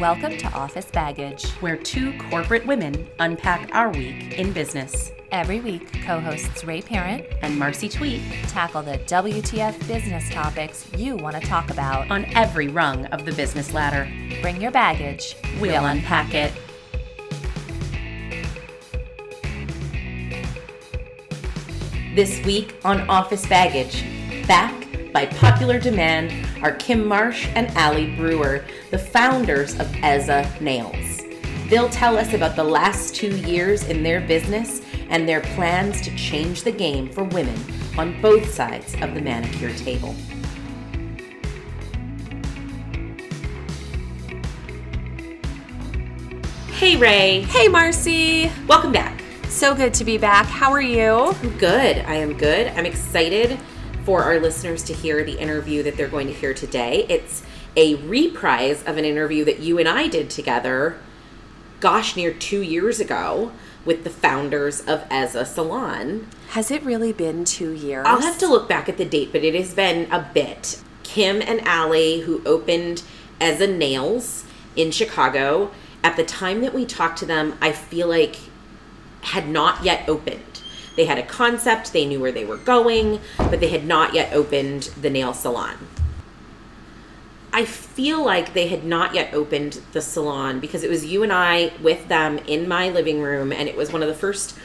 Welcome 0.00 0.38
to 0.38 0.46
Office 0.54 0.86
Baggage. 0.86 1.50
where 1.60 1.76
two 1.76 2.16
corporate 2.30 2.66
women 2.66 3.06
unpack 3.18 3.68
our 3.74 3.90
week 3.90 4.38
in 4.38 4.50
business. 4.50 5.12
Every 5.30 5.60
week, 5.60 5.92
co 6.04 6.18
hosts 6.18 6.64
Ray 6.64 6.80
Parent 6.80 7.26
And 7.42 7.58
Marcy 7.58 7.86
Tweet 7.86 8.22
tackle 8.48 8.82
the 8.82 8.96
WTF 8.96 9.86
business 9.86 10.30
topics 10.30 10.86
you 10.96 11.16
want 11.16 11.36
to 11.36 11.46
talk 11.46 11.68
about. 11.68 12.10
on 12.10 12.24
every 12.34 12.68
rung 12.68 13.04
of 13.08 13.26
the 13.26 13.32
business 13.32 13.74
ladder. 13.74 14.10
Bring 14.40 14.58
your 14.58 14.70
baggage. 14.70 15.36
We'll 15.60 15.84
unpack 15.84 16.32
it. 16.32 16.54
This 22.14 22.42
week 22.46 22.74
on 22.86 23.02
Office 23.02 23.46
Baggage, 23.46 24.02
back 24.46 24.86
by 25.12 25.26
popular 25.26 25.78
demand 25.78 26.32
are 26.62 26.72
Kim 26.72 27.06
Marsh 27.06 27.48
and 27.54 27.68
Allie 27.76 28.16
Brewer, 28.16 28.64
the 28.90 28.98
founders 28.98 29.78
of 29.78 29.92
Eza 30.02 30.50
Nails. 30.60 31.22
They'll 31.68 31.88
tell 31.88 32.18
us 32.18 32.32
about 32.32 32.56
the 32.56 32.64
last 32.64 33.14
two 33.14 33.36
years 33.36 33.84
in 33.84 34.02
their 34.02 34.20
business 34.20 34.82
and 35.08 35.28
their 35.28 35.40
plans 35.40 36.00
to 36.02 36.14
change 36.16 36.62
the 36.62 36.72
game 36.72 37.08
for 37.08 37.24
women 37.24 37.58
on 37.96 38.20
both 38.20 38.52
sides 38.52 38.94
of 39.00 39.14
the 39.14 39.20
manicure 39.20 39.72
table. 39.74 40.14
Hey 46.72 46.96
Ray, 46.96 47.42
Hey, 47.42 47.68
Marcy. 47.68 48.50
welcome 48.66 48.92
back. 48.92 49.22
So 49.48 49.74
good 49.74 49.92
to 49.94 50.04
be 50.04 50.16
back. 50.16 50.46
How 50.46 50.70
are 50.72 50.80
you? 50.80 51.10
I'm 51.42 51.58
good. 51.58 51.98
I 51.98 52.14
am 52.14 52.32
good. 52.36 52.68
I'm 52.68 52.86
excited 52.86 53.58
for 54.04 54.22
our 54.22 54.40
listeners 54.40 54.82
to 54.84 54.94
hear 54.94 55.22
the 55.22 55.38
interview 55.38 55.82
that 55.82 55.96
they're 55.96 56.08
going 56.08 56.26
to 56.28 56.32
hear 56.32 56.54
today. 56.54 57.04
It's 57.08 57.42
a 57.76 57.94
reprise 57.96 58.82
of 58.84 58.96
an 58.96 59.04
interview 59.04 59.44
that 59.44 59.60
you 59.60 59.78
and 59.78 59.88
I 59.88 60.08
did 60.08 60.30
together, 60.30 60.98
gosh, 61.80 62.16
near 62.16 62.32
two 62.32 62.62
years 62.62 63.00
ago, 63.00 63.52
with 63.84 64.04
the 64.04 64.10
founders 64.10 64.80
of 64.80 65.04
Eza 65.10 65.44
Salon. 65.44 66.26
Has 66.50 66.70
it 66.70 66.82
really 66.82 67.12
been 67.12 67.44
two 67.44 67.72
years? 67.72 68.04
I'll 68.06 68.20
have 68.20 68.38
to 68.38 68.46
look 68.46 68.68
back 68.68 68.88
at 68.88 68.98
the 68.98 69.04
date, 69.04 69.30
but 69.32 69.44
it 69.44 69.54
has 69.54 69.72
been 69.72 70.10
a 70.12 70.28
bit. 70.34 70.82
Kim 71.02 71.40
and 71.40 71.60
Allie, 71.62 72.20
who 72.20 72.42
opened 72.44 73.02
Eza 73.40 73.66
Nails 73.66 74.44
in 74.76 74.90
Chicago, 74.90 75.70
at 76.02 76.16
the 76.16 76.24
time 76.24 76.60
that 76.60 76.74
we 76.74 76.84
talked 76.84 77.18
to 77.18 77.26
them, 77.26 77.56
I 77.60 77.72
feel 77.72 78.08
like 78.08 78.36
had 79.22 79.48
not 79.48 79.84
yet 79.84 80.08
opened. 80.08 80.62
They 80.96 81.04
had 81.06 81.18
a 81.18 81.22
concept, 81.22 81.92
they 81.92 82.04
knew 82.04 82.20
where 82.20 82.32
they 82.32 82.44
were 82.44 82.56
going, 82.56 83.20
but 83.38 83.60
they 83.60 83.68
had 83.68 83.86
not 83.86 84.14
yet 84.14 84.32
opened 84.32 84.84
the 85.00 85.10
nail 85.10 85.32
salon. 85.32 85.76
I 87.52 87.64
feel 87.64 88.24
like 88.24 88.54
they 88.54 88.68
had 88.68 88.84
not 88.84 89.14
yet 89.14 89.34
opened 89.34 89.80
the 89.92 90.00
salon 90.00 90.60
because 90.60 90.84
it 90.84 90.90
was 90.90 91.04
you 91.04 91.22
and 91.22 91.32
I 91.32 91.72
with 91.82 92.08
them 92.08 92.38
in 92.38 92.68
my 92.68 92.90
living 92.90 93.20
room, 93.20 93.52
and 93.52 93.68
it 93.68 93.76
was 93.76 93.92
one 93.92 94.02
of 94.02 94.08
the 94.08 94.14
first 94.14 94.56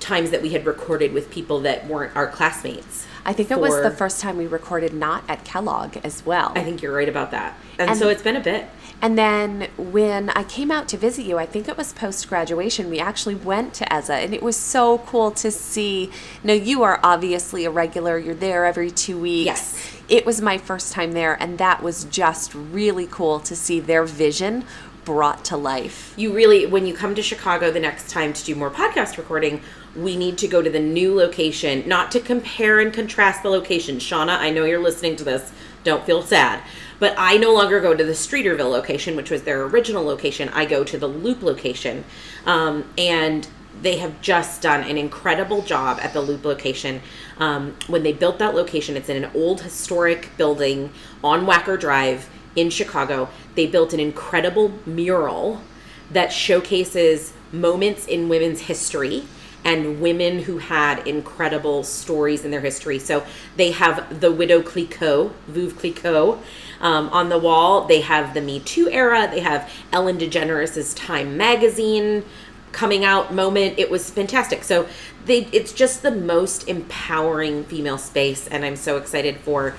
times 0.00 0.30
that 0.30 0.40
we 0.40 0.50
had 0.50 0.64
recorded 0.64 1.12
with 1.12 1.30
people 1.30 1.60
that 1.60 1.86
weren't 1.86 2.16
our 2.16 2.26
classmates. 2.26 3.06
I 3.24 3.32
think 3.32 3.50
it 3.50 3.60
was 3.60 3.82
the 3.82 3.90
first 3.90 4.20
time 4.20 4.36
we 4.36 4.46
recorded 4.46 4.92
not 4.92 5.24
at 5.28 5.44
Kellogg 5.44 5.98
as 6.04 6.24
well. 6.24 6.52
I 6.54 6.62
think 6.64 6.82
you're 6.82 6.94
right 6.94 7.08
about 7.08 7.30
that. 7.32 7.56
And, 7.78 7.90
And- 7.90 7.98
so 7.98 8.08
it's 8.08 8.22
been 8.22 8.36
a 8.36 8.40
bit. 8.40 8.66
and 9.02 9.16
then 9.16 9.68
when 9.78 10.30
I 10.30 10.42
came 10.44 10.70
out 10.70 10.88
to 10.88 10.96
visit 10.96 11.24
you, 11.24 11.38
I 11.38 11.46
think 11.46 11.68
it 11.68 11.76
was 11.76 11.92
post 11.92 12.28
graduation, 12.28 12.90
we 12.90 12.98
actually 12.98 13.34
went 13.34 13.72
to 13.74 13.84
Eza, 13.94 14.14
and 14.14 14.34
it 14.34 14.42
was 14.42 14.56
so 14.56 14.98
cool 14.98 15.30
to 15.32 15.50
see. 15.50 16.10
Now, 16.42 16.52
you 16.54 16.82
are 16.82 17.00
obviously 17.02 17.64
a 17.64 17.70
regular, 17.70 18.18
you're 18.18 18.34
there 18.34 18.64
every 18.66 18.90
two 18.90 19.18
weeks. 19.18 19.46
Yes. 19.46 19.86
It 20.08 20.26
was 20.26 20.40
my 20.42 20.58
first 20.58 20.92
time 20.92 21.12
there, 21.12 21.34
and 21.40 21.56
that 21.58 21.82
was 21.82 22.04
just 22.04 22.52
really 22.54 23.06
cool 23.10 23.38
to 23.40 23.54
see 23.54 23.80
their 23.80 24.04
vision 24.04 24.64
brought 25.04 25.44
to 25.46 25.56
life. 25.56 26.12
you 26.16 26.30
really 26.32 26.66
when 26.66 26.86
you 26.86 26.92
come 26.92 27.14
to 27.14 27.22
chicago 27.22 27.70
the 27.70 27.80
next 27.80 28.10
time 28.10 28.34
to 28.34 28.44
do 28.44 28.54
more 28.54 28.70
podcast 28.70 29.16
recording 29.16 29.60
we 29.96 30.16
need 30.16 30.38
to 30.38 30.48
go 30.48 30.62
to 30.62 30.70
the 30.70 30.80
new 30.80 31.14
location 31.14 31.86
not 31.86 32.10
to 32.12 32.20
compare 32.20 32.78
and 32.78 32.92
contrast 32.92 33.42
the 33.42 33.48
location. 33.48 33.96
Shauna 33.96 34.38
i 34.38 34.50
know 34.50 34.64
you're 34.64 34.82
listening 34.82 35.16
to 35.16 35.24
this. 35.24 35.52
Don't 35.82 36.04
feel 36.04 36.22
sad. 36.22 36.62
But 36.98 37.14
i 37.18 37.36
no 37.36 37.52
longer 37.52 37.80
go 37.80 37.94
to 37.94 38.04
the 38.04 38.12
streeterville 38.12 38.70
location 38.70 39.16
which 39.16 39.30
was 39.30 39.42
their 39.42 39.64
original 39.64 40.04
location. 40.04 40.48
I 40.50 40.64
go 40.64 40.84
to 40.84 40.98
the 40.98 41.08
loop 41.08 41.42
location. 41.42 42.04
Um, 42.46 42.84
and 42.96 43.48
they 43.82 43.96
have 43.98 44.20
just 44.20 44.62
done 44.62 44.88
an 44.88 44.98
incredible 44.98 45.62
job 45.62 45.98
at 46.00 46.12
the 46.12 46.20
loop 46.20 46.44
location. 46.44 47.00
Um, 47.38 47.76
when 47.86 48.02
they 48.02 48.12
built 48.12 48.38
that 48.38 48.54
location 48.54 48.96
it's 48.96 49.08
in 49.08 49.24
an 49.24 49.30
old 49.34 49.62
historic 49.62 50.36
building 50.36 50.92
on 51.24 51.46
wacker 51.46 51.78
drive 51.78 52.28
in 52.54 52.70
Chicago, 52.70 53.28
they 53.54 53.66
built 53.66 53.92
an 53.92 54.00
incredible 54.00 54.72
mural 54.86 55.62
that 56.10 56.32
showcases 56.32 57.32
moments 57.52 58.06
in 58.06 58.28
women's 58.28 58.62
history 58.62 59.24
and 59.64 60.00
women 60.00 60.40
who 60.40 60.58
had 60.58 61.06
incredible 61.06 61.82
stories 61.84 62.44
in 62.44 62.50
their 62.50 62.60
history. 62.60 62.98
So 62.98 63.26
they 63.56 63.72
have 63.72 64.20
the 64.20 64.32
Widow 64.32 64.62
Clicquot, 64.62 65.32
Veuve 65.48 65.76
Clicquot, 65.78 66.38
um, 66.80 67.08
on 67.10 67.28
the 67.28 67.38
wall. 67.38 67.86
They 67.86 68.00
have 68.00 68.34
the 68.34 68.40
Me 68.40 68.60
Too 68.60 68.88
era. 68.90 69.28
They 69.30 69.40
have 69.40 69.70
Ellen 69.92 70.18
DeGeneres' 70.18 70.96
Time 70.96 71.36
magazine 71.36 72.24
coming 72.72 73.04
out 73.04 73.34
moment. 73.34 73.78
It 73.78 73.90
was 73.90 74.10
fantastic. 74.10 74.64
So 74.64 74.88
they, 75.26 75.46
it's 75.52 75.72
just 75.72 76.02
the 76.02 76.10
most 76.10 76.68
empowering 76.68 77.64
female 77.64 77.98
space, 77.98 78.46
and 78.46 78.64
I'm 78.64 78.76
so 78.76 78.96
excited 78.96 79.38
for 79.38 79.74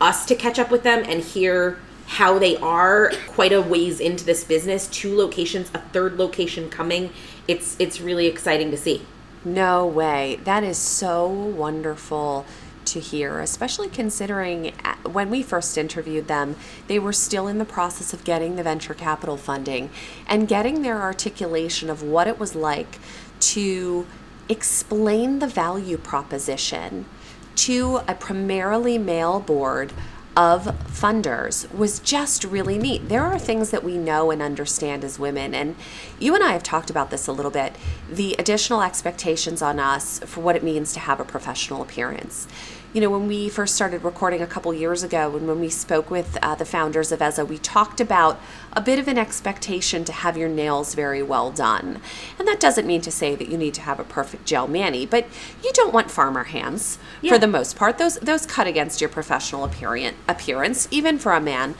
us 0.00 0.24
to 0.26 0.34
catch 0.34 0.58
up 0.58 0.70
with 0.70 0.82
them 0.82 1.04
and 1.06 1.20
hear 1.20 1.78
how 2.06 2.38
they 2.38 2.56
are 2.56 3.12
quite 3.28 3.52
a 3.52 3.62
ways 3.62 4.00
into 4.00 4.24
this 4.24 4.42
business 4.42 4.88
two 4.88 5.16
locations 5.16 5.70
a 5.74 5.78
third 5.78 6.16
location 6.16 6.68
coming 6.68 7.10
it's 7.50 7.76
it's 7.80 8.00
really 8.00 8.26
exciting 8.26 8.70
to 8.70 8.76
see 8.76 9.04
No 9.44 9.86
way. 9.86 10.38
That 10.44 10.62
is 10.62 10.78
so 10.78 11.26
wonderful 11.26 12.46
to 12.84 13.00
hear, 13.00 13.40
especially 13.40 13.88
considering 13.88 14.72
uh, 14.84 14.94
when 15.08 15.30
we 15.30 15.42
first 15.42 15.76
interviewed 15.78 16.28
them, 16.28 16.56
they 16.86 16.98
were 16.98 17.12
still 17.12 17.46
in 17.46 17.58
the 17.58 17.64
process 17.64 18.12
of 18.12 18.24
getting 18.24 18.56
the 18.56 18.62
venture 18.62 18.94
capital 18.94 19.36
funding 19.36 19.90
and 20.26 20.48
getting 20.48 20.82
their 20.82 21.00
articulation 21.00 21.90
of 21.90 22.02
what 22.02 22.26
it 22.26 22.38
was 22.38 22.54
like 22.54 22.98
to 23.38 24.06
explain 24.48 25.38
the 25.38 25.46
value 25.46 25.96
proposition 25.96 27.06
to 27.54 28.00
a 28.08 28.14
primarily 28.14 28.98
male 28.98 29.40
board 29.40 29.92
of 30.36 30.64
funders 30.86 31.72
was 31.74 31.98
just 31.98 32.44
really 32.44 32.78
neat. 32.78 33.08
There 33.08 33.24
are 33.24 33.38
things 33.38 33.70
that 33.70 33.84
we 33.84 33.98
know 33.98 34.30
and 34.30 34.40
understand 34.40 35.04
as 35.04 35.18
women, 35.18 35.54
and 35.54 35.76
you 36.18 36.34
and 36.34 36.44
I 36.44 36.52
have 36.52 36.62
talked 36.62 36.90
about 36.90 37.10
this 37.10 37.26
a 37.26 37.32
little 37.32 37.50
bit 37.50 37.76
the 38.08 38.36
additional 38.38 38.82
expectations 38.82 39.62
on 39.62 39.78
us 39.78 40.20
for 40.20 40.40
what 40.40 40.56
it 40.56 40.62
means 40.62 40.92
to 40.92 41.00
have 41.00 41.20
a 41.20 41.24
professional 41.24 41.82
appearance. 41.82 42.46
You 42.92 43.00
know, 43.00 43.10
when 43.10 43.28
we 43.28 43.48
first 43.48 43.76
started 43.76 44.02
recording 44.02 44.42
a 44.42 44.48
couple 44.48 44.74
years 44.74 45.04
ago, 45.04 45.36
and 45.36 45.46
when 45.46 45.60
we 45.60 45.68
spoke 45.68 46.10
with 46.10 46.36
uh, 46.42 46.56
the 46.56 46.64
founders 46.64 47.12
of 47.12 47.22
EZA, 47.22 47.44
we 47.44 47.56
talked 47.56 48.00
about 48.00 48.40
a 48.72 48.80
bit 48.80 48.98
of 48.98 49.06
an 49.06 49.16
expectation 49.16 50.04
to 50.06 50.12
have 50.12 50.36
your 50.36 50.48
nails 50.48 50.94
very 50.96 51.22
well 51.22 51.52
done. 51.52 52.00
And 52.36 52.48
that 52.48 52.58
doesn't 52.58 52.88
mean 52.88 53.00
to 53.02 53.12
say 53.12 53.36
that 53.36 53.48
you 53.48 53.56
need 53.56 53.74
to 53.74 53.82
have 53.82 54.00
a 54.00 54.04
perfect 54.04 54.44
gel 54.44 54.66
mani, 54.66 55.06
but 55.06 55.28
you 55.62 55.70
don't 55.72 55.94
want 55.94 56.10
farmer 56.10 56.42
hands 56.44 56.98
Yeah. 57.22 57.32
for 57.32 57.38
the 57.38 57.46
most 57.46 57.76
part. 57.76 57.96
Those 57.98 58.16
those 58.16 58.44
cut 58.44 58.66
against 58.66 59.00
your 59.00 59.10
professional 59.10 59.62
appearance, 59.62 60.16
appearance, 60.26 60.88
even 60.90 61.16
for 61.16 61.30
a 61.32 61.40
man. 61.40 61.76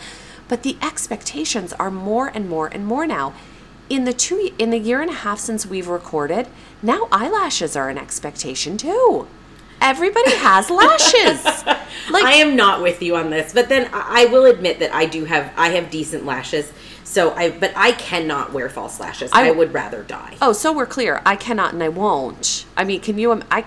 But 0.47 0.63
the 0.63 0.77
expectations 0.81 1.73
are 1.73 1.91
more 1.91 2.29
and 2.33 2.49
more 2.49 2.69
and 2.69 2.87
more 2.87 3.05
now. 3.05 3.35
In 3.89 4.05
the 4.05 4.13
two 4.13 4.53
in 4.59 4.71
the 4.71 4.79
year 4.79 5.01
and 5.01 5.11
a 5.11 5.15
half 5.15 5.41
since 5.41 5.67
we've 5.67 5.89
recorded, 5.89 6.47
now 6.85 7.09
eyelashes 7.11 7.75
are 7.75 7.89
an 7.89 7.99
expectation 7.99 8.77
too. 8.77 9.27
Everybody 9.81 10.31
has 10.37 10.71
lashes. 10.83 11.45
Like 12.11 12.25
i 12.25 12.33
am 12.35 12.57
not 12.57 12.83
with 12.83 13.03
you 13.03 13.15
on 13.17 13.31
this 13.31 13.53
but 13.53 13.69
then 13.69 13.89
i 13.93 14.25
will 14.27 14.45
admit 14.45 14.81
that 14.81 14.93
i 14.93 15.07
do 15.07 15.27
have 15.27 15.53
i 15.57 15.69
have 15.71 15.91
decent 15.91 16.25
lashes 16.27 16.73
so 17.05 17.33
i 17.35 17.51
but 17.51 17.73
i 17.77 17.93
cannot 17.93 18.53
wear 18.53 18.69
false 18.69 18.99
lashes 18.99 19.31
i, 19.33 19.47
I- 19.49 19.51
would 19.53 19.73
rather 19.73 20.03
die 20.03 20.37
oh, 20.43 20.53
so 20.53 20.73
we're 20.73 20.87
clear. 20.87 21.23
I 21.25 21.37
cannot 21.37 21.73
and 21.73 21.83
I 21.83 21.89
won't. 21.89 22.67
I 22.77 22.83
mean, 22.85 23.01
can 23.01 23.17
you? 23.19 23.31
I 23.33 23.63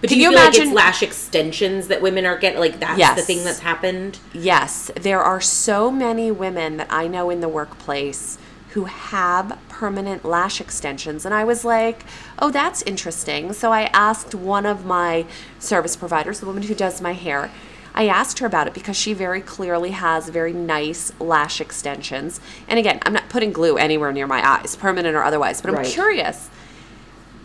but 0.00 0.08
can 0.08 0.08
do 0.08 0.16
you, 0.16 0.30
you 0.30 0.32
imagine- 0.32 0.68
like 0.68 0.74
lash 0.86 1.02
extensions 1.04 1.86
that 1.88 2.02
women 2.02 2.26
are 2.26 2.36
getting 2.36 2.58
like 2.58 2.80
that's 2.80 3.20
the 3.20 3.22
thing 3.22 3.44
that's 3.44 3.60
happened 3.60 4.18
Yes, 4.32 4.90
there 4.96 5.20
are 5.22 5.40
so 5.40 5.88
many 5.90 6.30
women 6.32 6.78
that 6.78 6.88
I 6.90 7.06
know 7.06 7.30
in 7.30 7.40
the 7.40 7.48
workplace 7.48 8.38
who 8.70 8.84
have 8.86 9.58
permanent 9.68 10.24
lash 10.24 10.58
extensions. 10.58 11.26
And 11.26 11.34
I 11.34 11.44
was 11.44 11.62
like, 11.62 12.04
oh, 12.42 12.50
that's 12.50 12.82
interesting. 12.82 13.52
So 13.52 13.72
I 13.72 13.84
asked 13.92 14.34
one 14.34 14.66
of 14.66 14.84
my 14.84 15.24
service 15.60 15.94
providers, 15.94 16.40
the 16.40 16.46
woman 16.46 16.64
who 16.64 16.74
does 16.74 17.00
my 17.00 17.12
hair, 17.12 17.50
I 17.94 18.08
asked 18.08 18.40
her 18.40 18.46
about 18.46 18.66
it 18.66 18.74
because 18.74 18.96
she 18.96 19.12
very 19.12 19.40
clearly 19.40 19.92
has 19.92 20.28
very 20.28 20.52
nice 20.52 21.12
lash 21.20 21.60
extensions. 21.60 22.40
And 22.66 22.80
again, 22.80 22.98
I'm 23.02 23.12
not 23.12 23.28
putting 23.28 23.52
glue 23.52 23.76
anywhere 23.76 24.12
near 24.12 24.26
my 24.26 24.44
eyes, 24.46 24.74
permanent 24.74 25.14
or 25.14 25.22
otherwise, 25.22 25.60
but 25.60 25.70
I'm 25.70 25.76
Right. 25.76 25.86
curious. 25.86 26.50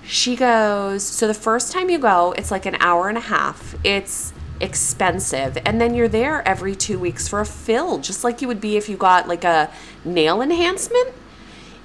She 0.04 0.36
goes, 0.36 1.04
So 1.04 1.28
the 1.28 1.34
first 1.34 1.72
time 1.72 1.90
you 1.92 2.00
go, 2.00 2.34
it's 2.36 2.50
like 2.50 2.66
an 2.66 2.78
hour 2.80 3.08
and 3.08 3.18
a 3.18 3.22
half. 3.22 3.76
It's 3.84 4.34
expensive 4.60 5.56
and 5.66 5.80
then 5.80 5.94
you're 5.94 6.08
there 6.08 6.42
every 6.48 6.76
2 6.76 6.98
weeks 6.98 7.28
for 7.28 7.40
a 7.40 7.46
fill 7.46 8.00
just 8.00 8.24
like 8.24 8.42
you 8.42 8.48
would 8.48 8.60
be 8.60 8.76
if 8.76 8.90
you 8.90 8.98
got 8.98 9.28
like 9.28 9.44
a 9.44 9.70
nail 10.04 10.42
enhancement 10.42 11.10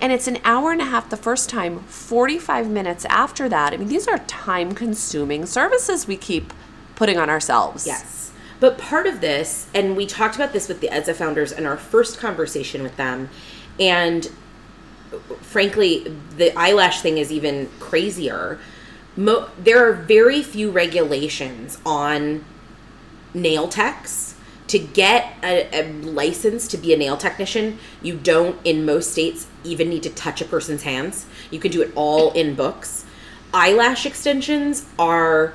and 0.02 0.12
it's 0.12 0.26
an 0.26 0.38
hour 0.44 0.72
and 0.72 0.82
a 0.82 0.84
half 0.84 1.08
the 1.08 1.16
first 1.16 1.48
time 1.48 1.80
45 1.84 2.68
minutes 2.68 3.06
after 3.06 3.48
that 3.48 3.72
i 3.72 3.76
mean 3.78 3.88
these 3.88 4.06
are 4.06 4.18
time 4.18 4.74
consuming 4.74 5.46
services 5.46 6.06
we 6.06 6.16
keep 6.16 6.52
putting 6.94 7.16
on 7.18 7.30
ourselves 7.30 7.86
Yes. 7.86 8.22
But 8.60 8.78
part 8.78 9.08
of 9.08 9.20
this, 9.20 9.66
and 9.74 9.96
we 9.96 10.06
talked 10.06 10.36
about 10.36 10.52
this 10.52 10.68
with 10.68 10.80
the 10.80 10.88
EZA 10.88 11.14
founders 11.14 11.50
in 11.50 11.66
our 11.66 11.76
first 11.76 12.18
conversation 12.20 12.84
with 12.84 12.96
them, 12.96 13.28
and 13.80 14.30
frankly, 15.40 16.16
the 16.36 16.56
eyelash 16.56 17.00
thing 17.00 17.18
is 17.18 17.32
even 17.32 17.68
crazier. 17.80 18.60
Mo- 19.16 19.48
there 19.58 19.84
are 19.84 19.92
very 19.92 20.44
few 20.44 20.70
regulations 20.70 21.78
on 21.84 22.44
nail 23.34 23.66
techs. 23.66 24.31
To 24.72 24.78
get 24.78 25.36
a, 25.42 25.68
a 25.82 25.92
license 26.00 26.66
to 26.68 26.78
be 26.78 26.94
a 26.94 26.96
nail 26.96 27.18
technician, 27.18 27.78
you 28.00 28.16
don't, 28.16 28.58
in 28.64 28.86
most 28.86 29.12
states, 29.12 29.46
even 29.64 29.90
need 29.90 30.02
to 30.04 30.08
touch 30.08 30.40
a 30.40 30.46
person's 30.46 30.84
hands. 30.84 31.26
You 31.50 31.58
can 31.58 31.70
do 31.70 31.82
it 31.82 31.92
all 31.94 32.32
in 32.32 32.54
books. 32.54 33.04
Eyelash 33.52 34.06
extensions 34.06 34.86
are 34.98 35.52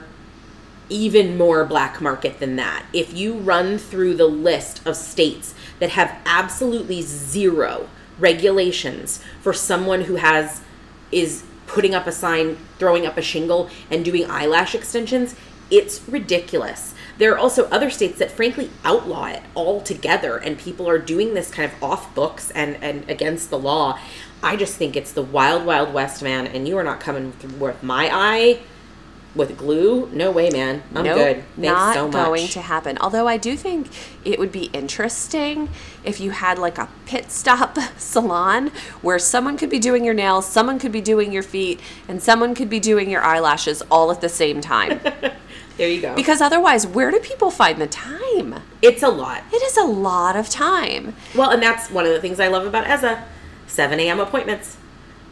even 0.89 1.35
more 1.35 1.65
black 1.65 1.99
market 1.99 2.39
than 2.39 2.57
that. 2.57 2.85
If 2.93 3.11
you 3.11 3.33
run 3.33 3.79
through 3.79 4.13
the 4.17 4.27
list 4.27 4.85
of 4.85 4.95
states 4.95 5.55
that 5.79 5.89
have 5.89 6.15
absolutely 6.27 7.01
zero 7.01 7.89
regulations 8.19 9.19
for 9.41 9.51
someone 9.51 10.01
who 10.01 10.17
has 10.17 10.61
is 11.11 11.43
putting 11.65 11.95
up 11.95 12.05
a 12.05 12.11
sign, 12.11 12.55
throwing 12.77 13.07
up 13.07 13.17
a 13.17 13.23
shingle 13.23 13.67
and 13.89 14.05
doing 14.05 14.29
eyelash 14.29 14.75
extensions, 14.75 15.33
it's 15.71 16.07
ridiculous. 16.07 16.93
There 17.17 17.33
are 17.33 17.37
also 17.37 17.65
other 17.69 17.89
states 17.89 18.19
that 18.19 18.31
frankly 18.31 18.69
outlaw 18.83 19.25
it 19.27 19.41
altogether 19.55 20.37
and 20.37 20.57
people 20.57 20.87
are 20.87 20.99
doing 20.99 21.33
this 21.33 21.49
kind 21.49 21.71
of 21.71 21.83
off 21.83 22.13
books 22.13 22.51
and 22.51 22.77
and 22.81 23.09
against 23.09 23.49
the 23.49 23.57
law. 23.59 23.99
I 24.43 24.55
just 24.55 24.75
think 24.75 24.95
it's 24.95 25.11
the 25.11 25.23
wild 25.23 25.65
wild 25.65 25.93
west 25.93 26.21
man 26.21 26.47
and 26.47 26.67
you 26.67 26.77
are 26.77 26.83
not 26.83 26.99
coming 26.99 27.31
through 27.33 27.57
with 27.57 27.81
my 27.81 28.09
eye 28.11 28.59
with 29.37 29.57
glue? 29.57 30.09
No 30.11 30.31
way, 30.31 30.49
man. 30.49 30.83
I'm 30.93 31.05
Nope, 31.05 31.15
good. 31.15 31.35
Thanks 31.35 31.61
not 31.61 31.93
so 31.93 32.07
much. 32.07 32.13
going 32.13 32.47
to 32.47 32.61
happen. 32.61 32.97
Although 32.99 33.27
I 33.27 33.37
do 33.37 33.55
think 33.55 33.87
it 34.25 34.39
would 34.39 34.51
be 34.51 34.65
interesting 34.73 35.69
if 36.03 36.19
you 36.19 36.31
had 36.31 36.57
like 36.57 36.77
a 36.77 36.89
pit 37.05 37.31
stop 37.31 37.77
salon 37.97 38.71
where 39.01 39.19
someone 39.19 39.57
could 39.57 39.69
be 39.69 39.79
doing 39.79 40.03
your 40.03 40.13
nails, 40.13 40.45
someone 40.45 40.79
could 40.79 40.91
be 40.91 41.01
doing 41.01 41.31
your 41.31 41.43
feet, 41.43 41.79
and 42.07 42.21
someone 42.21 42.55
could 42.55 42.69
be 42.69 42.79
doing 42.79 43.09
your 43.09 43.21
eyelashes 43.21 43.81
all 43.91 44.11
at 44.11 44.21
the 44.21 44.29
same 44.29 44.59
time. 44.59 44.99
there 45.77 45.89
you 45.89 46.01
go. 46.01 46.15
because 46.15 46.41
otherwise, 46.41 46.85
where 46.87 47.11
do 47.11 47.19
people 47.19 47.51
find 47.51 47.79
the 47.79 47.87
time? 47.87 48.61
it's 48.81 49.01
a 49.03 49.09
lot. 49.09 49.43
It 49.51 49.61
is 49.63 49.77
a 49.77 49.83
lot 49.83 50.35
of 50.35 50.49
time. 50.49 51.15
Well, 51.35 51.49
and 51.49 51.61
that's 51.61 51.89
one 51.89 52.05
of 52.05 52.11
the 52.13 52.21
things 52.21 52.39
I 52.39 52.47
love 52.47 52.65
about 52.65 52.85
EZA. 52.87 53.23
7 53.67 53.99
a.m. 53.99 54.19
appointments. 54.19 54.77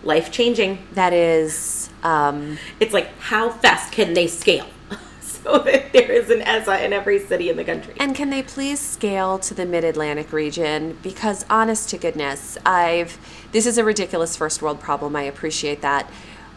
Life 0.03 0.31
changing. 0.31 0.79
That 0.93 1.13
is, 1.13 1.89
um, 2.03 2.57
It's 2.79 2.93
like, 2.93 3.17
how 3.19 3.49
fast 3.49 3.91
can 3.91 4.13
they 4.13 4.27
scale? 4.27 4.67
so 5.21 5.59
that 5.59 5.93
there 5.93 6.11
is 6.11 6.29
an 6.29 6.41
EZA 6.41 6.83
in 6.85 6.93
every 6.93 7.19
city 7.19 7.49
in 7.49 7.57
the 7.57 7.63
country. 7.63 7.93
And 7.99 8.13
can 8.15 8.29
they 8.29 8.43
please 8.43 8.79
scale 8.79 9.39
to 9.39 9.53
the 9.53 9.65
Mid 9.65 9.83
Atlantic 9.83 10.31
region? 10.33 10.97
Because 11.01 11.45
honest 11.49 11.89
to 11.89 11.97
goodness, 11.97 12.57
I've 12.65 13.17
this 13.51 13.65
is 13.65 13.77
a 13.77 13.83
ridiculous 13.83 14.35
first 14.35 14.61
world 14.61 14.79
problem. 14.79 15.15
I 15.15 15.23
appreciate 15.23 15.81
that. 15.81 16.09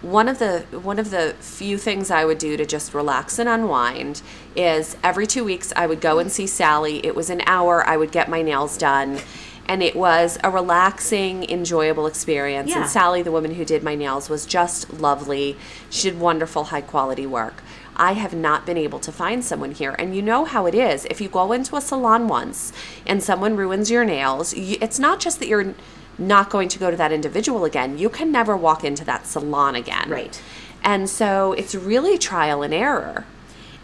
One 0.03 0.29
of 0.29 0.39
the 0.39 0.61
one 0.71 0.99
of 1.01 1.11
the 1.11 1.35
few 1.41 1.77
things 1.77 2.11
I 2.11 2.25
would 2.25 2.39
do 2.39 2.57
to 2.57 2.65
just 2.65 2.95
relax 2.95 3.39
and 3.39 3.49
unwind 3.49 4.23
is 4.55 4.97
every 5.03 5.27
two 5.27 5.45
weeks 5.45 5.73
I 5.75 5.87
would 5.87 6.01
go 6.01 6.21
and 6.21 6.31
see 6.31 6.47
Sally. 6.47 7.05
It 7.05 7.17
was 7.17 7.31
an 7.31 7.43
hour. 7.47 7.85
I 7.85 7.97
would 7.97 8.13
get 8.13 8.29
my 8.29 8.43
nails 8.43 8.79
done. 8.79 9.19
And 9.67 9.83
it 9.83 9.95
was 9.95 10.39
a 10.43 10.51
relaxing, 10.51 11.45
enjoyable 11.51 12.07
experience. 12.07 12.71
Yeah. 12.71 12.81
And 12.81 12.89
Sally, 12.89 13.21
the 13.23 13.33
woman 13.33 13.57
who 13.57 13.67
did 13.67 13.83
my 13.83 13.95
nails, 13.95 14.31
was 14.31 14.47
just 14.47 14.91
lovely. 14.95 15.59
She 15.91 16.11
did 16.11 16.19
wonderful, 16.19 16.65
high 16.65 16.81
quality 16.81 17.27
work. 17.27 17.63
I 17.95 18.13
have 18.13 18.33
not 18.33 18.65
been 18.65 18.79
able 18.79 18.99
to 19.01 19.13
find 19.13 19.45
someone 19.45 19.73
here. 19.73 19.95
And 19.99 20.17
you 20.17 20.23
know 20.23 20.47
how 20.47 20.65
it 20.65 20.75
is. 20.75 21.05
If 21.07 21.21
you 21.21 21.29
go 21.29 21.53
into 21.53 21.77
a 21.77 21.83
salon 21.83 22.29
once 22.29 22.73
and 23.07 23.23
someone 23.23 23.57
ruins 23.57 23.91
your 23.91 24.07
nails, 24.07 24.57
you, 24.57 24.79
it's 24.81 24.99
not 24.99 25.21
just 25.21 25.39
that 25.41 25.49
you're 25.49 25.75
not 26.19 26.51
going 26.51 26.69
to 26.69 26.79
go 26.79 26.91
to 26.91 26.97
that 26.97 27.13
individual 27.13 27.65
again, 27.65 27.99
you 27.99 28.09
can 28.09 28.33
never 28.33 28.57
walk 28.57 28.85
into 28.85 29.05
that 29.05 29.27
salon 29.27 29.75
again. 29.75 30.09
Right. 30.09 30.43
And 30.83 31.09
so 31.09 31.53
it's 31.53 31.75
really 31.75 32.19
trial 32.19 32.63
and 32.63 32.75
error. 32.75 33.25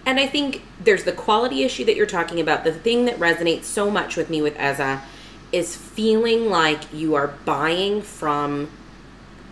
And 0.06 0.20
I 0.20 0.26
think 0.26 0.62
there's 0.78 1.04
the 1.04 1.12
quality 1.12 1.62
issue 1.62 1.84
that 1.86 1.96
you're 1.96 2.06
talking 2.06 2.40
about. 2.40 2.64
The 2.64 2.72
thing 2.72 3.06
that 3.06 3.18
resonates 3.18 3.64
so 3.64 3.90
much 3.90 4.16
with 4.16 4.28
me 4.28 4.42
with 4.42 4.56
EZA 4.58 5.02
is 5.50 5.76
feeling 5.76 6.50
like 6.50 6.92
you 6.92 7.14
are 7.14 7.28
buying 7.28 8.02
from 8.02 8.70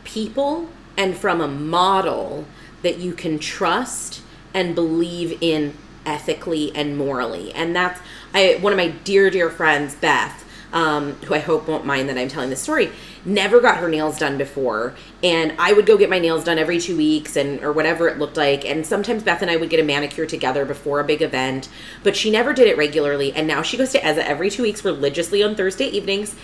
people 0.05 0.69
and 0.97 1.17
from 1.17 1.41
a 1.41 1.49
model 1.49 2.45
that 2.83 2.99
you 2.99 3.13
can 3.13 3.39
trust 3.39 4.21
and 4.53 4.75
believe 4.75 5.39
in 5.41 5.75
ethically 6.05 6.75
and 6.75 6.99
morally. 6.99 7.53
And 7.53 7.75
that's 7.75 8.01
I 8.35 8.59
one 8.61 8.73
of 8.73 8.77
my 8.77 8.89
dear 8.89 9.31
dear 9.31 9.49
friends, 9.49 9.95
Beth, 9.95 10.45
um, 10.73 11.13
who 11.25 11.35
I 11.35 11.39
hope 11.39 11.69
won't 11.69 11.85
mind 11.85 12.09
that 12.09 12.17
I'm 12.17 12.29
telling 12.29 12.51
this 12.51 12.63
story, 12.63 12.91
never 13.25 13.61
got 13.61 13.77
her 13.79 13.89
nails 13.89 14.19
done 14.19 14.39
before, 14.39 14.95
and 15.23 15.55
I 15.59 15.73
would 15.73 15.87
go 15.87 15.97
get 15.97 16.09
my 16.09 16.19
nails 16.19 16.45
done 16.45 16.59
every 16.59 16.81
two 16.81 16.97
weeks 16.97 17.37
and 17.37 17.63
or 17.63 17.73
whatever 17.73 18.09
it 18.09 18.19
looked 18.19 18.37
like. 18.37 18.65
And 18.65 18.87
sometimes 18.87 19.23
Beth 19.23 19.43
and 19.43 19.51
I 19.51 19.57
would 19.57 19.71
get 19.71 19.81
a 19.81 19.85
manicure 19.85 20.27
together 20.27 20.65
before 20.65 21.01
a 21.01 21.05
big 21.05 21.23
event, 21.23 21.69
but 22.03 22.17
she 22.17 22.31
never 22.31 22.53
did 22.53 22.69
it 22.69 22.77
regularly. 22.77 23.33
And 23.33 23.47
now 23.47 23.63
she 23.63 23.77
goes 23.77 23.93
to 23.93 23.99
Eza 23.99 24.27
every 24.27 24.51
two 24.51 24.63
weeks 24.63 24.85
religiously 24.85 25.43
on 25.43 25.55
Thursday 25.55 25.87
evenings. 25.87 26.35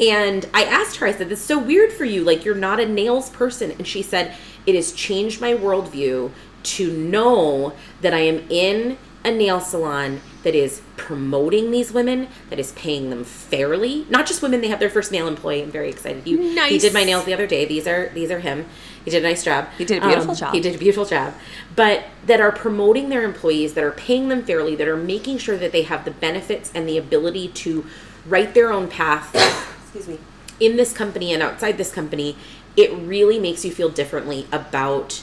And 0.00 0.48
I 0.54 0.64
asked 0.64 0.96
her, 0.98 1.06
I 1.06 1.12
said, 1.12 1.28
"This 1.28 1.40
is 1.40 1.46
so 1.46 1.58
weird 1.58 1.92
for 1.92 2.04
you. 2.04 2.22
Like 2.22 2.44
you're 2.44 2.54
not 2.54 2.80
a 2.80 2.86
nails 2.86 3.30
person." 3.30 3.72
And 3.72 3.86
she 3.86 4.02
said, 4.02 4.36
"It 4.66 4.74
has 4.74 4.92
changed 4.92 5.40
my 5.40 5.54
worldview 5.54 6.30
to 6.62 6.92
know 6.92 7.72
that 8.00 8.14
I 8.14 8.20
am 8.20 8.46
in 8.50 8.98
a 9.24 9.30
nail 9.30 9.60
salon 9.60 10.20
that 10.42 10.54
is 10.54 10.82
promoting 10.96 11.70
these 11.70 11.92
women, 11.92 12.28
that 12.50 12.58
is 12.58 12.72
paying 12.72 13.10
them 13.10 13.24
fairly. 13.24 14.06
Not 14.08 14.26
just 14.26 14.42
women; 14.42 14.60
they 14.60 14.68
have 14.68 14.80
their 14.80 14.90
first 14.90 15.10
male 15.10 15.26
employee. 15.26 15.62
I'm 15.62 15.70
very 15.70 15.88
excited. 15.88 16.24
He, 16.24 16.36
he 16.68 16.78
did 16.78 16.92
my 16.92 17.04
nails 17.04 17.24
the 17.24 17.34
other 17.34 17.46
day. 17.46 17.64
These 17.64 17.86
are 17.86 18.10
these 18.10 18.30
are 18.30 18.40
him. 18.40 18.66
He 19.04 19.10
did 19.10 19.24
a 19.24 19.28
nice 19.28 19.44
job. 19.44 19.68
He 19.78 19.84
did 19.84 20.02
a 20.02 20.06
beautiful 20.06 20.30
um, 20.30 20.36
job. 20.36 20.54
He 20.54 20.60
did 20.60 20.74
a 20.74 20.78
beautiful 20.78 21.04
job. 21.06 21.34
But 21.74 22.04
that 22.26 22.40
are 22.40 22.52
promoting 22.52 23.08
their 23.08 23.24
employees, 23.24 23.74
that 23.74 23.84
are 23.84 23.92
paying 23.92 24.28
them 24.28 24.42
fairly, 24.42 24.76
that 24.76 24.86
are 24.86 24.96
making 24.96 25.38
sure 25.38 25.56
that 25.56 25.72
they 25.72 25.82
have 25.82 26.04
the 26.04 26.10
benefits 26.10 26.70
and 26.74 26.88
the 26.88 26.98
ability 26.98 27.48
to 27.48 27.86
write 28.26 28.54
their 28.54 28.70
own 28.70 28.88
path. 28.88 29.34
excuse 29.82 30.08
me. 30.08 30.18
In 30.60 30.76
this 30.76 30.92
company 30.92 31.32
and 31.32 31.42
outside 31.42 31.78
this 31.78 31.92
company, 31.92 32.36
it 32.76 32.92
really 32.92 33.38
makes 33.38 33.64
you 33.64 33.70
feel 33.70 33.88
differently 33.88 34.46
about 34.52 35.22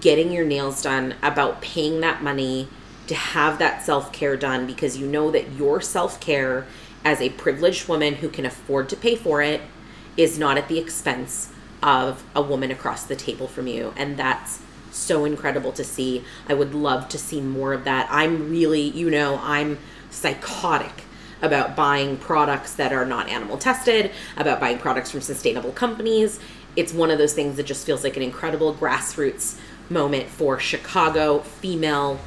getting 0.00 0.32
your 0.32 0.44
nails 0.44 0.82
done, 0.82 1.14
about 1.22 1.60
paying 1.60 2.00
that 2.00 2.22
money 2.22 2.68
to 3.10 3.16
have 3.16 3.58
that 3.58 3.82
self 3.82 4.12
care 4.12 4.36
done 4.36 4.68
because 4.68 4.96
you 4.96 5.04
know 5.04 5.32
that 5.32 5.50
your 5.54 5.80
self 5.80 6.20
care 6.20 6.64
as 7.04 7.20
a 7.20 7.28
privileged 7.30 7.88
woman 7.88 8.14
who 8.14 8.28
can 8.28 8.46
afford 8.46 8.88
to 8.88 8.94
pay 8.94 9.16
for 9.16 9.42
it 9.42 9.60
is 10.16 10.38
not 10.38 10.56
at 10.56 10.68
the 10.68 10.78
expense 10.78 11.52
of 11.82 12.22
a 12.36 12.42
woman 12.42 12.70
across 12.70 13.02
the 13.02 13.16
table 13.16 13.48
from 13.48 13.66
you. 13.66 13.92
And 13.96 14.16
that's 14.16 14.62
so 14.92 15.24
incredible 15.24 15.72
to 15.72 15.82
see. 15.82 16.22
I 16.48 16.54
would 16.54 16.72
love 16.72 17.08
to 17.08 17.18
see 17.18 17.40
more 17.40 17.72
of 17.72 17.82
that. 17.82 18.06
I'm 18.12 18.48
really, 18.48 18.82
you 18.82 19.10
know, 19.10 19.40
I'm 19.42 19.78
psychotic 20.10 21.02
about 21.42 21.74
buying 21.74 22.16
products 22.16 22.74
that 22.74 22.92
are 22.92 23.04
not 23.04 23.28
animal 23.28 23.58
tested, 23.58 24.12
about 24.36 24.60
buying 24.60 24.78
products 24.78 25.10
from 25.10 25.20
sustainable 25.20 25.72
companies. 25.72 26.38
It's 26.76 26.94
one 26.94 27.10
of 27.10 27.18
those 27.18 27.32
things 27.32 27.56
that 27.56 27.66
just 27.66 27.84
feels 27.84 28.04
like 28.04 28.16
an 28.16 28.22
incredible 28.22 28.72
grassroots 28.72 29.58
moment 29.88 30.28
for 30.28 30.60
Chicago 30.60 31.40
female 31.40 32.20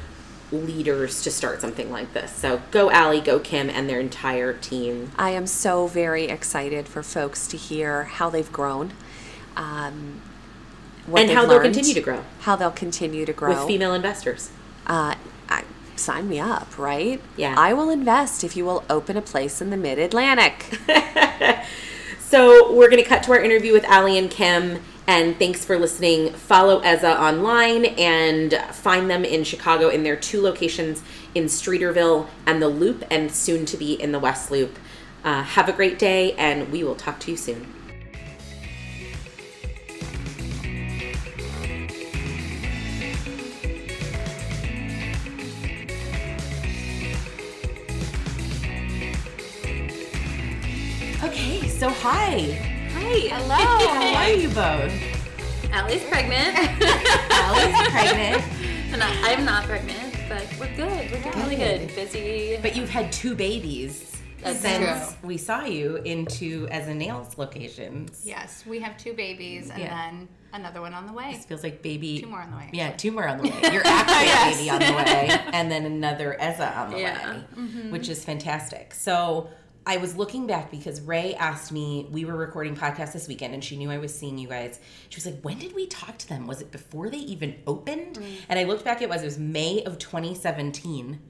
leaders 0.54 1.22
to 1.22 1.30
start 1.30 1.60
something 1.60 1.90
like 1.90 2.12
this. 2.14 2.32
So 2.32 2.62
go 2.70 2.90
Allie, 2.90 3.20
go 3.20 3.38
Kim, 3.38 3.68
and 3.68 3.88
their 3.88 4.00
entire 4.00 4.52
team. 4.52 5.12
I 5.18 5.30
am 5.30 5.46
so 5.46 5.86
very 5.86 6.24
excited 6.24 6.88
for 6.88 7.02
folks 7.02 7.46
to 7.48 7.56
hear 7.56 8.04
how 8.04 8.30
they've 8.30 8.52
grown. 8.52 8.92
Um, 9.56 10.20
what 11.06 11.22
And 11.22 11.30
how 11.30 11.46
they'll 11.46 11.60
continue 11.60 11.94
to 11.94 12.00
grow. 12.00 12.24
How 12.40 12.56
they'll 12.56 12.70
continue 12.70 13.26
to 13.26 13.32
grow. 13.32 13.50
With 13.50 13.66
female 13.66 13.92
investors. 13.92 14.50
uh, 14.86 15.14
I, 15.48 15.64
sign 15.96 16.28
me 16.28 16.40
up, 16.40 16.78
right? 16.78 17.20
Yeah. 17.36 17.54
I 17.56 17.72
will 17.72 17.90
invest 17.90 18.42
if 18.42 18.56
you 18.56 18.64
will 18.64 18.84
open 18.90 19.16
a 19.16 19.22
place 19.22 19.60
in 19.60 19.70
the 19.70 19.76
Mid 19.76 19.98
Atlantic. 19.98 20.78
So 22.34 22.72
we're 22.72 22.90
going 22.90 23.00
to 23.00 23.08
cut 23.08 23.22
to 23.24 23.32
our 23.32 23.40
interview 23.40 23.72
with 23.72 23.84
Allie 23.84 24.18
and 24.18 24.28
Kim. 24.28 24.82
And 25.06 25.38
thanks 25.38 25.64
for 25.64 25.78
listening. 25.78 26.32
Follow 26.32 26.82
Eza 26.82 27.20
online 27.20 27.84
and 27.84 28.54
find 28.72 29.10
them 29.10 29.24
in 29.24 29.44
Chicago 29.44 29.88
in 29.88 30.02
their 30.02 30.16
two 30.16 30.40
locations 30.40 31.02
in 31.34 31.44
Streeterville 31.44 32.28
and 32.46 32.62
the 32.62 32.68
Loop, 32.68 33.04
and 33.10 33.30
soon 33.30 33.66
to 33.66 33.76
be 33.76 33.92
in 33.92 34.12
the 34.12 34.18
West 34.18 34.50
Loop. 34.50 34.78
Uh, 35.22 35.42
have 35.42 35.68
a 35.68 35.72
great 35.72 35.98
day, 35.98 36.32
and 36.32 36.70
we 36.72 36.82
will 36.82 36.94
talk 36.94 37.18
to 37.20 37.30
you 37.30 37.36
soon. 37.36 37.66
Okay, 51.22 51.68
so 51.68 51.88
hi. 51.88 52.73
Hi. 53.06 53.28
Hello. 53.36 53.54
How 53.54 54.22
are 54.22 54.30
you 54.30 54.48
both? 54.48 55.70
Allie's 55.72 56.02
pregnant. 56.04 56.56
Allie's 57.30 57.90
pregnant, 57.90 58.42
and 58.94 59.02
I, 59.02 59.32
I'm 59.32 59.44
not 59.44 59.64
pregnant, 59.64 60.14
but 60.26 60.46
we're 60.58 60.74
good. 60.74 61.10
We're 61.12 61.20
doing 61.22 61.36
really 61.44 61.56
good. 61.56 61.94
Busy. 61.94 62.58
but 62.62 62.74
you've 62.74 62.88
had 62.88 63.12
two 63.12 63.34
babies 63.34 64.10
That's 64.42 64.60
since 64.60 65.08
true. 65.16 65.16
we 65.28 65.36
saw 65.36 65.64
you 65.64 65.96
into 65.96 66.66
Eza 66.72 66.94
nails 66.94 67.36
locations. 67.36 68.22
Yes, 68.24 68.64
we 68.66 68.80
have 68.80 68.96
two 68.96 69.12
babies 69.12 69.68
and 69.68 69.80
Yeah. 69.80 69.88
then 70.10 70.28
another 70.54 70.80
one 70.80 70.94
on 70.94 71.06
the 71.06 71.12
way. 71.12 71.32
This 71.34 71.44
feels 71.44 71.62
like 71.62 71.82
baby. 71.82 72.20
Two 72.20 72.28
more 72.28 72.40
on 72.40 72.50
the 72.52 72.56
way, 72.56 72.70
Yeah, 72.72 72.90
two 72.92 73.12
more 73.12 73.28
on 73.28 73.36
the 73.36 73.50
way. 73.50 73.54
You're 73.72 73.86
actually 73.86 74.26
Yes. 74.26 74.54
a 74.54 74.56
baby 74.56 74.70
on 74.70 74.80
the 74.80 74.96
way, 74.96 75.28
and 75.52 75.70
then 75.70 75.84
another 75.84 76.40
Eza 76.40 76.72
on 76.78 76.90
the 76.90 77.00
Yeah. 77.00 77.32
way, 77.34 77.44
mm-hmm. 77.54 77.90
which 77.90 78.08
is 78.08 78.24
fantastic. 78.24 78.94
So 78.94 79.50
I 79.86 79.98
was 79.98 80.16
looking 80.16 80.46
back 80.46 80.70
because 80.70 81.00
Ray 81.02 81.34
asked 81.34 81.70
me. 81.70 82.06
We 82.10 82.24
were 82.24 82.36
recording 82.36 82.74
podcasts 82.74 83.12
this 83.12 83.28
weekend, 83.28 83.52
and 83.52 83.62
she 83.62 83.76
knew 83.76 83.90
I 83.90 83.98
was 83.98 84.14
seeing 84.14 84.38
you 84.38 84.48
guys. 84.48 84.80
She 85.10 85.16
was 85.16 85.26
like, 85.26 85.42
"When 85.42 85.58
did 85.58 85.74
we 85.74 85.86
talk 85.86 86.16
to 86.18 86.28
them? 86.28 86.46
Was 86.46 86.62
it 86.62 86.70
before 86.72 87.10
they 87.10 87.18
even 87.18 87.56
opened?" 87.66 88.18
And 88.48 88.58
I 88.58 88.64
looked 88.64 88.84
back. 88.84 89.02
It 89.02 89.08
was 89.10 89.22
it 89.22 89.26
was 89.26 89.38
May 89.38 89.82
of 89.84 89.98
2017. 89.98 91.20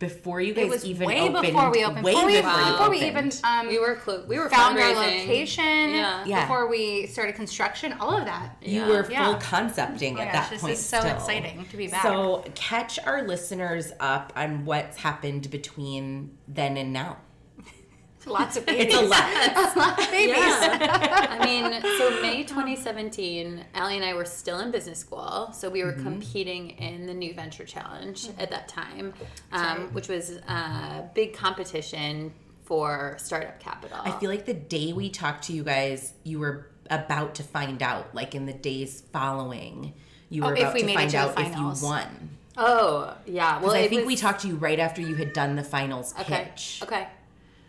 Before 0.00 0.40
you 0.40 0.52
guys 0.52 0.64
It 0.64 0.70
was 0.70 0.84
even 0.84 1.06
way 1.06 1.20
opened, 1.20 1.46
before 1.46 1.70
we 1.70 1.84
opened. 1.84 2.04
way 2.04 2.12
before 2.12 2.26
we, 2.26 2.36
before, 2.36 2.58
you 2.60 2.72
before 2.72 2.90
we 2.90 2.98
even 3.06 3.30
um, 3.44 3.68
we 3.68 3.78
were 3.78 3.94
close. 3.94 4.26
We 4.26 4.38
were 4.40 4.50
found 4.50 4.76
our 4.78 4.92
location. 4.92 5.64
Yeah. 5.94 6.24
Yeah. 6.26 6.40
Before 6.42 6.66
we 6.68 7.06
started 7.06 7.36
construction, 7.36 7.92
all 8.00 8.16
of 8.18 8.24
that. 8.24 8.56
You 8.60 8.80
Yeah. 8.80 8.88
were 8.88 9.04
full 9.04 9.12
Yeah. 9.12 9.38
concepting 9.40 10.18
Oh 10.18 10.22
at 10.22 10.32
gosh, 10.32 10.42
that 10.42 10.50
this 10.50 10.60
point. 10.60 10.72
is 10.74 10.84
so 10.84 10.98
still. 10.98 11.14
exciting 11.14 11.64
to 11.70 11.76
be 11.76 11.86
back. 11.86 12.02
So 12.02 12.44
catch 12.56 12.98
our 13.06 13.22
listeners 13.22 13.92
up 14.00 14.32
on 14.34 14.64
what's 14.64 14.98
happened 14.98 15.48
between 15.50 16.36
then 16.48 16.76
and 16.76 16.92
now. 16.92 17.18
Lots 18.26 18.56
of 18.56 18.64
babies. 18.66 18.86
It's 18.86 18.94
a 18.94 19.00
lot. 19.02 19.76
Lots 19.76 20.04
of 20.04 20.10
babies. 20.10 20.36
Yeah. 20.36 21.26
I 21.40 21.44
mean, 21.44 21.80
so 21.98 22.20
May 22.22 22.42
2017, 22.44 23.64
Allie 23.74 23.96
and 23.96 24.04
I 24.04 24.14
were 24.14 24.24
still 24.24 24.60
in 24.60 24.70
business 24.70 24.98
school. 24.98 25.50
So 25.52 25.68
we 25.68 25.82
were 25.84 25.92
Mm-hmm. 25.92 26.02
competing 26.02 26.70
in 26.70 27.06
the 27.06 27.14
New 27.14 27.34
Venture 27.34 27.64
Challenge 27.64 28.20
Mm-hmm. 28.28 28.40
at 28.40 28.50
that 28.50 28.68
time, 28.68 29.12
um, 29.52 29.92
which 29.92 30.08
was 30.08 30.30
a 30.48 31.04
big 31.14 31.34
competition 31.34 32.32
for 32.64 33.16
startup 33.18 33.60
capital. 33.60 33.98
I 34.02 34.12
feel 34.18 34.30
like 34.30 34.46
the 34.46 34.54
day 34.54 34.92
we 34.92 35.10
talked 35.10 35.44
to 35.44 35.52
you 35.52 35.62
guys, 35.62 36.14
you 36.24 36.38
were 36.38 36.66
about 36.90 37.34
to 37.36 37.42
find 37.42 37.82
out. 37.82 38.14
Like 38.14 38.34
in 38.34 38.46
the 38.46 38.52
days 38.54 39.02
following, 39.12 39.92
you 40.30 40.42
Oh, 40.42 40.48
were 40.48 40.54
if 40.54 40.60
about 40.62 40.74
we 40.74 40.82
to 40.82 40.94
find 40.94 41.10
to 41.10 41.16
out 41.18 41.38
if 41.38 41.54
you 41.56 41.72
won. 41.86 42.30
Oh, 42.56 43.14
yeah. 43.26 43.60
Well, 43.60 43.72
I 43.72 43.88
think 43.88 44.06
we 44.06 44.16
talked 44.16 44.42
to 44.42 44.48
you 44.48 44.56
right 44.56 44.78
after 44.78 45.02
you 45.02 45.14
had 45.16 45.32
done 45.32 45.56
the 45.56 45.64
finals 45.64 46.14
Okay. 46.20 46.44
pitch. 46.50 46.80
Okay. 46.82 47.06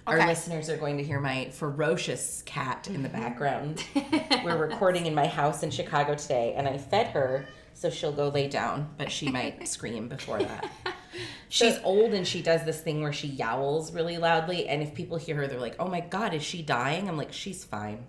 Our 0.07 0.27
listeners 0.27 0.69
are 0.69 0.77
going 0.77 0.97
to 0.97 1.03
hear 1.03 1.19
my 1.19 1.50
ferocious 1.50 2.43
cat 2.45 2.88
in 2.88 3.01
the 3.01 3.09
mm-hmm. 3.09 3.21
background. 3.21 3.83
We're 4.43 4.57
recording 4.57 5.07
in 5.07 5.15
my 5.15 5.25
house 5.25 5.63
in 5.63 5.71
Chicago 5.71 6.13
today, 6.13 6.53
and 6.55 6.67
I 6.67 6.77
fed 6.77 7.07
her 7.07 7.47
so 7.74 7.89
she'll 7.89 8.13
go 8.13 8.29
lay 8.29 8.47
down, 8.47 8.89
but 8.97 9.12
she 9.12 9.29
might 9.29 9.67
scream 9.67 10.07
before 10.07 10.39
that. 10.39 10.71
She's 11.50 11.77
old 11.83 12.13
and 12.13 12.27
she 12.27 12.41
does 12.41 12.65
this 12.65 12.81
thing 12.81 13.01
where 13.01 13.13
she 13.13 13.27
yowls 13.27 13.93
really 13.93 14.17
loudly, 14.17 14.67
and 14.67 14.81
if 14.83 14.93
people 14.93 15.17
hear 15.17 15.35
her, 15.38 15.47
they're 15.47 15.59
like, 15.59 15.75
"Oh 15.79 15.88
my 15.88 16.01
god, 16.01 16.33
is 16.33 16.43
she 16.43 16.62
dying?" 16.62 17.07
I'm 17.07 17.15
like, 17.15 17.31
"She's 17.31 17.63
fine. 17.63 18.05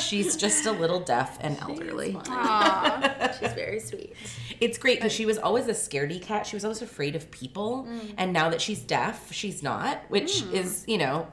She's 0.00 0.36
just 0.36 0.66
a 0.66 0.70
little 0.70 1.00
deaf 1.00 1.38
and 1.40 1.58
elderly." 1.58 2.12
She's 2.12 3.52
very 3.54 3.80
sweet. 3.80 4.14
It's 4.60 4.78
great 4.78 4.98
because 4.98 5.12
she 5.12 5.26
was 5.26 5.38
always 5.38 5.66
a 5.68 5.72
scaredy 5.72 6.20
cat. 6.20 6.46
She 6.46 6.56
was 6.56 6.64
always 6.64 6.82
afraid 6.82 7.16
of 7.16 7.30
people, 7.30 7.86
mm. 7.88 8.14
and 8.16 8.32
now 8.32 8.50
that 8.50 8.60
she's 8.60 8.80
deaf, 8.80 9.32
she's 9.32 9.62
not, 9.62 10.02
which 10.08 10.42
mm. 10.42 10.52
is 10.52 10.84
you 10.86 10.98
know, 10.98 11.26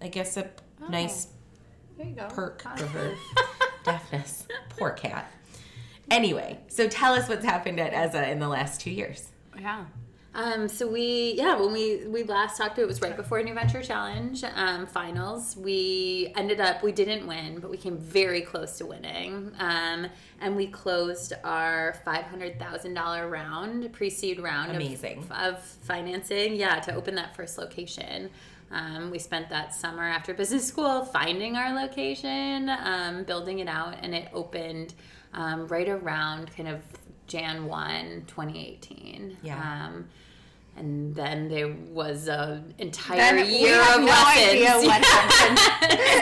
I 0.00 0.08
guess 0.08 0.36
a 0.36 0.48
oh. 0.82 0.88
nice 0.88 1.28
you 1.98 2.14
go. 2.14 2.28
perk 2.28 2.62
for 2.62 2.86
her 2.86 3.14
deafness. 3.84 4.46
Poor 4.70 4.90
cat. 4.90 5.30
Anyway, 6.10 6.58
so 6.68 6.88
tell 6.88 7.14
us 7.14 7.28
what's 7.28 7.44
happened 7.44 7.80
at 7.80 7.92
Eza 7.92 8.30
in 8.30 8.38
the 8.38 8.48
last 8.48 8.80
two 8.80 8.90
years. 8.90 9.28
Yeah. 9.58 9.86
Um, 10.36 10.68
so 10.68 10.86
we, 10.86 11.32
yeah, 11.34 11.58
when 11.58 11.72
we 11.72 12.06
we 12.08 12.22
last 12.22 12.58
talked, 12.58 12.78
it 12.78 12.86
was 12.86 13.00
right 13.00 13.16
before 13.16 13.42
New 13.42 13.54
Venture 13.54 13.82
Challenge 13.82 14.44
um, 14.54 14.86
finals. 14.86 15.56
We 15.56 16.30
ended 16.36 16.60
up, 16.60 16.82
we 16.82 16.92
didn't 16.92 17.26
win, 17.26 17.58
but 17.58 17.70
we 17.70 17.78
came 17.78 17.96
very 17.96 18.42
close 18.42 18.76
to 18.78 18.84
winning, 18.84 19.50
um, 19.58 20.08
and 20.42 20.54
we 20.54 20.66
closed 20.66 21.32
our 21.42 21.94
five 22.04 22.26
hundred 22.26 22.58
thousand 22.58 22.92
dollar 22.92 23.30
round, 23.30 23.90
pre-seed 23.94 24.38
round, 24.38 24.70
of- 24.70 24.76
Amazing. 24.76 25.26
Of, 25.30 25.64
financing, 25.64 26.54
yeah, 26.54 26.80
to 26.80 26.94
open 26.94 27.14
that 27.14 27.34
first 27.34 27.56
location. 27.56 28.28
Um, 28.70 29.10
we 29.10 29.18
spent 29.18 29.48
that 29.48 29.74
summer 29.74 30.02
after 30.02 30.34
business 30.34 30.66
school 30.66 31.02
finding 31.06 31.56
our 31.56 31.72
location, 31.72 32.68
um, 32.68 33.24
building 33.24 33.60
it 33.60 33.68
out, 33.68 33.94
and 34.02 34.14
it 34.14 34.28
opened 34.34 34.92
um, 35.32 35.66
right 35.68 35.88
around 35.88 36.54
kind 36.54 36.68
of 36.68 36.82
Jan 37.26 37.64
1, 37.64 38.24
2018. 38.26 39.38
Yeah. 39.42 39.86
Um, 39.86 40.08
and 40.76 41.14
then 41.14 41.48
there 41.48 41.68
was 41.90 42.28
an 42.28 42.74
entire 42.78 43.16
Then 43.16 43.36
we 43.46 43.58
year 43.58 43.82
have 43.82 43.96
of 43.96 44.00
no 44.02 44.06
lessons. 44.06 44.48
idea 44.50 44.70
what 44.86 45.04
happened. 45.04 45.58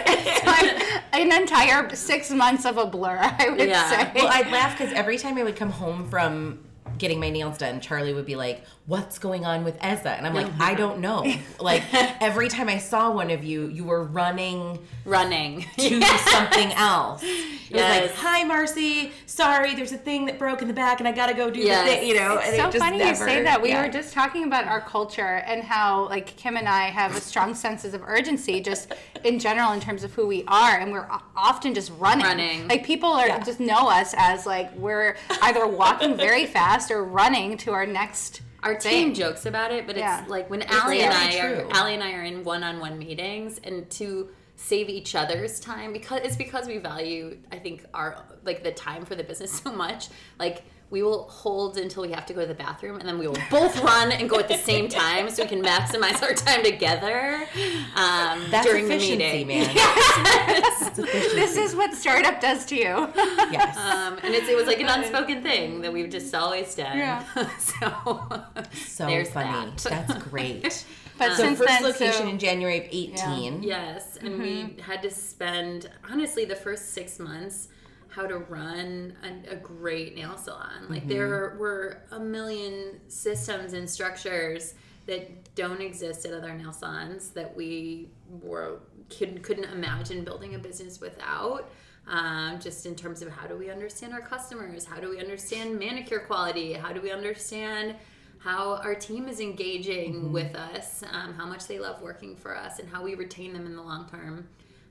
it's 0.06 0.46
like 0.46 1.02
an 1.12 1.32
entire 1.32 1.94
six 1.94 2.30
months 2.30 2.64
of 2.64 2.78
a 2.78 2.87
blur, 2.87 3.18
I 3.20 3.49
would 3.50 3.68
Yeah. 3.68 3.88
say. 3.90 4.12
Well, 4.14 4.28
I'd 4.28 4.50
laugh 4.50 4.78
because 4.78 4.92
every 4.92 5.18
time 5.18 5.38
I 5.38 5.42
would 5.42 5.56
come 5.56 5.70
home 5.70 6.08
from 6.08 6.61
getting 6.99 7.18
my 7.18 7.30
nails 7.30 7.58
done, 7.58 7.80
Charlie 7.80 8.14
would 8.14 8.26
be 8.26 8.37
like, 8.37 8.64
"What's 8.87 9.19
going 9.19 9.45
on 9.47 9.64
with 9.64 9.76
Eza?" 9.83 10.11
And 10.11 10.26
I'm 10.26 10.35
like, 10.35 10.49
"I 10.61 10.75
don't 10.75 11.00
know." 11.00 11.25
Like 11.61 11.83
every 12.21 12.49
time 12.49 12.69
I 12.69 12.76
saw 12.79 13.11
one 13.11 13.31
of 13.31 13.43
you, 13.43 13.69
you 13.69 13.85
were 13.85 14.05
running 14.05 14.79
running. 15.07 15.62
to 15.79 16.03
something 16.31 16.73
else. 16.73 17.23
It 17.23 17.73
was 17.73 17.81
like, 17.83 18.14
"Hi, 18.17 18.45
Marcy. 18.45 19.12
Sorry, 19.26 19.75
there's 19.75 19.93
a 19.93 19.97
thing 19.99 20.26
that 20.26 20.38
broke 20.38 20.61
in 20.62 20.69
the 20.69 20.75
back, 20.75 21.00
and 21.00 21.09
I 21.09 21.12
gotta 21.12 21.33
go 21.35 21.50
do 21.50 21.61
Yes. 21.61 21.85
the 21.88 21.97
thing." 21.97 22.09
You 22.09 22.14
know, 22.17 22.38
and 22.38 22.57
so 22.57 22.69
it 22.69 22.73
just 22.73 22.79
funny 22.79 22.99
never, 22.99 23.11
you 23.11 23.17
say 23.17 23.43
that. 23.43 23.62
We 23.62 23.71
yeah. 23.71 23.83
were 23.87 23.91
just 23.93 24.12
talking 24.12 24.45
about 24.45 24.67
our 24.67 24.81
culture 24.81 25.43
and 25.47 25.62
how 25.62 26.09
like 26.09 26.26
Kim 26.37 26.57
and 26.57 26.69
I 26.69 26.85
have 26.91 27.17
a 27.17 27.21
strong 27.21 27.55
senses 27.55 27.95
of 27.95 28.03
urgency 28.05 28.61
just 28.61 28.93
in 29.25 29.38
general 29.38 29.73
in 29.73 29.81
terms 29.81 30.05
of 30.05 30.12
who 30.12 30.26
we 30.26 30.45
are 30.49 30.79
and 30.79 30.93
we're 30.93 31.09
often 31.37 31.73
just 31.75 31.91
running. 31.99 32.26
Running. 32.26 32.69
Like 32.69 32.85
people 32.85 33.11
are 33.11 33.26
Yeah. 33.29 33.41
just 33.41 33.61
know 33.61 33.88
us 33.88 34.14
as 34.19 34.45
like 34.47 34.75
we're 34.76 35.17
either 35.43 35.67
walking 35.67 36.17
very 36.17 36.45
fast 36.47 36.91
or 36.91 37.03
running 37.05 37.57
to 37.59 37.73
our 37.73 37.87
next 37.87 38.43
Our 38.64 38.75
team 38.75 39.14
jokes 39.14 39.47
about 39.47 39.71
it, 39.73 39.87
but 39.87 39.97
Yeah. 39.97 40.23
it's 40.23 40.30
like 40.30 40.50
when 40.50 40.62
Allie 40.62 41.02
and 41.02 41.12
I 41.12 41.30
very 41.30 41.61
are. 41.62 41.71
Allie 41.73 41.94
and 41.94 42.02
I 42.02 42.12
are 42.14 42.23
in 42.23 42.42
one-on-one 42.44 42.99
meetings, 42.99 43.61
and 43.62 43.88
to 43.92 44.30
save 44.56 44.88
each 44.88 45.14
other's 45.14 45.61
time 45.61 45.92
because 45.92 46.21
it's 46.25 46.37
because 46.37 46.66
we 46.66 46.78
value 46.78 47.37
I 47.52 47.59
think 47.59 47.85
our 47.92 48.25
like 48.44 48.62
the 48.62 48.71
time 48.73 49.04
for 49.04 49.14
the 49.14 49.25
business 49.25 49.52
so 49.62 49.73
much. 49.73 50.09
Like 50.38 50.64
we 50.94 51.02
will 51.02 51.24
hold 51.24 51.76
until 51.76 52.04
we 52.04 52.12
have 52.12 52.24
to 52.24 52.32
go 52.32 52.42
to 52.42 52.46
the 52.46 52.54
bathroom, 52.54 53.00
and 53.00 53.08
then 53.08 53.18
we 53.18 53.26
will 53.26 53.36
both 53.50 53.82
run 53.82 54.12
and 54.12 54.30
go 54.30 54.38
at 54.38 54.46
the 54.46 54.56
same 54.56 54.88
time, 54.88 55.28
so 55.28 55.42
we 55.42 55.48
can 55.48 55.60
maximize 55.60 56.22
our 56.22 56.32
time 56.34 56.62
together 56.62 57.48
um, 57.96 58.40
That's 58.48 58.64
during 58.64 58.86
the 58.86 58.96
meeting. 58.96 59.48
man. 59.48 59.74
That's. 59.74 60.90
This 60.90 61.56
is 61.56 61.74
what 61.74 61.94
startup 61.94 62.40
does 62.40 62.64
to 62.66 62.76
you. 62.76 63.08
yes. 63.50 63.76
Um, 63.76 64.20
and 64.22 64.36
it's, 64.36 64.48
it 64.48 64.54
was 64.54 64.68
like 64.68 64.78
an 64.78 64.86
unspoken 64.86 65.42
thing 65.42 65.80
that 65.80 65.92
we've 65.92 66.08
just 66.08 66.32
always 66.32 66.72
done. 66.76 66.96
Yeah. 66.96 67.24
so 67.58 68.28
so 68.72 69.06
there's 69.06 69.30
funny. 69.30 69.50
that. 69.50 69.76
That's 69.78 70.14
great. 70.28 70.86
But 71.16 71.36
so 71.36 71.44
since 71.44 71.58
first 71.58 71.68
then, 71.68 71.82
location 71.84 72.12
so- 72.12 72.28
in 72.28 72.38
January 72.40 72.78
of 72.78 72.86
18. 72.90 73.62
Yes, 73.62 74.16
and 74.16 74.36
we 74.36 74.76
had 74.82 75.00
to 75.02 75.10
spend 75.10 75.88
honestly 76.10 76.44
the 76.44 76.56
first 76.56 76.90
six 76.90 77.20
months 77.20 77.68
how 78.14 78.26
to 78.26 78.38
run 78.38 79.14
a, 79.23 79.52
a 79.54 79.56
great 79.56 80.14
nail 80.14 80.37
salon. 80.37 80.87
Like 80.88 81.09
there 81.09 81.56
were 81.59 82.02
a 82.11 82.21
million 82.21 83.00
systems 83.09 83.73
and 83.73 83.88
structures 83.88 84.75
that 85.06 85.54
don't 85.54 85.80
exist 85.80 86.25
at 86.25 86.33
other 86.33 86.54
nail 86.54 86.73
salons 86.73 87.30
that 87.30 87.54
we 87.54 88.09
were 88.42 88.80
could, 89.11 89.42
couldn't 89.42 89.71
imagine 89.71 90.25
building 90.25 90.54
a 90.54 90.59
business 90.59 91.00
without. 91.00 91.71
Um, 92.06 92.61
just 92.61 92.85
in 92.85 92.94
terms 92.94 93.23
of 93.23 93.30
how 93.30 93.47
do 93.47 93.56
we 93.56 93.71
understand 93.71 94.12
our 94.12 94.21
customers? 94.21 94.85
How 94.85 95.00
do 95.00 95.09
we 95.09 95.18
understand 95.18 95.78
manicure 95.78 96.21
quality? 96.21 96.75
How 96.75 96.92
do 96.92 97.00
we 97.00 97.11
understand 97.11 97.97
how 98.38 98.76
our 98.76 98.94
team 98.94 99.26
is 99.26 99.40
engaging 99.40 100.30
with 100.30 100.54
us, 100.54 101.02
um, 101.12 101.33
how 101.33 101.47
much 101.47 101.66
they 101.66 101.78
love 101.78 102.02
working 102.02 102.37
for 102.37 102.54
us, 102.54 102.78
and 102.78 102.87
how 102.87 103.02
we 103.02 103.14
retain 103.14 103.54
them 103.54 103.64
in 103.64 103.75
the 103.75 103.83
long 103.83 104.06
term. 104.11 104.47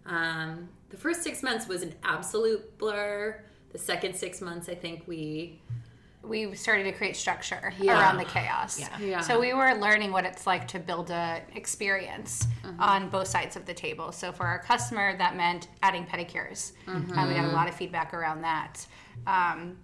Um, 0.07 0.69
the 0.93 0.99
first 0.99 1.23
six 1.23 1.41
months 1.41 1.67
was 1.67 1.81
an 1.81 1.95
absolute 2.03 2.77
blur. 2.77 3.43
The 3.71 3.79
second 3.79 4.15
six 4.15 4.41
months, 4.41 4.69
I 4.69 4.75
think 4.75 5.03
we 5.07 5.59
we 6.21 6.53
started 6.55 6.83
to 6.83 6.91
create 6.93 7.17
structure 7.17 7.73
Yeah. 7.79 7.99
around 7.99 8.17
the 8.17 8.23
chaos. 8.25 8.79
Yeah. 8.79 8.99
Yeah. 8.99 9.19
So 9.21 9.39
we 9.39 9.53
were 9.53 9.73
learning 9.73 10.11
what 10.13 10.23
it's 10.23 10.45
like 10.47 10.67
to 10.69 10.79
build 10.79 11.09
a 11.09 11.41
experience 11.55 12.47
on 12.79 13.09
both 13.09 13.27
sides 13.27 13.55
of 13.57 13.65
the 13.65 13.73
table. 13.73 14.11
So 14.13 14.31
for 14.31 14.45
our 14.45 14.59
customer, 14.59 15.17
that 15.17 15.35
meant 15.35 15.67
adding 15.81 16.05
pedicures. 16.05 16.73
Uh, 16.87 17.01
we 17.27 17.33
got 17.33 17.43
a 17.45 17.47
lot 17.51 17.67
of 17.67 17.75
feedback 17.75 18.13
around 18.13 18.41
that. 18.43 18.85
Um, 19.27 19.77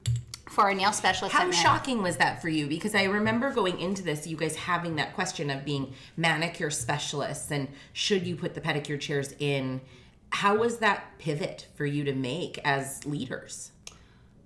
for 0.48 0.62
our 0.64 0.74
nail 0.74 0.92
specialist. 0.94 1.36
How 1.36 1.52
shocking 1.52 2.02
was 2.02 2.18
that 2.18 2.42
for 2.42 2.50
you? 2.50 2.68
Because 2.68 2.96
I 2.96 3.04
remember 3.04 3.52
going 3.52 3.80
into 3.80 4.02
this, 4.02 4.26
you 4.26 4.38
guys 4.38 4.56
having 4.56 4.96
that 4.96 5.14
question 5.16 5.50
of 5.50 5.66
being 5.66 5.94
manicure 6.18 6.72
specialists 6.72 7.52
and 7.52 7.68
should 7.94 8.26
you 8.26 8.36
put 8.36 8.54
the 8.54 8.62
pedicure 8.62 9.00
chairs 9.00 9.34
in? 9.40 9.82
How 10.32 10.56
was 10.56 10.78
that 10.78 11.18
pivot 11.18 11.68
for 11.76 11.86
you 11.86 12.04
to 12.04 12.14
make 12.14 12.60
as 12.64 13.06
leaders? 13.06 13.72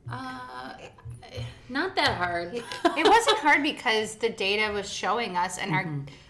Uh, 0.10 0.74
not 1.70 1.96
that 1.96 2.18
hard. 2.18 2.54
it 2.54 3.08
wasn't 3.08 3.38
hard 3.40 3.64
because 3.64 4.16
the 4.16 4.30
data 4.30 4.72
was 4.72 4.92
showing 4.92 5.38
us 5.38 5.58
and 5.58 5.74
our 5.74 5.88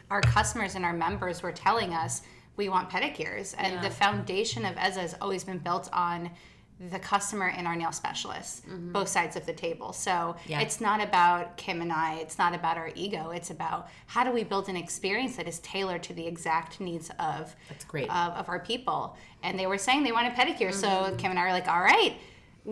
our 0.10 0.22
customers 0.22 0.76
and 0.76 0.86
our 0.86 0.94
members 0.94 1.42
were 1.42 1.52
telling 1.52 1.94
us 1.94 2.22
we 2.56 2.70
want 2.70 2.90
pedicures 2.90 3.56
and 3.58 3.84
the 3.84 3.90
foundation 3.90 4.64
of 4.64 4.78
EZA 4.78 5.00
has 5.00 5.16
always 5.20 5.44
been 5.44 5.58
built 5.58 5.90
on 5.92 6.30
the 6.80 7.00
customer 7.00 7.48
and 7.48 7.68
our 7.68 7.76
nail 7.76 7.92
specialists 7.92 8.62
mm-hmm. 8.62 8.92
both 8.92 9.08
sides 9.08 9.36
of 9.36 9.46
the 9.46 9.54
table. 9.54 9.94
So 9.94 10.36
Yeah. 10.48 10.62
it's 10.62 10.82
not 10.82 11.02
about 11.02 11.56
kim 11.58 11.82
and 11.82 11.92
i. 11.92 12.16
It's 12.16 12.38
not 12.38 12.54
about 12.54 12.78
our 12.78 12.92
ego. 12.96 13.30
It's 13.30 13.52
about 13.52 13.90
how 14.08 14.24
do 14.24 14.32
we 14.32 14.44
build 14.44 14.70
an 14.70 14.76
experience 14.76 15.36
that 15.38 15.48
is 15.48 15.60
tailored 15.60 16.04
to 16.04 16.14
the 16.14 16.26
exact 16.26 16.80
needs 16.80 17.10
of 17.20 17.56
That's 17.70 17.86
great. 17.86 18.10
of, 18.10 18.34
of 18.34 18.50
our 18.50 18.60
people. 18.60 19.16
And 19.44 19.58
they 19.58 19.68
were 19.68 19.78
saying 19.78 20.04
they 20.04 20.12
wanted 20.12 20.34
pedicure 20.34 20.74
so 20.74 20.88
mm-hmm. 20.88 21.16
kim 21.18 21.32
and 21.32 21.40
i 21.40 21.46
were 21.46 21.52
like 21.52 21.68
all 21.68 21.82
right. 21.82 22.16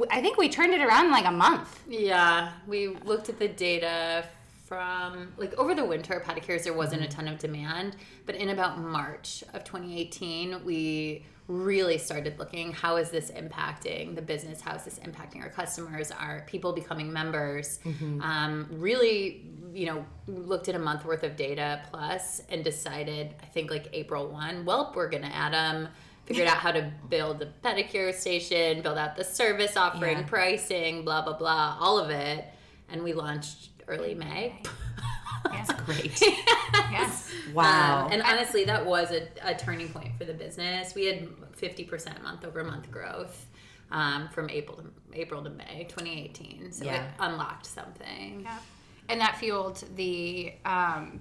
I 0.10 0.22
think 0.22 0.38
we 0.38 0.48
turned 0.48 0.74
it 0.74 0.82
around 0.82 1.06
in 1.08 1.12
like 1.12 1.26
a 1.26 1.32
month. 1.32 1.84
Yeah, 1.88 2.54
we 2.66 2.88
looked 2.88 3.28
at 3.28 3.40
the 3.40 3.50
data 3.50 4.26
from 4.66 5.34
like 5.36 5.54
over 5.56 5.76
the 5.76 5.84
winter 5.84 6.24
pedicures 6.26 6.64
there 6.64 6.74
wasn't 6.74 7.02
a 7.02 7.06
mm-hmm. 7.06 7.20
ton 7.20 7.28
of 7.28 7.40
demand, 7.40 7.98
but 8.26 8.36
in 8.36 8.50
about 8.50 8.80
March 8.80 9.44
of 9.54 9.66
2018 9.66 10.64
we 10.64 11.26
really 11.52 11.98
started 11.98 12.40
looking 12.40 12.72
how 12.72 12.96
is 12.98 13.10
this 13.10 13.30
impacting 13.32 14.16
the 14.16 14.22
business? 14.22 14.62
How 14.62 14.76
is 14.76 14.84
this 14.84 15.00
impacting 15.00 15.42
our 15.42 15.50
customers? 15.50 16.12
Are 16.12 16.44
people 16.48 16.72
becoming 16.74 17.12
members? 17.12 17.80
Um, 18.22 18.68
really 18.72 19.46
you 19.74 19.86
know 19.86 20.06
looked 20.28 20.68
at 20.68 20.76
a 20.76 20.80
month 20.80 21.06
worth 21.06 21.24
of 21.24 21.38
data 21.38 21.82
plus 21.90 22.42
and 22.50 22.62
decided 22.62 23.34
i 23.42 23.46
think 23.46 23.72
like 23.72 23.88
april 23.94 24.28
1 24.28 24.66
well 24.66 24.92
we're 24.94 25.08
gonna 25.08 25.32
add 25.34 25.54
them 25.54 25.88
figured 26.26 26.46
out 26.46 26.58
how 26.58 26.74
to 26.74 26.92
build 27.10 27.40
the 27.40 27.48
pedicure 27.64 28.14
station 28.14 28.82
build 28.82 28.98
out 28.98 29.16
the 29.16 29.24
service 29.24 29.78
offering 29.78 30.18
Yeah. 30.18 30.24
pricing 30.26 31.06
blah 31.06 31.22
blah 31.22 31.38
blah 31.38 31.78
all 31.80 31.98
of 31.98 32.10
it. 32.10 32.44
And 32.90 33.02
we 33.02 33.14
launched 33.14 33.70
early 33.88 34.14
may. 34.14 34.62
That's 35.46 35.72
Great. 35.84 36.20
yes. 36.92 37.32
Wow. 37.54 38.06
um, 38.08 38.12
and 38.12 38.22
honestly, 38.22 38.66
that 38.66 38.86
was 38.86 39.12
a, 39.12 39.28
a 39.44 39.56
turning 39.56 39.88
point 39.90 40.18
for 40.18 40.26
the 40.26 40.34
business. 40.34 40.94
We 40.94 41.06
had 41.06 41.28
50% 41.62 42.22
month 42.24 42.46
over 42.46 42.64
month 42.64 42.90
growth 42.92 43.48
um, 43.92 44.30
from 44.30 44.50
April 44.50 44.78
to 44.78 45.20
April 45.20 45.44
to 45.44 45.50
May 45.50 45.86
2018. 45.90 46.72
So 46.72 46.86
Yeah. 46.86 47.04
it 47.06 47.12
unlocked 47.20 47.66
something. 47.66 48.42
Yeah. 48.44 48.58
And 49.10 49.20
that 49.22 49.38
fueled 49.38 49.84
the 49.96 50.54
um, 50.66 51.20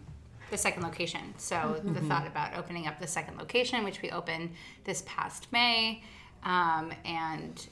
the 0.51 0.59
second 0.59 0.83
location. 0.83 1.35
So 1.39 1.81
the 1.85 2.01
thought 2.01 2.27
about 2.27 2.57
opening 2.57 2.87
up 2.89 2.99
the 3.01 3.07
second 3.07 3.37
location, 3.39 3.85
which 3.85 4.03
we 4.03 4.11
opened 4.11 4.51
this 4.85 5.03
past 5.07 5.47
May, 5.53 6.03
um, 6.45 6.93
and 7.05 7.67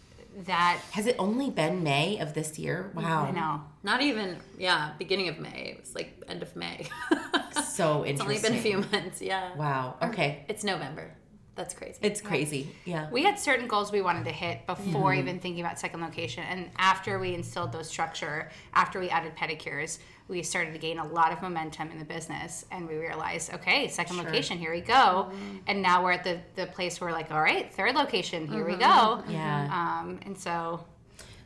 that 0.45 0.81
Has 0.93 1.07
it 1.07 1.17
only 1.19 1.51
been 1.51 1.83
May 1.83 2.19
of 2.21 2.35
this 2.35 2.59
year? 2.59 2.93
Wow. 2.95 3.25
I 3.27 3.31
know 3.33 3.63
Not 3.83 4.01
even, 4.03 4.37
yeah, 4.59 4.93
beginning 4.99 5.29
of 5.29 5.39
May. 5.41 5.75
It 5.77 5.81
was 5.81 5.95
like 5.95 6.23
end 6.29 6.43
of 6.43 6.55
May. 6.57 6.87
So 7.65 8.03
it's 8.03 8.21
interesting. 8.21 8.21
only 8.21 8.41
been 8.41 8.59
a 8.59 8.61
few 8.63 8.91
months, 9.01 9.23
yeah. 9.23 9.55
Wow. 9.57 9.97
Okay. 10.03 10.45
It's 10.49 10.65
November. 10.65 11.13
That's 11.59 11.75
crazy. 11.75 11.99
It's 12.03 12.21
crazy. 12.21 12.71
Yeah. 12.85 13.11
we 13.11 13.25
had 13.25 13.37
certain 13.39 13.67
goals 13.67 13.91
we 13.91 14.01
wanted 14.01 14.25
to 14.27 14.31
hit 14.31 14.65
before 14.67 15.11
mm-hmm. 15.11 15.19
even 15.19 15.41
thinking 15.41 15.65
about 15.65 15.79
second 15.79 16.01
location 16.01 16.45
and 16.49 16.71
after 16.79 17.19
we 17.19 17.35
instilled 17.35 17.73
those 17.73 17.89
structure 17.89 18.49
after 18.75 19.01
we 19.01 19.11
added 19.11 19.35
pedicures 19.35 19.99
we 20.29 20.43
started 20.43 20.73
to 20.73 20.79
gain 20.79 20.99
a 20.99 21.07
lot 21.09 21.33
of 21.33 21.43
momentum 21.43 21.91
in 21.91 21.99
the 21.99 22.05
business 22.05 22.65
and 22.71 22.87
we 22.87 22.95
realized 22.97 23.53
okay 23.53 23.89
second 23.89 24.19
location 24.19 24.57
here 24.57 24.73
we 24.73 24.81
go 24.81 24.95
mm-hmm. 24.95 25.57
and 25.67 25.83
now 25.83 26.05
we're 26.05 26.13
at 26.13 26.23
the, 26.23 26.39
the 26.55 26.67
place 26.67 27.01
where 27.01 27.11
like 27.11 27.33
all 27.33 27.43
right 27.43 27.75
third 27.75 27.95
location 27.97 28.47
here 28.47 28.65
we 28.65 28.75
mm-hmm. 28.75 29.27
go 29.27 29.33
Yeah. 29.33 30.01
um, 30.01 30.21
and 30.25 30.39
so 30.39 30.85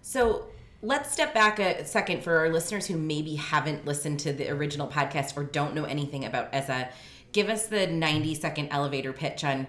So 0.02 0.46
let's 0.82 1.10
step 1.12 1.32
back 1.32 1.58
a 1.58 1.84
second 1.86 2.22
for 2.22 2.36
our 2.36 2.50
listeners 2.50 2.86
who 2.86 2.98
maybe 2.98 3.36
haven't 3.36 3.86
listened 3.86 4.20
to 4.20 4.32
the 4.32 4.50
original 4.50 4.88
podcast 4.88 5.36
or 5.36 5.44
don't 5.44 5.74
know 5.74 5.84
anything 5.84 6.24
about 6.24 6.52
EZA. 6.52 6.90
Give 7.30 7.48
us 7.48 7.66
the 7.66 7.86
90 7.86 8.34
second 8.34 8.68
elevator 8.70 9.12
pitch 9.12 9.44
on 9.44 9.68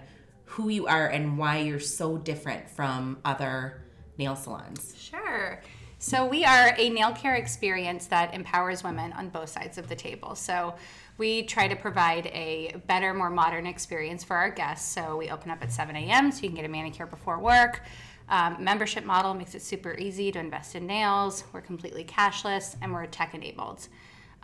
who 0.54 0.68
you 0.68 0.86
are 0.86 1.08
and 1.08 1.36
why 1.36 1.58
you're 1.58 1.80
so 1.80 2.16
different 2.16 2.70
from 2.70 3.18
other 3.24 3.82
nail 4.18 4.36
salons. 4.36 4.94
Sure. 4.96 5.60
So 5.98 6.26
we 6.26 6.44
are 6.44 6.74
a 6.78 6.90
nail 6.90 7.10
care 7.12 7.34
experience 7.34 8.06
that 8.06 8.34
empowers 8.34 8.84
women 8.84 9.12
on 9.14 9.30
both 9.30 9.48
sides 9.48 9.78
of 9.78 9.88
the 9.88 9.96
table. 9.96 10.36
So 10.36 10.76
we 11.18 11.42
try 11.42 11.66
to 11.66 11.74
provide 11.74 12.26
a 12.26 12.76
better, 12.86 13.12
more 13.14 13.30
modern 13.30 13.66
experience 13.66 14.22
for 14.22 14.36
our 14.36 14.50
guests. 14.50 14.92
So 14.92 15.16
we 15.16 15.30
open 15.30 15.50
up 15.50 15.60
at 15.60 15.72
7 15.72 15.96
a.m. 15.96 16.30
so 16.30 16.42
you 16.42 16.48
can 16.50 16.56
get 16.56 16.64
a 16.64 16.68
manicure 16.68 17.06
before 17.06 17.40
work. 17.40 17.82
Um, 18.28 18.56
membership 18.62 19.04
model 19.04 19.34
makes 19.34 19.56
it 19.56 19.62
super 19.62 19.96
easy 19.98 20.30
to 20.30 20.38
invest 20.38 20.76
in 20.76 20.86
nails. 20.86 21.42
We're 21.52 21.62
completely 21.62 22.04
cashless 22.04 22.76
and 22.80 22.92
we're 22.92 23.06
tech 23.06 23.34
enabled. 23.34 23.88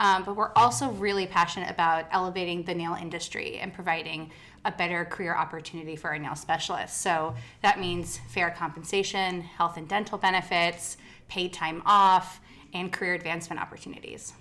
Um, 0.01 0.25
but 0.25 0.35
we're 0.35 0.53
also 0.57 0.89
really 0.93 1.27
passionate 1.27 1.71
about 1.71 2.07
elevating 2.11 2.63
the 2.63 2.75
nail 2.75 2.97
industry 2.99 3.59
and 3.59 3.73
providing 3.73 4.31
a 4.65 4.73
better 4.73 5.05
career 5.05 5.35
opportunity 5.35 5.97
for 5.97 6.09
our 6.09 6.19
nail 6.19 6.35
specialist. 6.35 7.01
So 7.01 7.35
that 7.63 7.81
means 7.81 8.21
fair 8.29 8.51
compensation, 8.51 9.41
health 9.41 9.77
and 9.77 9.89
dental 9.89 10.19
benefits, 10.19 10.97
paid 11.29 11.53
time 11.53 11.83
off, 11.87 12.41
and 12.75 12.93
career 12.93 13.15
advancement 13.15 13.61
opportunities. 13.61 14.35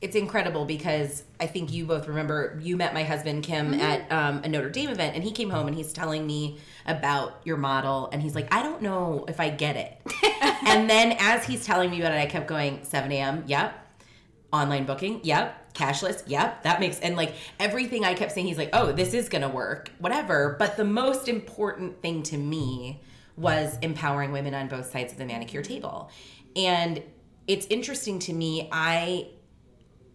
It's 0.00 0.16
incredible 0.16 0.64
because 0.64 1.24
I 1.38 1.46
think 1.46 1.72
you 1.72 1.84
both 1.84 2.08
remember 2.08 2.58
you 2.62 2.78
met 2.78 2.94
my 2.94 3.04
husband 3.04 3.42
Kim 3.42 3.74
at 3.74 4.10
um, 4.10 4.40
a 4.42 4.48
Notre 4.48 4.70
Dame 4.70 4.88
event, 4.88 5.14
and 5.14 5.22
he 5.22 5.30
came 5.30 5.50
home 5.50 5.66
and 5.66 5.76
he's 5.76 5.92
telling 5.92 6.26
me 6.26 6.58
about 6.86 7.42
your 7.44 7.58
model, 7.58 8.08
and 8.10 8.22
he's 8.22 8.34
like, 8.34 8.52
"I 8.52 8.62
don't 8.62 8.80
know 8.80 9.26
if 9.28 9.40
I 9.40 9.50
get 9.50 9.76
it." 9.76 10.00
and 10.66 10.88
then 10.88 11.12
as 11.18 11.44
he's 11.44 11.66
telling 11.66 11.90
me 11.90 12.00
about 12.00 12.12
it, 12.12 12.16
I 12.16 12.24
kept 12.24 12.46
going, 12.46 12.82
"7 12.82 13.12
a.m. 13.12 13.44
Yep, 13.46 13.74
online 14.54 14.86
booking. 14.86 15.20
Yep, 15.22 15.59
cashless. 15.74 16.22
Yep, 16.26 16.62
that 16.62 16.80
makes." 16.80 16.98
And 17.00 17.16
like 17.16 17.34
everything 17.58 18.04
I 18.04 18.14
kept 18.14 18.32
saying, 18.32 18.46
he's 18.46 18.58
like, 18.58 18.70
"Oh, 18.72 18.92
this 18.92 19.14
is 19.14 19.28
gonna 19.28 19.48
work, 19.48 19.90
whatever." 19.98 20.56
But 20.58 20.76
the 20.76 20.84
most 20.84 21.28
important 21.28 22.02
thing 22.02 22.22
to 22.24 22.36
me 22.36 23.00
was 23.36 23.78
empowering 23.82 24.32
women 24.32 24.54
on 24.54 24.68
both 24.68 24.90
sides 24.90 25.12
of 25.12 25.18
the 25.18 25.24
manicure 25.24 25.62
table, 25.62 26.10
and 26.56 27.02
it's 27.46 27.66
interesting 27.66 28.18
to 28.20 28.32
me. 28.32 28.68
I 28.70 29.28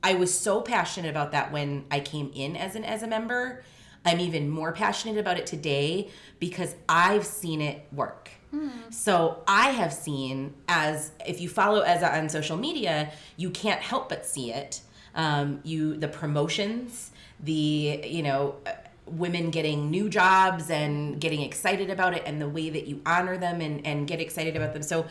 I 0.04 0.14
was 0.14 0.38
so 0.38 0.62
passionate 0.62 1.10
about 1.10 1.32
that 1.32 1.52
when 1.52 1.86
I 1.90 2.00
came 2.00 2.32
in 2.36 2.56
as 2.56 2.76
an 2.76 2.84
as 2.84 3.04
a 3.04 3.08
member. 3.08 3.64
I'm 4.06 4.20
even 4.20 4.50
more 4.50 4.72
passionate 4.72 5.18
about 5.18 5.40
it 5.40 5.48
today 5.48 6.10
because 6.40 6.76
I've 6.88 7.26
seen 7.26 7.60
it 7.60 7.88
work. 7.92 8.30
Hmm. 8.52 8.70
So 8.92 9.44
I 9.48 9.72
have 9.72 9.92
seen 9.92 10.54
as 10.68 11.12
if 11.26 11.42
you 11.42 11.50
follow 11.50 11.82
Eza 11.82 12.16
on 12.16 12.30
social 12.30 12.56
media, 12.56 13.12
you 13.36 13.50
can't 13.50 13.82
help 13.82 14.10
but 14.10 14.26
see 14.26 14.54
it. 14.54 14.82
Um, 15.16 15.62
you 15.64 15.96
the 15.96 16.08
promotions, 16.08 17.12
the 17.40 18.02
you 18.06 18.24
know 18.24 18.56
uh, 18.66 18.72
women 19.06 19.50
getting 19.50 19.90
new 19.90 20.10
jobs 20.10 20.70
and 20.70 21.20
getting 21.20 21.42
excited 21.42 21.90
about 21.90 22.14
it, 22.14 22.24
and 22.26 22.42
the 22.42 22.50
way 22.50 22.70
that 22.70 22.88
you 22.88 23.02
honor 23.06 23.38
them 23.38 23.62
and 23.62 23.86
and 23.86 24.08
get 24.08 24.20
excited 24.20 24.56
about 24.56 24.74
them. 24.74 24.84
So 24.84 25.06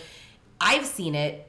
I've 0.61 0.87
seen 0.87 1.15
it. 1.15 1.49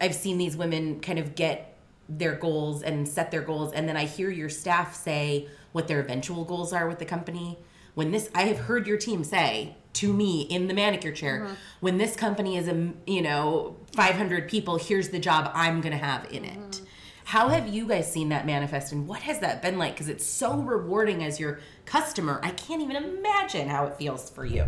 I've 0.00 0.14
seen 0.14 0.38
these 0.38 0.56
women 0.56 1.00
kind 1.00 1.18
of 1.18 1.34
get 1.34 1.74
their 2.08 2.34
goals 2.34 2.82
and 2.82 3.08
set 3.08 3.30
their 3.30 3.40
goals 3.40 3.72
and 3.72 3.88
then 3.88 3.96
I 3.96 4.04
hear 4.04 4.28
your 4.28 4.50
staff 4.50 4.94
say 4.94 5.48
what 5.72 5.88
their 5.88 6.00
eventual 6.00 6.44
goals 6.44 6.72
are 6.72 6.86
with 6.86 6.98
the 6.98 7.04
company. 7.06 7.58
When 7.94 8.10
this 8.10 8.28
I 8.34 8.42
have 8.42 8.58
heard 8.58 8.86
your 8.86 8.98
team 8.98 9.24
say 9.24 9.76
to 9.94 10.12
me 10.12 10.42
in 10.42 10.66
the 10.66 10.74
manicure 10.74 11.12
chair, 11.12 11.46
when 11.80 11.98
this 11.98 12.16
company 12.16 12.56
is 12.56 12.68
a 12.68 12.92
you 13.06 13.22
know 13.22 13.76
500 13.94 14.48
people, 14.48 14.76
here's 14.76 15.08
the 15.10 15.18
job 15.18 15.50
I'm 15.54 15.80
going 15.80 15.92
to 15.92 16.04
have 16.04 16.30
in 16.30 16.44
it. 16.44 16.82
How 17.24 17.48
have 17.48 17.68
you 17.68 17.86
guys 17.86 18.10
seen 18.10 18.28
that 18.28 18.46
manifest 18.46 18.92
and 18.92 19.08
what 19.08 19.22
has 19.22 19.40
that 19.40 19.62
been 19.62 19.78
like 19.78 19.96
cuz 19.96 20.08
it's 20.08 20.24
so 20.24 20.58
rewarding 20.58 21.24
as 21.24 21.40
your 21.40 21.60
customer. 21.86 22.40
I 22.42 22.50
can't 22.50 22.82
even 22.82 22.96
imagine 22.96 23.68
how 23.68 23.86
it 23.86 23.96
feels 23.96 24.30
for 24.30 24.44
you. 24.44 24.66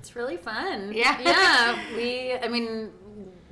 It's 0.00 0.14
really 0.14 0.36
fun. 0.36 0.92
Yeah. 0.94 1.18
Yeah. 1.20 1.96
We, 1.96 2.34
I 2.34 2.48
mean, 2.48 2.90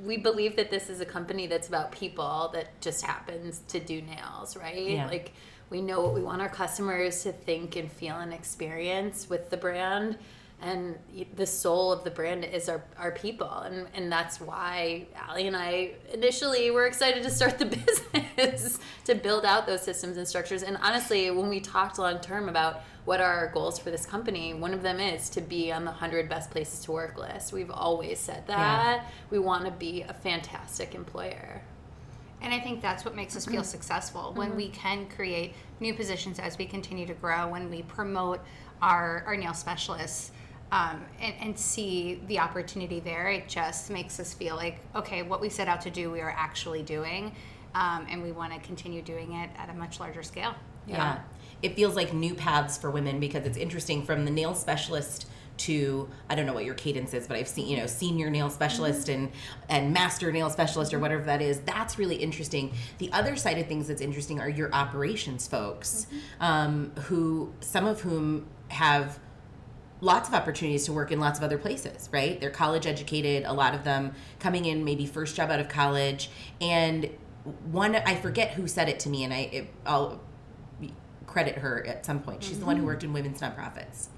we 0.05 0.17
believe 0.19 0.57
that 0.57 0.71
this 0.71 0.89
is 0.89 1.01
a 1.01 1.07
company 1.07 1.47
that's 1.47 1.69
about 1.69 1.91
people 1.93 2.51
that 2.55 2.81
just 2.81 3.05
happens 3.05 3.63
to 3.69 3.81
do 3.81 4.03
nails, 4.03 4.57
right? 4.57 4.91
Yeah. 4.91 5.07
Like, 5.07 5.33
we 5.71 5.81
know 5.81 6.01
what 6.03 6.15
we 6.15 6.23
want 6.23 6.43
our 6.43 6.49
customers 6.49 7.23
to 7.23 7.33
think 7.33 7.77
and 7.77 7.91
feel 7.91 8.17
and 8.17 8.33
experience 8.33 9.29
with 9.29 9.51
the 9.51 9.57
brand. 9.57 10.19
And 10.65 10.97
the 11.37 11.47
soul 11.47 11.93
of 11.93 12.05
the 12.05 12.11
brand 12.11 12.43
is 12.43 12.71
our, 12.71 12.83
our 12.97 13.11
people. 13.11 13.51
And, 13.51 13.87
and 13.95 14.11
that's 14.11 14.41
why 14.41 15.07
Allie 15.15 15.47
and 15.47 15.55
I 15.55 15.93
initially 16.11 16.71
were 16.71 16.87
excited 16.87 17.23
to 17.23 17.31
start 17.31 17.59
the 17.59 17.67
business 18.37 18.79
to 19.05 19.15
build 19.15 19.45
out 19.45 19.67
those 19.67 19.83
systems 19.83 20.17
and 20.17 20.27
structures. 20.27 20.63
And 20.63 20.79
honestly, 20.79 21.31
when 21.31 21.51
we 21.51 21.61
talked 21.61 21.99
long 21.99 22.19
term 22.21 22.49
about 22.49 22.81
what 23.05 23.21
are 23.21 23.31
our 23.31 23.49
goals 23.49 23.79
for 23.79 23.91
this 23.91 24.07
company? 24.07 24.55
One 24.55 24.73
of 24.73 24.83
them 24.83 25.01
is 25.01 25.29
to 25.31 25.43
be 25.43 25.71
on 25.71 25.85
the 25.85 25.91
100 25.91 26.31
best 26.31 26.51
places 26.51 26.81
to 26.87 26.93
work 26.93 27.19
list. 27.19 27.53
We've 27.53 27.71
always 27.71 28.19
said 28.19 28.47
that. 28.47 29.05
We 29.29 29.39
want 29.39 29.67
to 29.67 29.71
be 29.71 30.01
a 30.01 30.15
fantastic 30.15 30.95
employer. 30.95 31.61
And 32.41 32.55
I 32.55 32.61
think 32.61 32.81
that's 32.81 33.05
what 33.05 33.15
makes 33.15 33.37
us 33.37 33.45
feel 33.45 33.65
successful 33.65 34.33
when 34.35 34.57
we 34.57 34.65
mm-hmm. 34.69 34.81
can 34.81 35.07
create 35.11 35.55
new 35.81 35.93
positions 35.93 36.39
as 36.39 36.57
we 36.57 36.65
continue 36.65 37.05
to 37.07 37.15
grow, 37.15 37.49
when 37.49 37.69
we 37.69 37.83
promote 37.83 38.41
our, 38.81 39.25
our 39.27 39.37
nail 39.37 39.55
specialists 39.55 40.31
um, 40.73 41.05
and, 41.21 41.35
and 41.41 41.59
see 41.59 42.21
the 42.27 42.39
opportunity 42.39 43.01
there. 43.01 43.29
It 43.29 43.49
just 43.49 43.91
makes 43.91 44.19
us 44.19 44.35
feel 44.35 44.57
like, 44.57 44.79
okay, 44.95 45.23
what 45.23 45.41
we 45.41 45.49
set 45.49 45.69
out 45.69 45.81
to 45.83 45.91
do, 45.91 46.11
we 46.11 46.21
are 46.21 46.35
actually 46.37 46.83
doing. 46.83 47.33
Um, 47.75 48.07
and 48.09 48.23
we 48.23 48.31
want 48.31 48.53
to 48.53 48.61
continue 48.61 49.03
doing 49.03 49.33
it 49.33 49.51
at 49.57 49.69
a 49.69 49.75
much 49.75 49.99
larger 49.99 50.23
scale. 50.23 50.55
Yeah. 50.87 51.21
It 51.63 51.75
feels 51.75 51.97
like 51.97 52.13
new 52.13 52.35
paths 52.35 52.77
for 52.79 52.91
women 52.91 53.19
because 53.19 53.47
it's 53.47 53.57
interesting 53.57 54.05
from 54.05 54.25
the 54.25 54.31
nail 54.31 54.55
specialist 54.55 55.27
to 55.57 56.09
I 56.29 56.35
don't 56.35 56.47
know 56.47 56.53
what 56.53 56.65
your 56.65 56.75
cadence 56.75 57.15
is, 57.15 57.27
but 57.27 57.37
I've 57.37 57.49
seen 57.49 57.69
you 57.69 57.77
know 57.77 57.87
senior 57.87 58.29
nail 58.31 58.51
specialist 58.51 59.09
and 59.09 59.31
and 59.69 59.93
master 59.93 60.33
nail 60.33 60.51
specialist 60.51 60.93
or 60.93 60.99
whatever 60.99 61.23
that 61.25 61.41
is. 61.41 61.61
That's 61.61 61.99
really 61.99 62.17
interesting. 62.17 62.73
The 62.99 63.11
other 63.13 63.37
side 63.37 63.59
of 63.59 63.67
things 63.67 63.89
that's 63.89 64.01
interesting 64.01 64.41
are 64.41 64.49
your 64.49 64.73
operations 64.75 65.47
folks, 65.47 66.07
um, 66.41 66.93
who 67.05 67.53
some 67.61 67.87
of 67.87 68.01
whom 68.01 68.47
have 68.69 69.19
lots 70.05 70.29
of 70.29 70.35
opportunities 70.35 70.85
to 70.85 70.93
work 70.93 71.11
in 71.11 71.19
lots 71.19 71.39
of 71.39 71.45
other 71.45 71.57
places, 71.57 72.11
right? 72.13 72.39
They're 72.39 72.51
college 72.51 72.87
educated, 72.87 73.45
a 73.45 73.53
lot 73.53 73.75
of 73.75 73.85
them 73.85 74.15
coming 74.39 74.67
in 74.67 74.85
maybe 74.85 75.07
first 75.07 75.35
job 75.35 75.51
out 75.51 75.61
of 75.61 75.69
college. 75.69 76.31
And 76.61 77.09
one, 77.71 77.97
I 77.97 78.15
forget 78.15 78.53
who 78.53 78.69
said 78.69 78.89
it 78.89 79.01
to 79.01 79.09
me, 79.09 79.25
and 79.25 79.33
I, 79.33 79.39
it, 79.39 79.75
I'll 79.87 80.21
credit 81.27 81.57
her 81.57 81.85
at 81.87 82.05
some 82.05 82.21
point. 82.21 82.45
She's 82.45 82.61
the 82.61 82.67
one 82.67 82.77
who 82.77 82.83
mm-hmm. 82.83 82.89
worked 82.89 83.05
in 83.05 83.13
women's 83.13 83.41
nonprofits. 83.41 84.09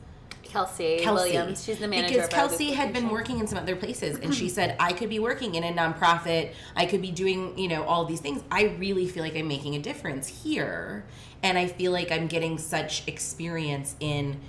Kelsey, 0.43 0.99
Kelsey. 1.01 1.33
Williams, 1.33 1.65
she's 1.65 1.79
the 1.79 1.89
manager. 1.89 2.15
Because 2.15 2.29
Kelsey 2.29 2.73
had 2.73 2.93
been 2.93 3.09
working 3.09 3.39
in 3.39 3.47
some 3.47 3.59
other 3.59 3.77
places, 3.77 4.19
and 4.19 4.35
she 4.35 4.49
said, 4.59 4.77
I 4.81 4.93
could 4.93 5.09
be 5.09 5.19
working 5.19 5.55
in 5.55 5.65
a 5.65 5.73
nonprofit. 5.73 6.53
I 6.75 6.87
could 6.87 7.03
be 7.03 7.13
doing, 7.13 7.57
you 7.59 7.69
know, 7.69 7.85
all 7.85 8.05
these 8.05 8.21
things. 8.21 8.43
I 8.51 8.77
really 8.79 9.07
feel 9.07 9.23
like 9.23 9.37
I'm 9.37 9.49
making 9.49 9.77
a 9.77 9.81
difference 9.81 10.27
here. 10.27 11.05
And 11.43 11.59
I 11.59 11.67
feel 11.69 11.93
like 11.93 12.11
I'm 12.11 12.27
getting 12.27 12.59
such 12.59 13.07
experience 13.07 13.95
in 14.01 14.41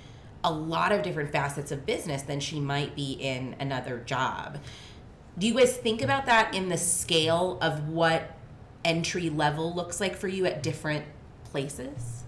a 0.44 0.52
lot 0.52 0.92
of 0.92 1.02
different 1.02 1.32
facets 1.32 1.72
of 1.72 1.84
business 1.84 2.22
than 2.22 2.40
she 2.40 2.60
might 2.60 2.94
be 2.94 3.12
in 3.12 3.56
another 3.58 3.98
job. 3.98 4.58
Do 5.36 5.46
you 5.46 5.54
guys 5.54 5.76
think 5.76 6.02
about 6.02 6.26
that 6.26 6.54
in 6.54 6.68
the 6.68 6.76
scale 6.76 7.58
of 7.60 7.88
what 7.88 8.36
entry 8.84 9.30
level 9.30 9.74
looks 9.74 10.00
like 10.00 10.16
for 10.16 10.28
you 10.28 10.46
at 10.46 10.62
different 10.62 11.04
places? 11.44 12.24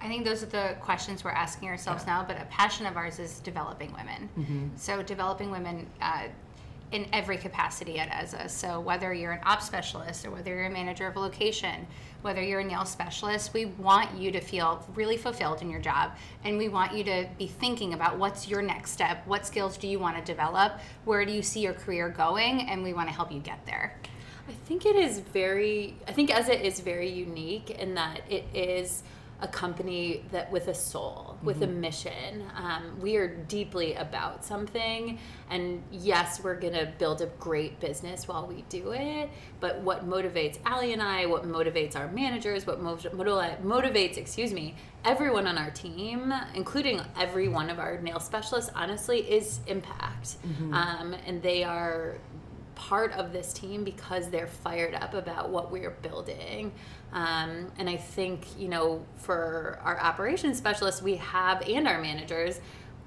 I 0.00 0.08
think 0.08 0.24
those 0.26 0.42
are 0.42 0.46
the 0.46 0.76
questions 0.80 1.24
we're 1.24 1.30
asking 1.30 1.68
ourselves 1.68 2.06
now, 2.06 2.22
but 2.26 2.38
a 2.40 2.44
passion 2.46 2.84
of 2.84 2.96
ours 2.96 3.18
is 3.18 3.40
developing 3.40 3.92
women. 3.94 4.28
So, 4.76 5.02
developing 5.02 5.50
women 5.50 5.86
uh, 6.02 6.24
in 6.94 7.08
every 7.12 7.36
capacity 7.36 7.98
at 7.98 8.24
Eza. 8.24 8.48
So, 8.48 8.78
whether 8.78 9.12
you're 9.12 9.32
an 9.32 9.40
ops 9.44 9.66
specialist 9.66 10.24
or 10.24 10.30
whether 10.30 10.54
you're 10.54 10.66
a 10.66 10.70
manager 10.70 11.08
of 11.08 11.16
a 11.16 11.20
location, 11.20 11.88
whether 12.22 12.40
you're 12.40 12.60
a 12.60 12.64
nail 12.64 12.84
specialist, 12.84 13.52
we 13.52 13.64
want 13.66 14.16
you 14.16 14.30
to 14.30 14.40
feel 14.40 14.86
really 14.94 15.16
fulfilled 15.16 15.60
in 15.60 15.68
your 15.68 15.80
job. 15.80 16.12
And 16.44 16.56
we 16.56 16.68
want 16.68 16.94
you 16.94 17.02
to 17.02 17.26
be 17.36 17.48
thinking 17.48 17.94
about 17.94 18.16
what's 18.16 18.46
your 18.46 18.62
next 18.62 18.92
step, 18.92 19.26
what 19.26 19.44
skills 19.44 19.76
do 19.76 19.88
you 19.88 19.98
want 19.98 20.16
to 20.16 20.22
develop, 20.22 20.78
where 21.04 21.24
do 21.24 21.32
you 21.32 21.42
see 21.42 21.60
your 21.60 21.74
career 21.74 22.08
going, 22.08 22.62
and 22.62 22.84
we 22.84 22.94
want 22.94 23.08
to 23.08 23.14
help 23.14 23.32
you 23.32 23.40
get 23.40 23.66
there. 23.66 23.98
I 24.48 24.52
think 24.52 24.86
it 24.86 24.94
is 24.94 25.18
very. 25.18 25.96
I 26.06 26.12
think 26.12 26.30
it 26.30 26.48
is 26.64 26.78
very 26.78 27.10
unique 27.10 27.70
in 27.70 27.94
that 27.94 28.20
it 28.30 28.44
is 28.54 29.02
a 29.40 29.48
company 29.48 30.24
that 30.30 30.50
with 30.50 30.68
a 30.68 30.74
soul, 30.74 31.36
with 31.42 31.62
a 31.62 31.66
mission. 31.66 32.44
Um, 32.56 32.98
we 33.00 33.16
are 33.16 33.28
deeply 33.28 33.94
about 33.94 34.44
something, 34.44 35.18
and 35.50 35.82
yes, 35.90 36.42
we're 36.42 36.58
gonna 36.58 36.92
build 36.98 37.20
a 37.20 37.26
great 37.40 37.78
business 37.80 38.26
while 38.28 38.46
we 38.46 38.64
do 38.68 38.92
it. 38.92 39.28
But 39.60 39.80
what 39.80 40.08
motivates 40.08 40.58
Allie 40.64 40.92
and 40.92 41.02
I, 41.02 41.26
what 41.26 41.44
motivates 41.44 41.96
our 41.96 42.08
managers, 42.08 42.66
what 42.66 42.80
mo- 42.80 42.96
motivates, 42.96 44.16
excuse 44.16 44.52
me, 44.52 44.76
everyone 45.04 45.46
on 45.46 45.58
our 45.58 45.70
team, 45.70 46.32
including 46.54 47.00
every 47.18 47.48
one 47.48 47.70
of 47.70 47.78
our 47.78 48.00
nail 48.00 48.20
specialists, 48.20 48.70
honestly, 48.74 49.18
is 49.20 49.60
impact. 49.66 50.36
Um, 50.72 51.14
and 51.26 51.42
they 51.42 51.64
are 51.64 52.14
part 52.74 53.12
of 53.12 53.32
this 53.32 53.52
team 53.52 53.84
because 53.84 54.28
they're 54.28 54.46
fired 54.46 54.94
up 54.94 55.14
about 55.14 55.50
what 55.50 55.70
we're 55.70 55.90
building. 55.90 56.72
Um, 57.12 57.70
and 57.78 57.88
I 57.88 57.96
think, 57.96 58.46
you 58.58 58.68
know, 58.68 59.04
for 59.16 59.78
our 59.82 60.00
operations 60.00 60.58
specialists, 60.58 61.02
we 61.02 61.16
have, 61.16 61.62
and 61.68 61.86
our 61.86 62.00
managers, 62.00 62.60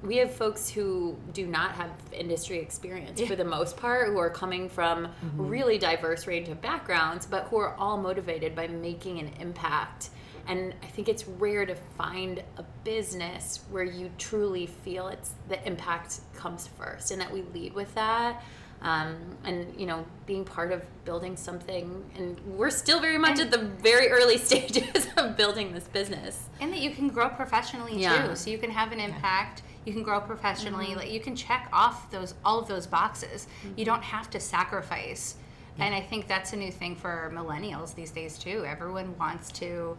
we 0.04 0.18
have 0.18 0.32
folks 0.32 0.70
who 0.70 1.18
do 1.34 1.48
not 1.48 1.72
have 1.72 1.90
industry 2.12 2.60
experience 2.60 3.20
for 3.22 3.36
the 3.36 3.44
most 3.44 3.78
part, 3.78 4.08
who 4.10 4.20
are 4.20 4.30
coming 4.30 4.70
from 4.70 5.08
really 5.36 5.78
diverse 5.78 6.28
range 6.28 6.50
of 6.50 6.62
backgrounds, 6.62 7.26
but 7.26 7.46
who 7.46 7.58
are 7.58 7.74
all 7.76 7.98
motivated 7.98 8.56
by 8.56 8.68
making 8.68 9.20
an 9.20 9.32
impact. 9.40 10.10
And 10.48 10.74
I 10.82 10.86
think 10.86 11.10
it's 11.10 11.28
rare 11.28 11.66
to 11.66 11.76
find 11.98 12.42
a 12.58 12.64
business 12.84 13.62
where 13.70 13.84
you 13.84 14.10
truly 14.18 14.68
feel 14.68 15.08
it's 15.10 15.34
the 15.50 15.66
impact 15.68 16.22
comes 16.36 16.68
first 16.68 17.12
and 17.12 17.20
that 17.20 17.34
we 17.34 17.42
lead 17.54 17.74
with 17.74 17.94
that 17.96 18.42
um, 18.82 19.16
and 19.44 19.74
you 19.80 19.86
know 19.86 20.06
being 20.26 20.46
part 20.46 20.72
of 20.72 20.84
building 21.04 21.36
something 21.36 22.04
and 22.16 22.40
we're 22.46 22.70
still 22.70 23.00
very 23.00 23.18
much 23.18 23.40
at 23.40 23.50
the 23.50 23.58
very 23.58 24.10
early 24.10 24.38
stages 24.50 25.08
of 25.18 25.36
building 25.38 25.74
this 25.74 25.86
business. 25.86 26.50
And 26.60 26.72
that 26.74 26.80
you 26.80 26.92
can 26.92 27.08
grow 27.10 27.30
professionally 27.30 28.00
Yeah. 28.02 28.28
too 28.28 28.36
so 28.36 28.50
you 28.50 28.58
can 28.58 28.72
have 28.72 28.92
an 28.92 29.00
impact. 29.00 29.64
You 29.86 29.94
can 29.94 30.04
grow 30.04 30.20
professionally. 30.20 30.96
Like 30.96 31.12
you 31.12 31.20
can 31.20 31.36
check 31.36 31.70
off 31.72 32.12
those 32.12 32.34
all 32.46 32.60
of 32.60 32.68
those 32.68 32.86
boxes. 32.86 33.48
You 33.76 33.86
don't 33.86 34.04
have 34.04 34.30
to 34.32 34.40
sacrifice. 34.40 35.36
And 35.80 35.94
i 35.94 36.02
think 36.02 36.28
that's 36.28 36.54
a 36.54 36.56
new 36.56 36.72
thing 36.72 36.96
for 36.96 37.32
millennials 37.34 37.94
these 37.96 38.12
days 38.12 38.38
too. 38.38 38.66
Everyone 38.66 39.18
wants 39.18 39.52
to 39.54 39.98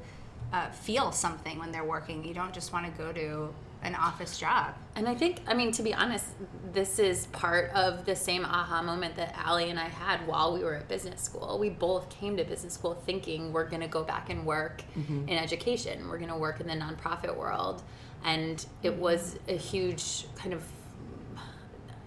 uh, 0.53 0.71
feel 0.71 1.13
something 1.13 1.59
when 1.59 1.71
they're 1.73 1.85
working. 1.85 2.25
You 2.25 2.35
don't 2.35 2.53
just 2.53 2.73
want 2.73 2.87
to 2.87 2.93
go 3.03 3.13
to 3.13 3.55
an 3.83 3.95
office 3.95 4.39
job. 4.39 4.75
And 4.97 5.09
i 5.09 5.15
think 5.15 5.41
i 5.47 5.55
mean 5.55 5.71
to 5.73 5.83
be 5.83 5.95
honest 5.95 6.27
this 6.73 6.99
is 6.99 7.27
part 7.29 7.71
of 7.71 8.05
the 8.05 8.17
same 8.17 8.45
aha 8.45 8.83
moment 8.83 9.15
that 9.17 9.35
allie 9.37 9.71
and 9.71 9.79
i 9.79 9.89
had 9.89 10.27
while 10.27 10.53
we 10.53 10.65
were 10.65 10.75
at 10.75 10.89
business 10.89 11.21
school. 11.21 11.59
We 11.59 11.71
both 11.71 12.09
came 12.11 12.37
to 12.37 12.45
business 12.45 12.75
school 12.75 12.95
thinking 12.95 13.53
we're 13.53 13.69
going 13.69 13.83
to 13.83 13.89
go 13.89 14.03
back 14.03 14.31
and 14.31 14.45
work 14.45 14.83
mm-hmm. 14.97 15.29
in 15.29 15.39
education. 15.39 16.09
We're 16.09 16.19
going 16.19 16.31
to 16.31 16.37
work 16.37 16.61
in 16.61 16.67
the 16.67 16.75
nonprofit 16.75 17.37
world. 17.37 17.83
And 18.25 18.65
it 18.83 18.93
mm-hmm. 18.93 19.01
was 19.01 19.39
a 19.49 19.57
huge 19.57 20.27
kind 20.37 20.53
of 20.53 20.63
it 20.63 20.78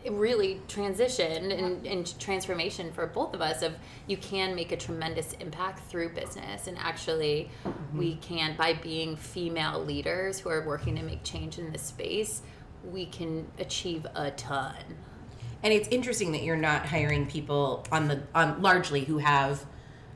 really 0.09 0.61
transition 0.67 1.51
and, 1.51 1.85
and 1.85 2.19
transformation 2.19 2.91
for 2.91 3.07
both 3.07 3.33
of 3.33 3.41
us 3.41 3.61
of 3.61 3.73
you 4.07 4.17
can 4.17 4.55
make 4.55 4.71
a 4.71 4.77
tremendous 4.77 5.33
impact 5.33 5.89
through 5.89 6.09
business. 6.09 6.67
And 6.67 6.77
actually 6.77 7.49
mm-hmm. 7.63 7.97
we 7.97 8.15
can 8.15 8.55
by 8.55 8.73
being 8.73 9.15
female 9.15 9.83
leaders 9.83 10.39
who 10.39 10.49
are 10.49 10.65
working 10.65 10.95
to 10.95 11.03
make 11.03 11.23
change 11.23 11.59
in 11.59 11.71
this 11.71 11.83
space 11.83 12.41
we 12.83 13.05
can 13.05 13.47
achieve 13.59 14.05
a 14.15 14.31
ton. 14.31 14.75
And 15.63 15.73
it's 15.73 15.87
interesting 15.89 16.31
that 16.31 16.43
you're 16.43 16.55
not 16.55 16.85
hiring 16.85 17.27
people 17.27 17.85
on 17.91 18.07
the 18.07 18.23
on 18.33 18.61
largely 18.61 19.03
who 19.03 19.19
have 19.19 19.65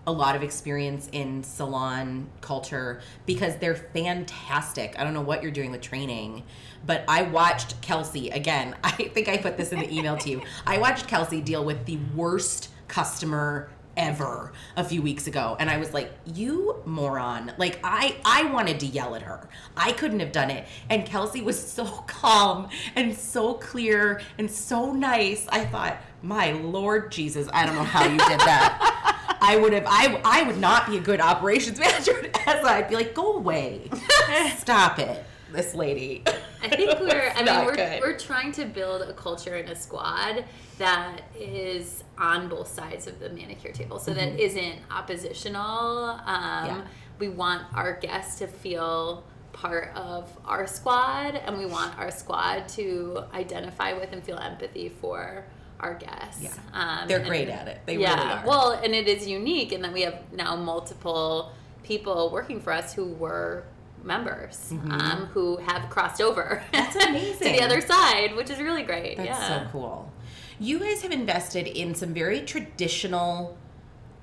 a 0.07 0.11
lot 0.11 0.35
of 0.35 0.43
experience 0.43 1.09
in 1.11 1.43
salon 1.43 2.27
culture 2.41 3.01
because 3.25 3.57
they're 3.57 3.75
fantastic. 3.75 4.95
I 4.99 5.03
don't 5.03 5.13
know 5.13 5.21
what 5.21 5.41
you're 5.41 5.51
doing 5.51 5.71
with 5.71 5.81
training, 5.81 6.43
but 6.85 7.03
I 7.07 7.23
watched 7.23 7.81
Kelsey 7.81 8.29
again. 8.29 8.75
I 8.83 8.91
think 8.91 9.27
I 9.27 9.37
put 9.37 9.57
this 9.57 9.71
in 9.71 9.79
the 9.79 9.91
email 9.93 10.17
to 10.17 10.29
you. 10.29 10.41
I 10.65 10.77
watched 10.77 11.07
Kelsey 11.07 11.41
deal 11.41 11.65
with 11.65 11.85
the 11.85 11.97
worst 12.15 12.69
customer 12.87 13.69
ever 13.97 14.51
a 14.75 14.83
few 14.83 15.01
weeks 15.01 15.25
ago 15.27 15.55
and 15.59 15.69
I 15.69 15.77
was 15.77 15.93
like, 15.93 16.11
"You 16.25 16.81
moron." 16.85 17.53
Like 17.57 17.79
I 17.83 18.17
I 18.25 18.43
wanted 18.51 18.79
to 18.81 18.85
yell 18.85 19.15
at 19.15 19.21
her. 19.21 19.47
I 19.75 19.93
couldn't 19.93 20.19
have 20.19 20.31
done 20.31 20.51
it. 20.51 20.67
And 20.89 21.05
Kelsey 21.05 21.41
was 21.41 21.57
so 21.61 21.85
calm 22.07 22.69
and 22.95 23.15
so 23.15 23.53
clear 23.55 24.21
and 24.37 24.49
so 24.49 24.91
nice. 24.91 25.47
I 25.49 25.65
thought, 25.65 25.97
"My 26.21 26.51
Lord 26.51 27.11
Jesus, 27.11 27.47
I 27.53 27.65
don't 27.65 27.75
know 27.75 27.83
how 27.83 28.03
you 28.03 28.17
did 28.17 28.39
that." 28.39 29.13
I 29.45 29.57
would 29.57 29.73
have 29.73 29.85
I 29.87 30.19
I 30.23 30.43
would 30.43 30.57
not 30.57 30.87
be 30.87 30.97
a 30.97 31.01
good 31.01 31.21
operations 31.21 31.79
manager 31.85 32.17
Eza. 32.47 32.65
I'd 32.65 32.89
be 32.89 32.95
like, 32.95 33.13
"Go 33.13 33.33
away. 33.33 33.89
Stop 34.57 34.99
it." 34.99 35.23
This 35.51 35.73
lady. 35.75 36.23
I 36.61 36.67
think 36.69 36.99
we're. 36.99 37.31
I 37.35 37.43
mean, 37.43 37.65
we're, 37.65 37.75
good. 37.75 38.01
we're 38.01 38.17
trying 38.17 38.51
to 38.53 38.65
build 38.65 39.03
a 39.03 39.13
culture 39.13 39.55
and 39.55 39.69
a 39.69 39.75
squad 39.75 40.43
that 40.79 41.21
is 41.39 42.03
on 42.17 42.49
both 42.49 42.67
sides 42.67 43.07
of 43.07 43.19
the 43.19 43.29
manicure 43.29 43.71
table, 43.71 43.99
so 43.99 44.13
that 44.13 44.39
isn't 44.39 44.79
oppositional. 44.91 46.19
Um, 46.25 46.65
Yeah. 46.65 46.81
We 47.19 47.29
want 47.29 47.61
our 47.73 47.93
guests 47.93 48.39
to 48.39 48.47
feel 48.47 49.23
part 49.53 49.93
of 49.95 50.27
our 50.43 50.67
squad, 50.67 51.35
and 51.35 51.57
we 51.57 51.65
want 51.65 51.97
our 51.97 52.11
squad 52.11 52.67
to 52.69 53.23
identify 53.33 53.93
with 53.93 54.11
and 54.11 54.21
feel 54.21 54.37
empathy 54.37 54.89
for 54.89 55.45
our 55.85 55.93
guests. 55.93 56.43
Yeah. 56.43 56.51
Um, 56.73 57.07
They're 57.07 57.23
great 57.23 57.47
at 57.47 57.67
it. 57.67 57.81
They 57.85 57.97
yeah. 57.97 58.15
really 58.15 58.33
are. 58.33 58.47
Well, 58.47 58.71
and 58.71 58.93
it 58.93 59.07
is 59.07 59.27
unique 59.27 59.71
in 59.71 59.81
that 59.83 59.93
we 59.93 60.01
have 60.01 60.19
now 60.33 60.55
multiple 60.55 61.51
people 61.83 62.31
working 62.31 62.59
for 62.59 62.73
us 62.73 62.93
who 62.93 63.05
were 63.13 63.63
members 64.03 64.71
um, 64.89 65.29
who 65.33 65.57
have 65.57 65.89
crossed 65.89 66.21
over 66.21 66.63
That's 66.71 66.93
to 66.93 67.43
the 67.43 67.61
other 67.61 67.81
side, 67.81 68.35
which 68.35 68.49
is 68.49 68.59
really 68.59 68.83
great. 68.83 69.17
That's 69.17 69.29
yeah. 69.29 69.63
so 69.63 69.69
cool. 69.71 70.11
You 70.59 70.79
guys 70.79 71.01
have 71.01 71.11
invested 71.11 71.67
in 71.67 71.95
some 71.95 72.13
very 72.13 72.41
traditional, 72.41 73.57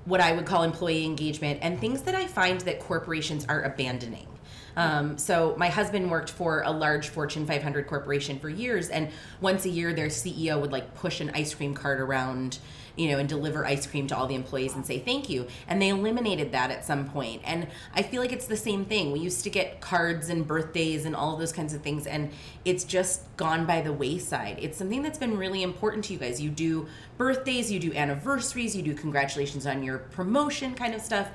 what 0.05 0.19
I 0.19 0.31
would 0.31 0.45
call 0.45 0.63
employee 0.63 1.05
engagement, 1.05 1.59
and 1.61 1.79
things 1.79 2.01
that 2.03 2.15
I 2.15 2.27
find 2.27 2.61
that 2.61 2.79
corporations 2.79 3.45
are 3.47 3.61
abandoning. 3.61 4.27
Um, 4.75 5.17
so 5.17 5.55
my 5.57 5.69
husband 5.69 6.09
worked 6.09 6.29
for 6.29 6.61
a 6.61 6.71
large 6.71 7.09
Fortune 7.09 7.45
500 7.45 7.87
corporation 7.87 8.39
for 8.39 8.49
years, 8.49 8.89
and 8.89 9.09
once 9.41 9.65
a 9.65 9.69
year 9.69 9.93
their 9.93 10.07
CEO 10.07 10.59
would 10.59 10.71
like 10.71 10.95
push 10.95 11.21
an 11.21 11.31
ice 11.33 11.53
cream 11.53 11.73
cart 11.73 11.99
around, 11.99 12.59
you 12.95 13.09
know, 13.09 13.17
and 13.17 13.27
deliver 13.29 13.65
ice 13.65 13.85
cream 13.85 14.07
to 14.07 14.17
all 14.17 14.27
the 14.27 14.35
employees 14.35 14.75
and 14.75 14.85
say 14.85 14.99
thank 14.99 15.29
you. 15.29 15.47
And 15.67 15.81
they 15.81 15.89
eliminated 15.89 16.51
that 16.51 16.71
at 16.71 16.85
some 16.85 17.09
point. 17.09 17.41
And 17.43 17.67
I 17.95 18.03
feel 18.03 18.21
like 18.21 18.31
it's 18.31 18.47
the 18.47 18.57
same 18.57 18.85
thing. 18.85 19.11
We 19.11 19.19
used 19.19 19.43
to 19.43 19.49
get 19.49 19.81
cards 19.81 20.29
and 20.29 20.45
birthdays 20.47 21.05
and 21.05 21.15
all 21.15 21.37
those 21.37 21.51
kinds 21.51 21.73
of 21.73 21.81
things, 21.81 22.07
and 22.07 22.31
it's 22.65 22.83
just 22.83 23.21
gone 23.37 23.65
by 23.65 23.81
the 23.81 23.93
wayside. 23.93 24.57
It's 24.59 24.77
something 24.77 25.01
that's 25.01 25.19
been 25.19 25.37
really 25.37 25.63
important 25.63 26.05
to 26.05 26.13
you 26.13 26.19
guys. 26.19 26.41
You 26.41 26.49
do 26.49 26.87
birthdays, 27.17 27.71
you 27.71 27.79
do 27.79 27.93
anniversaries, 27.93 28.75
you 28.75 28.81
do 28.81 28.95
congratulations 28.95 29.67
on 29.67 29.83
your 29.83 29.99
promotion 29.99 30.73
kind 30.73 30.95
of 30.95 31.01
stuff. 31.01 31.29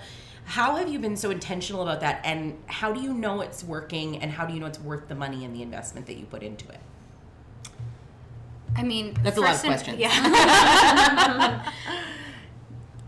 How 0.48 0.76
have 0.76 0.88
you 0.88 0.98
been 0.98 1.14
so 1.14 1.30
intentional 1.30 1.82
about 1.82 2.00
that? 2.00 2.22
And 2.24 2.56
how 2.64 2.90
do 2.90 3.02
you 3.02 3.12
know 3.12 3.42
it's 3.42 3.62
working? 3.62 4.16
And 4.22 4.32
how 4.32 4.46
do 4.46 4.54
you 4.54 4.60
know 4.60 4.66
it's 4.66 4.80
worth 4.80 5.06
the 5.06 5.14
money 5.14 5.44
and 5.44 5.54
the 5.54 5.60
investment 5.60 6.06
that 6.06 6.16
you 6.16 6.24
put 6.24 6.42
into 6.42 6.66
it? 6.70 6.80
I 8.74 8.82
mean, 8.82 9.14
That's 9.22 9.36
a 9.36 9.42
lot 9.42 9.56
of 9.56 9.62
questions. 9.62 9.98
Yeah. 10.00 11.70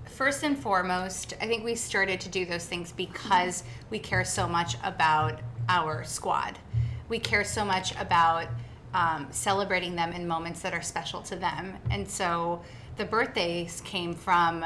first 0.05 0.43
and 0.43 0.59
foremost, 0.59 1.33
I 1.41 1.47
think 1.47 1.65
we 1.65 1.77
started 1.77 2.21
to 2.21 2.29
do 2.29 2.45
those 2.45 2.67
things 2.67 2.93
because 2.93 3.65
we 3.89 3.99
care 3.99 4.23
so 4.23 4.47
much 4.47 4.77
about 4.85 5.41
our 5.67 6.05
squad. 6.05 6.59
We 7.09 7.19
care 7.19 7.45
so 7.45 7.65
much 7.65 7.99
about 7.99 8.49
um, 8.93 9.29
celebrating 9.31 9.97
them 9.97 10.13
in 10.13 10.29
moments 10.29 10.61
that 10.61 10.75
are 10.75 10.83
special 10.83 11.23
to 11.23 11.37
them. 11.37 11.79
And 11.91 12.07
so 12.07 12.61
the 12.99 13.07
birthdays 13.07 13.81
came 13.81 14.13
from. 14.13 14.63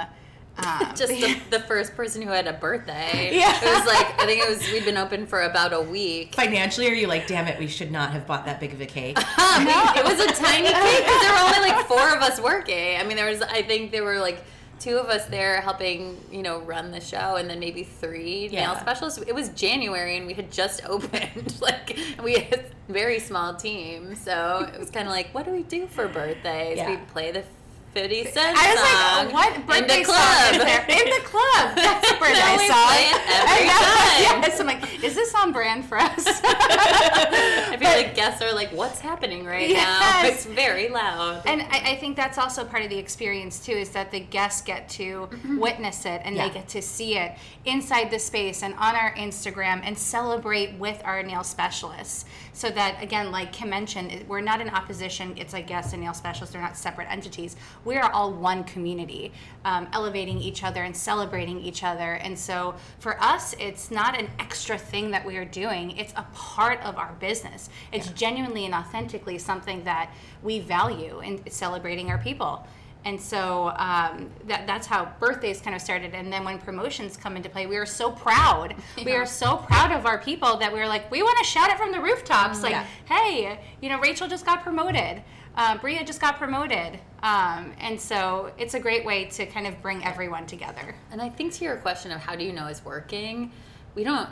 Um, 0.58 0.92
Just 0.96 1.08
the, 1.08 1.36
the 1.50 1.60
first 1.60 1.94
person 1.96 2.22
who 2.22 2.28
had 2.28 2.46
a 2.46 2.52
birthday. 2.52 3.30
Yeah. 3.36 3.56
It 3.56 3.76
was 3.78 3.86
like, 3.86 4.20
I 4.20 4.26
think 4.26 4.42
it 4.42 4.48
was, 4.48 4.60
we'd 4.72 4.84
been 4.84 4.96
open 4.96 5.26
for 5.26 5.42
about 5.42 5.72
a 5.72 5.80
week. 5.80 6.34
Financially, 6.34 6.88
are 6.88 6.94
you 6.94 7.06
like, 7.06 7.26
damn 7.26 7.46
it, 7.48 7.58
we 7.58 7.66
should 7.66 7.90
not 7.90 8.10
have 8.12 8.26
bought 8.26 8.46
that 8.46 8.60
big 8.60 8.72
of 8.72 8.80
a 8.80 8.86
cake? 8.86 9.16
it 9.18 10.04
was 10.04 10.20
a 10.20 10.32
tiny 10.40 10.68
cake 10.68 11.04
because 11.04 11.20
there 11.20 11.32
were 11.32 11.38
only 11.40 11.70
like 11.70 11.86
four 11.86 12.14
of 12.14 12.22
us 12.22 12.40
working. 12.40 12.96
I 12.98 13.04
mean, 13.04 13.16
there 13.16 13.28
was, 13.28 13.42
I 13.42 13.62
think 13.62 13.90
there 13.90 14.04
were 14.04 14.18
like 14.18 14.42
two 14.80 14.96
of 14.96 15.06
us 15.06 15.24
there 15.26 15.60
helping, 15.60 16.20
you 16.30 16.42
know, 16.42 16.60
run 16.60 16.90
the 16.90 17.00
show, 17.00 17.36
and 17.36 17.48
then 17.48 17.58
maybe 17.58 17.84
three 17.84 18.48
Yeah. 18.48 18.66
nail 18.66 18.76
specialists. 18.80 19.18
It 19.26 19.34
was 19.34 19.48
January, 19.50 20.16
and 20.16 20.26
we 20.26 20.34
had 20.34 20.50
just 20.52 20.84
opened. 20.86 21.54
like, 21.60 21.98
we 22.22 22.34
had 22.34 22.52
a 22.88 22.92
very 22.92 23.18
small 23.18 23.54
team, 23.54 24.14
so 24.14 24.68
it 24.72 24.78
was 24.78 24.90
kind 24.90 25.06
of 25.06 25.12
like, 25.12 25.28
what 25.32 25.46
do 25.46 25.52
we 25.52 25.62
do 25.62 25.86
for 25.86 26.08
birthdays? 26.08 26.76
Yeah. 26.78 26.90
We 26.90 26.96
play 27.06 27.30
the. 27.32 27.44
50 27.94 28.24
Cent 28.26 28.56
I 28.58 28.74
was 28.74 28.80
song 28.80 29.32
like, 29.32 29.34
what 29.34 29.54
in 29.56 29.86
birthday 29.86 30.02
the 30.02 30.04
song 30.04 30.14
club. 30.16 30.54
is 30.54 30.64
there? 30.64 30.84
In 30.90 31.10
the 31.10 31.24
club. 31.24 31.76
That's 31.76 32.10
a 32.10 32.14
birthday 32.18 32.56
we 32.58 32.66
song. 32.68 32.86
play 32.90 33.04
it 33.06 33.22
every 33.30 33.68
time. 33.70 34.42
Yes, 34.42 34.60
I'm 34.60 34.66
like, 34.66 35.04
is 35.04 35.14
this 35.14 35.34
on 35.34 35.52
brand 35.52 35.84
for 35.84 35.98
us? 35.98 36.24
I 36.26 37.76
feel 37.78 37.88
like 37.90 38.14
guests 38.14 38.42
are 38.42 38.52
like, 38.52 38.70
what's 38.72 38.98
happening 39.00 39.44
right 39.46 39.70
now? 39.70 40.22
It's 40.24 40.44
very 40.44 40.88
loud. 40.88 41.42
And 41.46 41.62
I, 41.62 41.92
I 41.92 41.96
think 41.96 42.16
that's 42.16 42.36
also 42.38 42.64
part 42.64 42.82
of 42.82 42.90
the 42.90 42.98
experience 42.98 43.64
too, 43.64 43.72
is 43.72 43.90
that 43.90 44.10
the 44.10 44.20
guests 44.20 44.62
get 44.62 44.88
to 44.90 45.28
mm-hmm. 45.30 45.58
witness 45.58 46.04
it 46.04 46.20
and 46.24 46.34
Yeah. 46.36 46.48
they 46.48 46.54
get 46.54 46.68
to 46.68 46.82
see 46.82 47.16
it 47.16 47.32
inside 47.64 48.10
the 48.10 48.18
space 48.18 48.62
and 48.62 48.74
on 48.74 48.96
our 48.96 49.14
Instagram 49.14 49.80
and 49.84 49.96
celebrate 49.96 50.74
with 50.78 51.00
our 51.04 51.22
nail 51.22 51.44
specialists. 51.44 52.24
So 52.54 52.70
that 52.70 53.02
again, 53.02 53.32
like 53.32 53.52
Kim 53.52 53.68
mentioned, 53.68 54.24
we're 54.28 54.40
not 54.40 54.60
in 54.60 54.70
opposition. 54.70 55.34
It's 55.36 55.52
like 55.52 55.66
guests 55.66 55.92
and 55.92 56.00
nail 56.00 56.14
specialists; 56.14 56.52
they're 56.52 56.62
not 56.62 56.76
separate 56.76 57.10
entities. 57.10 57.56
We 57.84 57.96
are 57.96 58.10
all 58.12 58.32
one 58.32 58.62
community, 58.62 59.32
um, 59.64 59.88
elevating 59.92 60.38
each 60.38 60.62
other 60.62 60.84
and 60.84 60.96
celebrating 60.96 61.60
each 61.60 61.82
other. 61.82 62.14
And 62.14 62.38
so 62.38 62.76
for 63.00 63.20
us, 63.20 63.56
it's 63.58 63.90
not 63.90 64.16
an 64.16 64.30
extra 64.38 64.78
thing 64.78 65.10
that 65.10 65.26
we 65.26 65.36
are 65.36 65.44
doing. 65.44 65.96
It's 65.96 66.12
a 66.14 66.24
part 66.32 66.80
of 66.82 66.96
our 66.96 67.14
business. 67.14 67.70
It's 67.92 68.10
genuinely 68.10 68.64
and 68.66 68.74
authentically 68.74 69.36
something 69.38 69.82
that 69.82 70.14
we 70.40 70.60
value 70.60 71.20
in 71.20 71.50
celebrating 71.50 72.08
our 72.08 72.18
people. 72.18 72.64
And 73.04 73.20
so 73.20 73.68
um, 73.76 74.30
that, 74.46 74.66
that's 74.66 74.86
how 74.86 75.12
birthdays 75.20 75.60
kind 75.60 75.76
of 75.76 75.82
started. 75.82 76.14
And 76.14 76.32
then 76.32 76.44
when 76.44 76.58
promotions 76.58 77.16
come 77.16 77.36
into 77.36 77.50
play, 77.50 77.66
we 77.66 77.76
are 77.76 77.86
so 77.86 78.10
proud. 78.10 78.74
We 79.04 79.12
are 79.12 79.26
so 79.26 79.56
proud 79.58 79.92
of 79.92 80.06
our 80.06 80.18
people 80.18 80.56
that 80.58 80.72
we 80.72 80.80
are 80.80 80.88
like, 80.88 81.10
we 81.10 81.22
want 81.22 81.36
to 81.38 81.44
shout 81.44 81.70
it 81.70 81.76
from 81.76 81.92
the 81.92 82.00
rooftops. 82.00 82.62
Like, 82.62 82.72
Yeah. 82.72 82.86
hey, 83.06 83.60
you 83.82 83.90
know, 83.90 84.00
Rachel 84.00 84.26
just 84.28 84.46
got 84.46 84.62
promoted. 84.62 85.22
Uh, 85.56 85.76
Bria 85.78 86.02
just 86.04 86.20
got 86.20 86.36
promoted. 86.38 86.98
Um, 87.22 87.72
and 87.78 88.00
so 88.00 88.52
it's 88.58 88.74
a 88.74 88.80
great 88.80 89.04
way 89.04 89.26
to 89.26 89.46
kind 89.46 89.66
of 89.66 89.80
bring 89.82 90.02
everyone 90.04 90.46
together. 90.46 90.94
And 91.12 91.20
I 91.20 91.28
think 91.28 91.52
to 91.54 91.64
your 91.64 91.76
question 91.76 92.10
of 92.10 92.20
how 92.20 92.34
do 92.34 92.44
you 92.44 92.52
know 92.52 92.66
it's 92.66 92.84
working, 92.84 93.52
we 93.94 94.04
don't 94.04 94.28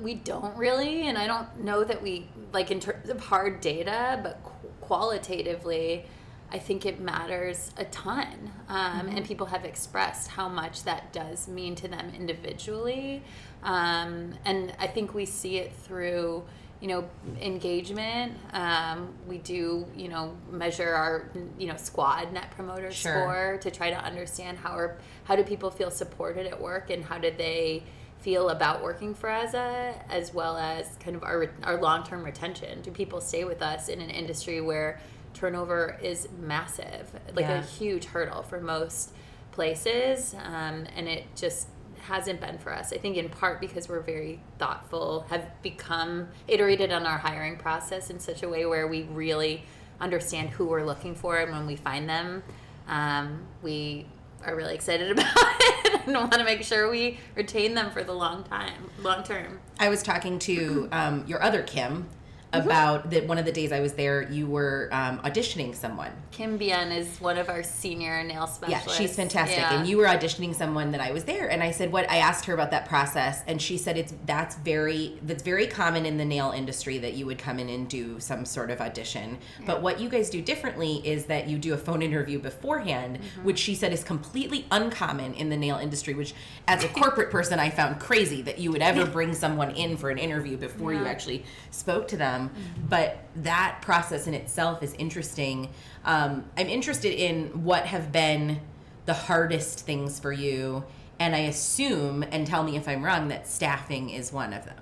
we 0.00 0.14
don't 0.14 0.56
really, 0.56 1.08
and 1.08 1.18
I 1.18 1.26
don't 1.26 1.64
know 1.64 1.84
that 1.84 2.00
we 2.02 2.26
like 2.52 2.70
in 2.70 2.80
terms 2.80 3.10
of 3.10 3.20
hard 3.20 3.60
data, 3.60 4.18
but 4.22 4.42
qu- 4.42 4.68
qualitatively, 4.80 6.06
I 6.52 6.58
think 6.58 6.84
it 6.84 7.00
matters 7.00 7.70
a 7.78 7.84
ton, 7.86 8.52
um, 8.68 9.08
and 9.08 9.24
people 9.24 9.46
have 9.46 9.64
expressed 9.64 10.28
how 10.28 10.50
much 10.50 10.84
that 10.84 11.10
does 11.10 11.48
mean 11.48 11.74
to 11.76 11.88
them 11.88 12.12
individually, 12.14 13.22
um, 13.62 14.34
and 14.44 14.74
I 14.78 14.86
think 14.86 15.14
we 15.14 15.24
see 15.24 15.56
it 15.56 15.72
through 15.72 16.44
you 16.82 16.88
know 16.88 17.08
engagement. 17.40 18.34
Um, 18.52 19.14
we 19.26 19.38
do 19.38 19.86
you 19.96 20.08
know 20.08 20.36
measure 20.50 20.92
our 20.92 21.30
you 21.58 21.68
know 21.68 21.76
squad 21.76 22.32
net 22.34 22.50
promoter 22.50 22.92
Sure. 22.92 23.12
score 23.12 23.58
to 23.62 23.70
try 23.70 23.88
to 23.88 23.96
understand 23.96 24.58
how 24.58 24.72
are 24.76 24.98
how 25.24 25.36
do 25.36 25.44
people 25.44 25.70
feel 25.70 25.90
supported 25.90 26.46
at 26.46 26.60
work 26.60 26.90
and 26.90 27.02
how 27.02 27.16
do 27.18 27.30
they 27.30 27.82
feel 28.20 28.50
about 28.50 28.82
working 28.82 29.14
for 29.14 29.28
Eza 29.30 29.94
as 30.08 30.34
well 30.34 30.56
as 30.58 30.96
kind 30.96 31.16
of 31.16 31.22
our 31.22 31.50
our 31.62 31.80
long-term 31.80 32.24
retention. 32.24 32.82
Do 32.82 32.90
people 32.90 33.22
stay 33.22 33.44
with 33.44 33.62
us 33.62 33.88
in 33.88 34.02
an 34.02 34.10
industry 34.10 34.60
where 34.60 35.00
turnover 35.34 35.98
is 36.02 36.28
massive 36.40 37.10
like 37.34 37.44
Yeah. 37.46 37.58
a 37.58 37.62
huge 37.62 38.06
hurdle 38.06 38.42
for 38.42 38.60
most 38.60 39.12
places 39.52 40.34
um, 40.44 40.86
and 40.96 41.08
it 41.08 41.24
just 41.36 41.68
hasn't 42.06 42.40
been 42.40 42.58
for 42.58 42.72
us. 42.74 42.92
I 42.92 42.98
think 42.98 43.16
in 43.16 43.28
part 43.28 43.60
because 43.60 43.88
we're 43.88 44.00
very 44.00 44.40
thoughtful, 44.58 45.24
have 45.30 45.50
become 45.62 46.28
iterated 46.48 46.90
on 46.92 47.06
our 47.06 47.18
hiring 47.18 47.56
process 47.56 48.10
in 48.10 48.18
such 48.18 48.42
a 48.42 48.48
way 48.48 48.66
where 48.66 48.88
we 48.88 49.02
really 49.04 49.62
understand 50.00 50.50
who 50.50 50.64
we're 50.66 50.84
looking 50.84 51.14
for, 51.14 51.38
and 51.38 51.52
when 51.52 51.64
we 51.64 51.76
find 51.76 52.08
them, 52.08 52.42
um, 52.88 53.42
we 53.62 54.06
are 54.44 54.56
really 54.56 54.74
excited 54.74 55.10
about 55.16 55.32
it 55.36 56.06
and 56.06 56.14
want 56.16 56.32
to 56.32 56.42
make 56.44 56.64
sure 56.64 56.90
we 56.90 57.18
retain 57.36 57.74
them 57.74 57.88
for 57.92 58.02
the 58.02 58.12
long 58.12 58.42
time, 58.42 58.90
long 59.00 59.22
term. 59.22 59.60
I 59.78 59.88
was 59.88 60.02
talking 60.02 60.40
to 60.40 60.88
um, 60.90 61.24
your 61.28 61.40
other 61.40 61.62
Kim 61.62 62.08
about 62.52 63.10
that 63.10 63.26
one 63.26 63.38
of 63.38 63.44
the 63.44 63.52
days 63.52 63.72
I 63.72 63.80
was 63.80 63.94
there, 63.94 64.30
you 64.30 64.46
were 64.46 64.88
um, 64.92 65.18
auditioning 65.20 65.74
someone. 65.74 66.10
Kim 66.30 66.56
Bien 66.56 66.92
is 66.92 67.20
one 67.20 67.38
of 67.38 67.48
our 67.48 67.62
senior 67.62 68.22
nail 68.24 68.46
specialists. 68.46 68.86
Yeah, 68.88 68.94
she's 68.94 69.16
fantastic. 69.16 69.58
Yeah. 69.58 69.78
And 69.78 69.88
you 69.88 69.96
were 69.96 70.04
auditioning 70.06 70.54
someone 70.54 70.90
that 70.92 71.00
I 71.00 71.12
was 71.12 71.24
there, 71.24 71.48
and 71.50 71.62
I 71.62 71.70
said, 71.70 71.92
"What?" 71.92 72.10
I 72.10 72.18
asked 72.18 72.44
her 72.46 72.54
about 72.54 72.70
that 72.72 72.86
process, 72.88 73.42
and 73.46 73.60
she 73.60 73.78
said, 73.78 73.96
"It's 73.96 74.14
that's 74.26 74.56
very 74.56 75.18
that's 75.22 75.42
very 75.42 75.66
common 75.66 76.04
in 76.06 76.16
the 76.18 76.24
nail 76.24 76.52
industry 76.52 76.98
that 76.98 77.14
you 77.14 77.26
would 77.26 77.38
come 77.38 77.58
in 77.58 77.68
and 77.68 77.88
do 77.88 78.18
some 78.20 78.44
sort 78.44 78.70
of 78.70 78.80
audition. 78.80 79.38
But 79.66 79.82
what 79.82 80.00
you 80.00 80.08
guys 80.08 80.30
do 80.30 80.42
differently 80.42 81.00
is 81.06 81.26
that 81.26 81.48
you 81.48 81.58
do 81.58 81.74
a 81.74 81.78
phone 81.78 82.02
interview 82.02 82.38
beforehand, 82.38 83.18
Mm-hmm. 83.22 83.44
which 83.44 83.58
she 83.58 83.74
said 83.74 83.92
is 83.92 84.02
completely 84.04 84.66
uncommon 84.70 85.34
in 85.34 85.48
the 85.48 85.56
nail 85.56 85.76
industry. 85.76 86.14
Which, 86.14 86.34
as 86.66 86.84
a 86.84 86.88
corporate 86.88 87.30
person, 87.30 87.58
I 87.58 87.70
found 87.70 88.00
crazy 88.00 88.42
that 88.42 88.58
you 88.58 88.72
would 88.72 88.82
ever 88.82 89.06
bring 89.18 89.34
someone 89.34 89.70
in 89.72 89.96
for 89.96 90.10
an 90.10 90.18
interview 90.18 90.56
before 90.56 90.92
you 90.92 91.04
actually 91.06 91.44
spoke 91.70 92.08
to 92.08 92.16
them. 92.16 92.41
But 92.88 93.18
that 93.36 93.78
process 93.82 94.26
in 94.26 94.34
itself 94.34 94.82
is 94.82 94.94
interesting. 94.94 95.70
Um, 96.04 96.44
I'm 96.56 96.68
interested 96.68 97.12
in 97.12 97.64
what 97.64 97.86
have 97.86 98.12
been 98.12 98.60
the 99.06 99.14
hardest 99.14 99.80
things 99.80 100.20
for 100.20 100.32
you, 100.32 100.84
and 101.18 101.34
I 101.34 101.40
assume, 101.40 102.22
and 102.22 102.46
tell 102.46 102.62
me 102.62 102.76
if 102.76 102.88
I'm 102.88 103.04
wrong, 103.04 103.28
that 103.28 103.46
staffing 103.48 104.10
is 104.10 104.32
one 104.32 104.52
of 104.52 104.64
them. 104.64 104.80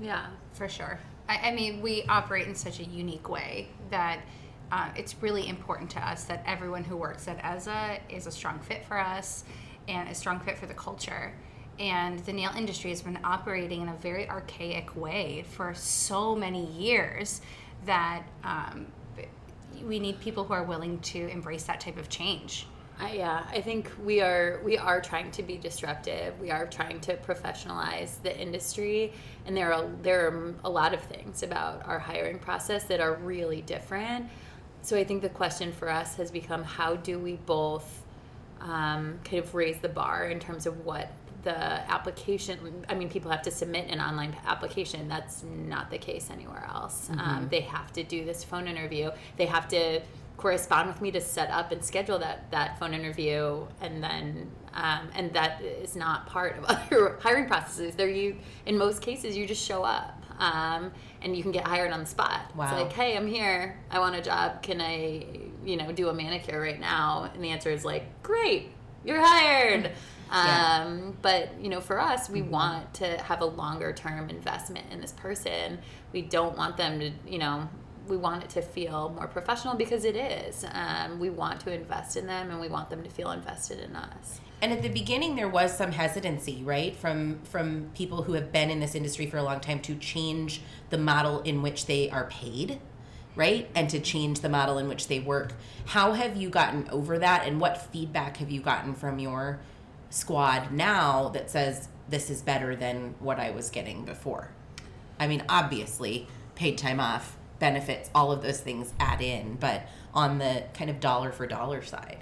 yeah. 0.00 0.26
For 0.54 0.68
sure. 0.68 0.98
I, 1.28 1.50
I 1.50 1.52
mean, 1.52 1.80
we 1.80 2.02
operate 2.08 2.48
in 2.48 2.54
such 2.56 2.80
a 2.80 2.84
unique 2.84 3.28
way 3.28 3.68
that 3.90 4.18
uh, 4.72 4.88
it's 4.96 5.14
really 5.22 5.48
important 5.48 5.88
to 5.90 6.06
us 6.06 6.24
that 6.24 6.42
everyone 6.46 6.82
who 6.82 6.96
works 6.96 7.28
at 7.28 7.38
EZA 7.44 7.98
is 8.08 8.26
a 8.26 8.30
strong 8.30 8.58
fit 8.58 8.84
for 8.84 8.98
us 8.98 9.44
and 9.86 10.08
a 10.08 10.14
strong 10.14 10.40
fit 10.40 10.58
for 10.58 10.66
the 10.66 10.74
culture. 10.74 11.32
And 11.78 12.18
the 12.20 12.32
nail 12.32 12.50
industry 12.56 12.90
has 12.90 13.02
been 13.02 13.18
operating 13.22 13.82
in 13.82 13.88
a 13.88 13.94
very 13.96 14.28
archaic 14.28 14.96
way 14.96 15.44
for 15.50 15.74
so 15.74 16.34
many 16.34 16.66
years 16.72 17.40
that 17.86 18.24
um, 18.42 18.86
we 19.84 19.98
need 20.00 20.20
people 20.20 20.44
who 20.44 20.52
are 20.52 20.64
willing 20.64 20.98
to 21.00 21.28
embrace 21.28 21.64
that 21.64 21.80
type 21.80 21.98
of 21.98 22.08
change. 22.08 22.66
I, 23.00 23.12
yeah, 23.12 23.46
I 23.48 23.60
think 23.60 23.92
we 24.04 24.20
are 24.20 24.60
we 24.64 24.76
are 24.76 25.00
trying 25.00 25.30
to 25.32 25.42
be 25.44 25.56
disruptive. 25.56 26.38
We 26.40 26.50
are 26.50 26.66
trying 26.66 27.00
to 27.02 27.16
professionalize 27.16 28.20
the 28.22 28.36
industry, 28.36 29.12
and 29.46 29.56
there 29.56 29.72
are 29.72 29.88
there 30.02 30.26
are 30.26 30.54
a 30.64 30.70
lot 30.70 30.94
of 30.94 31.00
things 31.02 31.44
about 31.44 31.86
our 31.86 32.00
hiring 32.00 32.40
process 32.40 32.84
that 32.84 33.00
are 33.00 33.14
really 33.14 33.62
different. 33.62 34.28
So 34.82 34.96
I 34.96 35.04
think 35.04 35.22
the 35.22 35.28
question 35.28 35.72
for 35.72 35.88
us 35.88 36.16
has 36.16 36.30
become 36.32 36.64
how 36.64 36.96
do 36.96 37.18
we 37.20 37.34
both 37.46 38.02
um, 38.60 39.20
kind 39.24 39.44
of 39.44 39.54
raise 39.54 39.78
the 39.78 39.88
bar 39.88 40.26
in 40.26 40.40
terms 40.40 40.66
of 40.66 40.84
what 40.84 41.12
the 41.42 41.56
application 41.90 42.84
i 42.88 42.94
mean 42.94 43.08
people 43.08 43.30
have 43.30 43.42
to 43.42 43.50
submit 43.50 43.88
an 43.88 44.00
online 44.00 44.36
application. 44.46 45.08
That's 45.08 45.44
not 45.44 45.90
the 45.90 45.98
case 45.98 46.30
anywhere 46.30 46.66
else. 46.72 47.10
Um, 47.10 47.48
they 47.50 47.60
have 47.60 47.92
to 47.92 48.02
do 48.02 48.24
this 48.24 48.44
phone 48.44 48.66
interview. 48.66 49.10
They 49.36 49.46
have 49.46 49.68
to 49.68 50.00
correspond 50.36 50.88
with 50.88 51.00
me 51.00 51.10
to 51.10 51.20
set 51.20 51.50
up 51.50 51.72
and 51.72 51.84
schedule 51.84 52.18
that 52.20 52.50
that 52.50 52.78
phone 52.78 52.94
interview. 52.94 53.66
And 53.80 54.02
then 54.02 54.50
um, 54.74 55.08
and 55.14 55.32
that 55.34 55.62
is 55.62 55.96
not 55.96 56.26
part 56.26 56.58
of 56.58 56.64
other 56.68 57.18
hiring 57.20 57.46
processes. 57.46 57.94
There 57.94 58.08
you 58.08 58.36
in 58.66 58.78
most 58.78 59.02
cases 59.02 59.36
you 59.36 59.46
just 59.46 59.64
show 59.64 59.82
up 59.82 60.22
um, 60.38 60.92
and 61.22 61.36
you 61.36 61.42
can 61.42 61.52
get 61.52 61.66
hired 61.66 61.92
on 61.92 62.00
the 62.00 62.06
spot. 62.06 62.54
Wow. 62.56 62.64
it's 62.64 62.72
like 62.72 62.92
hey 62.92 63.16
i'm 63.16 63.26
here. 63.26 63.78
I 63.90 63.98
want 63.98 64.16
a 64.16 64.22
job. 64.22 64.62
Can 64.62 64.80
i 64.80 65.26
you 65.64 65.76
know 65.76 65.92
do 65.92 66.08
a 66.08 66.14
manicure 66.14 66.60
right 66.60 66.80
now? 66.80 67.30
And 67.34 67.42
the 67.42 67.50
answer 67.50 67.70
is 67.70 67.84
like 67.84 68.22
great. 68.22 68.70
You're 69.04 69.24
hired 69.24 69.92
Yeah. 70.30 70.84
um, 70.86 71.16
but 71.22 71.58
you 71.60 71.68
know 71.68 71.80
for 71.80 72.00
us 72.00 72.28
we 72.28 72.42
want 72.42 72.94
to 72.94 73.06
have 73.18 73.40
a 73.40 73.46
longer 73.46 73.92
term 73.92 74.28
investment 74.30 74.86
in 74.90 75.00
this 75.00 75.12
person 75.12 75.78
we 76.12 76.22
don't 76.22 76.56
want 76.56 76.76
them 76.76 77.00
to 77.00 77.10
you 77.26 77.38
know 77.38 77.68
we 78.08 78.16
want 78.16 78.42
it 78.42 78.50
to 78.50 78.62
feel 78.62 79.10
more 79.10 79.26
professional 79.26 79.74
because 79.74 80.04
it 80.04 80.16
is 80.16 80.64
um, 80.72 81.18
we 81.18 81.28
want 81.30 81.60
to 81.60 81.72
invest 81.72 82.16
in 82.16 82.26
them 82.26 82.50
and 82.50 82.60
we 82.60 82.68
want 82.68 82.88
them 82.90 83.02
to 83.02 83.10
feel 83.10 83.30
invested 83.32 83.78
in 83.80 83.94
us 83.96 84.40
And 84.60 84.72
at 84.72 84.82
the 84.82 84.88
beginning, 84.88 85.36
there 85.36 85.48
was 85.48 85.76
some 85.76 85.92
hesitancy, 85.92 86.62
right, 86.64 86.96
from 86.96 87.38
from 87.44 87.90
people 87.94 88.24
who 88.24 88.32
have 88.32 88.50
been 88.50 88.70
in 88.70 88.80
this 88.80 88.94
industry 88.96 89.26
for 89.30 89.36
a 89.38 89.42
long 89.42 89.60
time 89.60 89.78
to 89.82 89.94
change 89.94 90.60
the 90.90 90.98
model 90.98 91.42
in 91.42 91.62
which 91.62 91.86
they 91.86 92.10
are 92.10 92.24
paid, 92.24 92.80
right, 93.36 93.68
and 93.74 93.88
to 93.90 94.00
change 94.00 94.40
the 94.40 94.48
model 94.48 94.76
in 94.78 94.88
which 94.88 95.06
they 95.06 95.20
work. 95.20 95.52
How 95.94 96.12
have 96.14 96.36
you 96.36 96.48
gotten 96.50 96.88
over 96.90 97.18
that, 97.20 97.46
and 97.46 97.60
what 97.60 97.80
feedback 97.92 98.38
have 98.38 98.50
you 98.50 98.60
gotten 98.60 98.94
from 98.94 99.20
your 99.20 99.60
squad 100.10 100.72
now 100.72 101.28
that 101.30 101.50
says 101.50 101.88
this 102.08 102.30
is 102.30 102.42
better 102.42 102.74
than 102.74 103.14
what 103.18 103.38
I 103.38 103.50
was 103.50 103.70
getting 103.70 104.04
before? 104.04 104.50
I 105.20 105.26
mean, 105.26 105.42
obviously, 105.48 106.26
paid 106.54 106.78
time 106.78 107.00
off, 107.00 107.36
benefits, 107.58 108.10
all 108.14 108.32
of 108.32 108.42
those 108.42 108.60
things 108.60 108.94
add 108.98 109.20
in, 109.20 109.56
but 109.56 109.82
on 110.14 110.38
the 110.38 110.64
kind 110.74 110.90
of 110.90 111.00
dollar 111.00 111.32
for 111.32 111.46
dollar 111.46 111.82
side. 111.82 112.18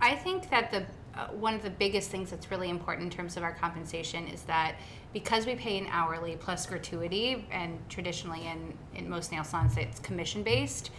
I 0.00 0.14
think 0.16 0.50
that 0.50 0.70
the 0.70 0.84
uh, 1.16 1.28
one 1.28 1.54
of 1.54 1.62
the 1.62 1.70
biggest 1.70 2.10
things 2.10 2.30
that's 2.30 2.50
really 2.50 2.68
important 2.68 3.10
in 3.10 3.16
terms 3.16 3.38
of 3.38 3.42
our 3.42 3.54
compensation 3.54 4.26
is 4.28 4.42
that 4.42 4.76
because 5.14 5.46
we 5.46 5.54
pay 5.54 5.78
an 5.78 5.86
hourly 5.90 6.36
plus 6.36 6.66
gratuity, 6.66 7.46
and 7.50 7.78
traditionally 7.88 8.46
in, 8.46 8.76
in 8.94 9.08
most 9.08 9.32
nail 9.32 9.42
salons 9.42 9.78
it's 9.78 9.98
commission 10.00 10.42
based, 10.42 10.90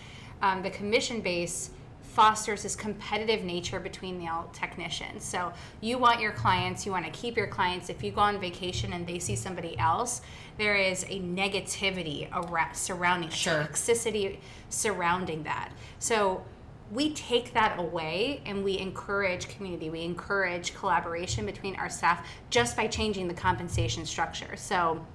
um, 0.41 0.63
the 0.63 0.71
commission 0.71 1.21
base 1.21 1.69
fosters 2.13 2.63
this 2.63 2.75
competitive 2.75 3.43
nature 3.43 3.79
between 3.79 4.17
nail 4.17 4.49
technicians. 4.53 5.23
So 5.23 5.53
you 5.81 5.97
want 5.97 6.19
your 6.19 6.31
clients, 6.31 6.85
you 6.85 6.91
want 6.91 7.05
to 7.05 7.11
keep 7.11 7.37
your 7.37 7.47
clients. 7.47 7.89
If 7.89 8.03
you 8.03 8.11
go 8.11 8.21
on 8.21 8.39
vacation 8.39 8.93
and 8.93 9.05
they 9.05 9.19
see 9.19 9.35
somebody 9.35 9.77
else, 9.77 10.21
there 10.57 10.75
is 10.75 11.03
a 11.03 11.19
negativity 11.19 12.27
around, 12.33 12.75
surrounding, 12.75 13.29
Sure. 13.29 13.63
toxicity 13.63 14.37
surrounding 14.69 15.43
that. 15.43 15.71
So 15.99 16.43
we 16.91 17.11
take 17.13 17.53
that 17.53 17.77
away 17.79 18.41
and 18.45 18.63
we 18.63 18.79
encourage 18.79 19.49
community 19.49 19.89
we 19.89 20.03
encourage 20.03 20.73
collaboration 20.73 21.45
between 21.45 21.75
our 21.75 21.89
staff 21.89 22.25
just 22.49 22.77
by 22.77 22.87
changing 22.87 23.27
the 23.27 23.33
compensation 23.33 24.05
structure 24.05 24.55
so 24.55 25.05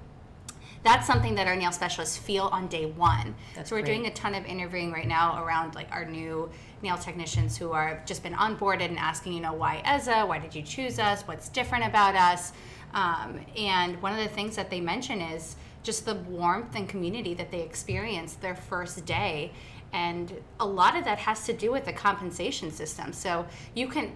that's 0.82 1.06
something 1.06 1.34
that 1.36 1.46
our 1.46 1.54
nail 1.54 1.72
specialists 1.72 2.16
feel 2.16 2.46
on 2.46 2.66
day 2.66 2.86
one. 2.86 3.34
That's 3.54 3.70
so 3.70 3.76
we're 3.76 3.82
great. 3.82 3.94
doing 3.94 4.06
a 4.06 4.14
ton 4.14 4.34
of 4.34 4.44
interviewing 4.46 4.92
right 4.92 5.06
now 5.06 5.44
around 5.44 5.74
like 5.74 5.90
our 5.92 6.04
new 6.04 6.50
nail 6.82 6.98
technicians 6.98 7.56
who 7.56 7.70
are 7.72 7.88
have 7.88 8.06
just 8.06 8.22
been 8.22 8.34
onboarded 8.34 8.88
and 8.88 8.98
asking 8.98 9.32
you 9.32 9.40
know 9.40 9.52
why 9.52 9.80
EZA 9.84 10.26
why 10.26 10.38
did 10.38 10.54
you 10.54 10.62
choose 10.62 10.98
us? 10.98 11.22
What's 11.22 11.48
different 11.48 11.86
about 11.86 12.16
us? 12.16 12.52
Um, 12.94 13.40
and 13.56 14.00
one 14.02 14.12
of 14.12 14.18
the 14.18 14.34
things 14.34 14.56
that 14.56 14.70
they 14.70 14.80
mention 14.80 15.20
is 15.20 15.56
just 15.82 16.04
the 16.04 16.14
warmth 16.14 16.74
and 16.74 16.88
community 16.88 17.34
that 17.34 17.50
they 17.50 17.60
experienced 17.60 18.40
their 18.40 18.54
first 18.54 19.04
day. 19.06 19.52
And 19.92 20.40
a 20.60 20.66
lot 20.66 20.96
of 20.96 21.04
that 21.04 21.18
has 21.18 21.44
to 21.46 21.52
do 21.52 21.70
with 21.70 21.84
the 21.84 21.92
compensation 21.92 22.70
system. 22.70 23.12
So 23.12 23.46
you 23.74 23.88
can 23.88 24.12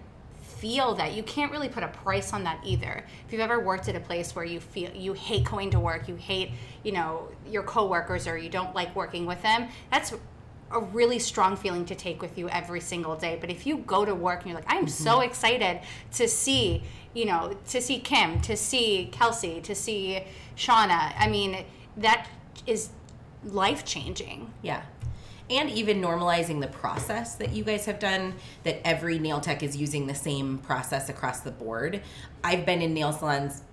feel 0.59 0.95
that 0.95 1.13
you 1.13 1.23
can't 1.23 1.51
really 1.51 1.69
put 1.69 1.83
a 1.83 1.87
price 1.87 2.33
on 2.33 2.43
that 2.43 2.59
either. 2.65 3.03
If 3.25 3.31
you've 3.31 3.41
ever 3.41 3.59
worked 3.59 3.87
at 3.87 3.95
a 3.95 3.99
place 3.99 4.35
where 4.35 4.45
you 4.45 4.59
feel 4.59 4.91
you 4.91 5.13
hate 5.13 5.45
going 5.45 5.71
to 5.71 5.79
work 5.79 6.07
you 6.07 6.15
hate 6.15 6.51
you 6.83 6.91
know 6.91 7.27
your 7.47 7.63
coworkers 7.63 8.27
or 8.27 8.37
you 8.37 8.49
don't 8.49 8.73
like 8.75 8.95
working 8.95 9.25
with 9.25 9.41
them 9.41 9.69
that's 9.91 10.13
a 10.71 10.79
really 10.79 11.19
strong 11.19 11.55
feeling 11.55 11.85
to 11.85 11.95
take 11.95 12.21
with 12.21 12.37
you 12.37 12.49
every 12.49 12.81
single 12.81 13.15
day. 13.15 13.37
But 13.39 13.49
if 13.49 13.65
you 13.65 13.77
go 13.77 14.03
to 14.03 14.13
work 14.13 14.41
and 14.41 14.47
you're 14.51 14.59
like 14.59 14.71
i'm 14.71 14.85
mm-hmm. 14.85 15.03
so 15.03 15.21
excited 15.21 15.81
to 16.13 16.27
see 16.27 16.83
you 17.13 17.25
know 17.25 17.57
to 17.69 17.81
see 17.81 17.99
kim 17.99 18.41
to 18.41 18.55
see 18.55 19.09
kelsey 19.11 19.61
to 19.61 19.73
see 19.73 20.23
shauna 20.55 21.13
i 21.17 21.27
mean 21.27 21.65
that 21.95 22.27
is 22.65 22.89
life 23.43 23.85
changing 23.85 24.51
Yeah. 24.61 24.81
And 25.49 25.69
even 25.69 26.01
normalizing 26.01 26.59
the 26.59 26.67
process 26.67 27.35
that 27.35 27.53
you 27.53 27.63
guys 27.63 27.85
have 27.85 27.99
done, 27.99 28.33
that 28.63 28.85
every 28.85 29.17
nail 29.17 29.39
tech 29.39 29.63
is 29.63 29.77
using 29.77 30.07
the 30.07 30.15
same 30.15 30.57
process 30.57 31.07
across 31.09 31.39
the 31.39 31.51
board. 31.51 32.01
I've 32.43 32.65
been 32.65 32.81
in 32.81 32.93
nail 32.93 33.13
salons 33.13 33.63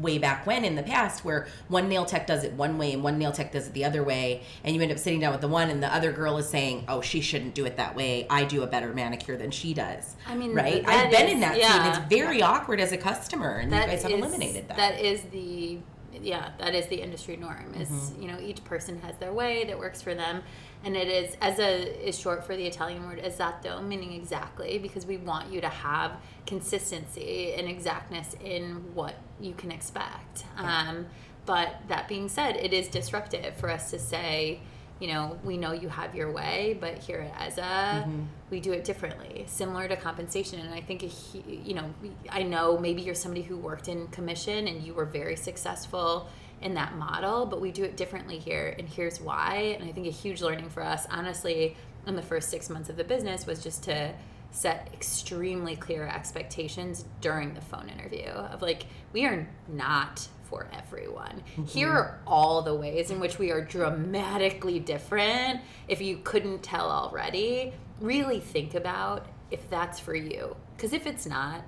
way 0.00 0.18
back 0.18 0.46
when 0.46 0.64
in 0.64 0.74
the 0.76 0.82
past 0.82 1.24
where 1.24 1.46
one 1.68 1.88
nail 1.88 2.04
tech 2.04 2.26
does 2.26 2.42
it 2.42 2.52
one 2.54 2.78
way 2.78 2.92
and 2.92 3.02
one 3.02 3.18
nail 3.18 3.32
tech 3.32 3.52
does 3.52 3.66
it 3.66 3.74
the 3.74 3.84
other 3.84 4.02
way 4.02 4.42
and 4.64 4.74
you 4.74 4.80
end 4.80 4.90
up 4.90 4.98
sitting 4.98 5.20
down 5.20 5.30
with 5.32 5.40
the 5.40 5.48
one 5.48 5.68
and 5.68 5.82
the 5.82 5.94
other 5.94 6.10
girl 6.10 6.38
is 6.38 6.48
saying 6.48 6.84
oh 6.88 7.00
she 7.00 7.20
shouldn't 7.20 7.54
do 7.54 7.66
it 7.66 7.76
that 7.76 7.94
way. 7.94 8.26
I 8.30 8.44
do 8.44 8.62
a 8.62 8.66
better 8.66 8.92
manicure 8.92 9.36
than 9.36 9.50
she 9.50 9.74
does. 9.74 10.16
I 10.26 10.34
mean, 10.34 10.54
right? 10.54 10.86
i've 10.86 11.10
been 11.10 11.26
is- 11.26 11.32
in 11.32 11.40
that 11.40 11.58
yeah. 11.58 11.72
scene. 11.72 12.02
It's 12.02 12.14
very 12.14 12.42
awkward 12.42 12.80
as 12.80 12.92
a 12.92 12.96
customer 12.96 13.56
and 13.56 13.70
you 13.70 13.78
guys 13.78 14.02
have 14.02 14.10
is- 14.10 14.18
eliminated 14.18 14.68
that. 14.68 14.76
That 14.76 15.00
is 15.00 15.22
the 15.24 15.78
yeah, 16.22 16.50
that 16.58 16.74
is 16.74 16.86
the 16.86 17.00
industry 17.00 17.36
norm. 17.36 17.74
Is 17.74 17.88
Mm-hmm. 17.88 18.22
you 18.22 18.28
know 18.28 18.38
each 18.40 18.64
person 18.64 19.00
has 19.02 19.16
their 19.18 19.32
way 19.32 19.64
that 19.64 19.78
works 19.78 20.02
for 20.02 20.14
them, 20.14 20.42
and 20.84 20.96
it 20.96 21.08
is 21.08 21.36
Eza 21.42 22.06
is 22.08 22.18
short 22.18 22.44
for 22.44 22.56
the 22.56 22.66
Italian 22.66 23.06
word 23.06 23.20
esatto, 23.20 23.80
meaning 23.82 24.12
exactly, 24.12 24.78
because 24.78 25.06
we 25.06 25.16
want 25.16 25.52
you 25.52 25.60
to 25.60 25.68
have 25.68 26.12
consistency 26.46 27.54
and 27.54 27.68
exactness 27.68 28.34
in 28.44 28.94
what 28.94 29.14
you 29.40 29.54
can 29.54 29.70
expect. 29.70 30.44
Um, 30.56 31.06
but 31.46 31.74
that 31.88 32.06
being 32.08 32.28
said, 32.28 32.56
it 32.56 32.72
is 32.72 32.88
disruptive 32.88 33.56
for 33.56 33.70
us 33.70 33.90
to 33.90 33.98
say. 33.98 34.60
You 35.00 35.08
know, 35.08 35.38
we 35.42 35.56
know 35.56 35.72
you 35.72 35.88
have 35.88 36.14
your 36.14 36.30
way, 36.30 36.76
but 36.78 36.98
here 36.98 37.20
at 37.20 37.48
EZA, 37.48 37.62
mm-hmm. 37.62 38.22
we 38.50 38.60
do 38.60 38.72
it 38.72 38.84
differently, 38.84 39.44
similar 39.48 39.88
to 39.88 39.96
compensation. 39.96 40.60
And 40.60 40.74
I 40.74 40.82
think, 40.82 41.02
you 41.32 41.74
know, 41.74 41.92
I 42.28 42.42
know 42.42 42.78
maybe 42.78 43.00
you're 43.00 43.14
somebody 43.14 43.42
who 43.42 43.56
worked 43.56 43.88
in 43.88 44.08
commission 44.08 44.68
and 44.68 44.82
you 44.82 44.92
were 44.92 45.06
very 45.06 45.36
successful 45.36 46.28
in 46.60 46.74
that 46.74 46.96
model, 46.96 47.46
but 47.46 47.60
we 47.60 47.70
do 47.72 47.82
it 47.82 47.96
differently 47.96 48.38
here. 48.38 48.74
And 48.78 48.86
here's 48.86 49.20
why. 49.20 49.76
And 49.80 49.88
I 49.88 49.92
think 49.92 50.06
a 50.06 50.10
huge 50.10 50.42
learning 50.42 50.68
for 50.68 50.82
us, 50.82 51.06
honestly, 51.10 51.76
in 52.06 52.14
the 52.14 52.22
first 52.22 52.50
six 52.50 52.68
months 52.68 52.90
of 52.90 52.96
the 52.96 53.04
business 53.04 53.46
was 53.46 53.62
just 53.62 53.82
to 53.84 54.12
set 54.50 54.90
extremely 54.92 55.76
clear 55.76 56.06
expectations 56.06 57.04
during 57.20 57.54
the 57.54 57.60
phone 57.60 57.88
interview 57.88 58.26
of 58.26 58.62
like, 58.62 58.86
we 59.12 59.24
are 59.24 59.48
not 59.68 60.28
for 60.50 60.66
everyone. 60.76 61.42
Mm-hmm. 61.52 61.64
Here 61.64 61.90
are 61.90 62.18
all 62.26 62.60
the 62.62 62.74
ways 62.74 63.10
in 63.10 63.20
which 63.20 63.38
we 63.38 63.50
are 63.52 63.62
dramatically 63.62 64.78
different. 64.80 65.60
If 65.88 66.02
you 66.02 66.18
couldn't 66.24 66.62
tell 66.62 66.90
already, 66.90 67.72
really 68.00 68.40
think 68.40 68.74
about 68.74 69.26
if 69.50 69.70
that's 69.70 69.98
for 70.00 70.14
you. 70.14 70.56
Because 70.76 70.92
if 70.92 71.06
it's 71.06 71.24
not, 71.26 71.62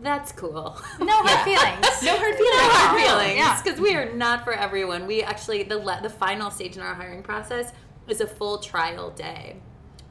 that's 0.00 0.32
cool. 0.32 0.80
no 0.98 1.22
hard 1.22 1.44
feelings 1.44 2.02
no 2.02 2.16
hard 2.16 2.34
feelings. 2.34 2.40
no 2.40 2.58
feelings 2.58 2.72
hard 2.72 3.00
Yeah. 3.00 3.06
feelings 3.06 3.38
Yeah. 3.38 3.60
because 3.62 3.78
we 3.80 3.94
are 3.94 4.12
not 4.14 4.42
for 4.44 4.52
everyone. 4.54 5.06
We 5.06 5.22
actually 5.22 5.62
the 5.64 5.78
le- 5.78 6.00
the 6.02 6.10
final 6.10 6.50
stage 6.50 6.76
in 6.76 6.82
our 6.82 6.94
hiring 6.94 7.22
process 7.22 7.72
is 8.08 8.20
a 8.20 8.26
full 8.26 8.58
trial 8.58 9.10
day 9.10 9.56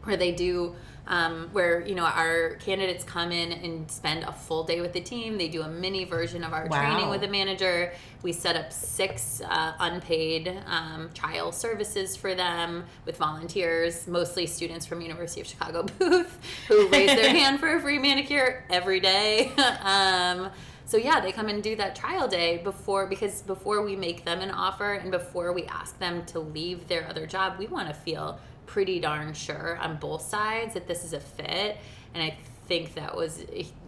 where 0.03 0.15
they 0.15 0.31
do 0.31 0.75
um, 1.07 1.49
where 1.51 1.81
you 1.85 1.95
know 1.95 2.05
our 2.05 2.55
candidates 2.55 3.03
come 3.03 3.31
in 3.31 3.51
and 3.51 3.89
spend 3.89 4.23
a 4.23 4.31
full 4.31 4.63
day 4.63 4.81
with 4.81 4.93
the 4.93 5.01
team. 5.01 5.37
They 5.37 5.47
do 5.47 5.61
a 5.63 5.67
mini 5.67 6.03
version 6.05 6.43
of 6.43 6.53
our 6.53 6.67
Wow. 6.67 6.79
training 6.79 7.09
with 7.09 7.23
a 7.23 7.27
manager. 7.27 7.91
We 8.23 8.31
set 8.33 8.55
up 8.55 8.71
six 8.71 9.41
uh, 9.43 9.73
unpaid 9.79 10.61
um, 10.67 11.09
trial 11.13 11.51
services 11.51 12.15
for 12.15 12.35
them 12.35 12.85
with 13.05 13.17
volunteers, 13.17 14.07
mostly 14.07 14.45
students 14.45 14.85
from 14.85 15.01
University 15.01 15.41
of 15.41 15.47
Chicago 15.47 15.83
booth, 15.99 16.37
who 16.67 16.87
raise 16.89 17.15
their 17.15 17.29
hand 17.35 17.59
for 17.59 17.75
a 17.75 17.81
free 17.81 17.97
manicure 17.99 18.63
every 18.69 18.99
day. 18.99 19.51
um, 19.83 20.49
so 20.85 20.97
yeah, 20.97 21.19
they 21.21 21.31
come 21.31 21.47
and 21.47 21.63
do 21.63 21.75
that 21.77 21.95
trial 21.95 22.27
day 22.27 22.57
before 22.57 23.07
because 23.07 23.41
before 23.43 23.81
we 23.81 23.95
make 23.95 24.25
them 24.25 24.41
an 24.41 24.51
offer 24.51 24.93
and 24.93 25.09
before 25.09 25.53
we 25.53 25.63
ask 25.65 25.97
them 25.99 26.25
to 26.27 26.39
leave 26.39 26.87
their 26.89 27.07
other 27.07 27.25
job, 27.25 27.55
we 27.57 27.65
want 27.67 27.87
to 27.87 27.93
feel 27.93 28.39
pretty 28.71 29.01
darn 29.01 29.33
sure 29.33 29.77
on 29.81 29.97
both 29.97 30.21
sides 30.21 30.75
that 30.75 30.87
this 30.87 31.03
is 31.03 31.11
a 31.11 31.19
fit. 31.19 31.75
And 32.13 32.23
I 32.23 32.37
think 32.67 32.93
that 32.95 33.15
was 33.15 33.43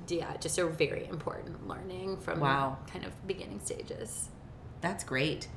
yeah 0.09 0.35
just 0.41 0.57
a 0.57 0.65
very 0.67 1.07
important 1.07 1.65
learning 1.69 2.17
from 2.17 2.41
Wow. 2.41 2.77
kind 2.91 3.05
of 3.05 3.11
beginning 3.25 3.61
stages. 3.63 4.27
That's 4.81 5.05
great. 5.05 5.47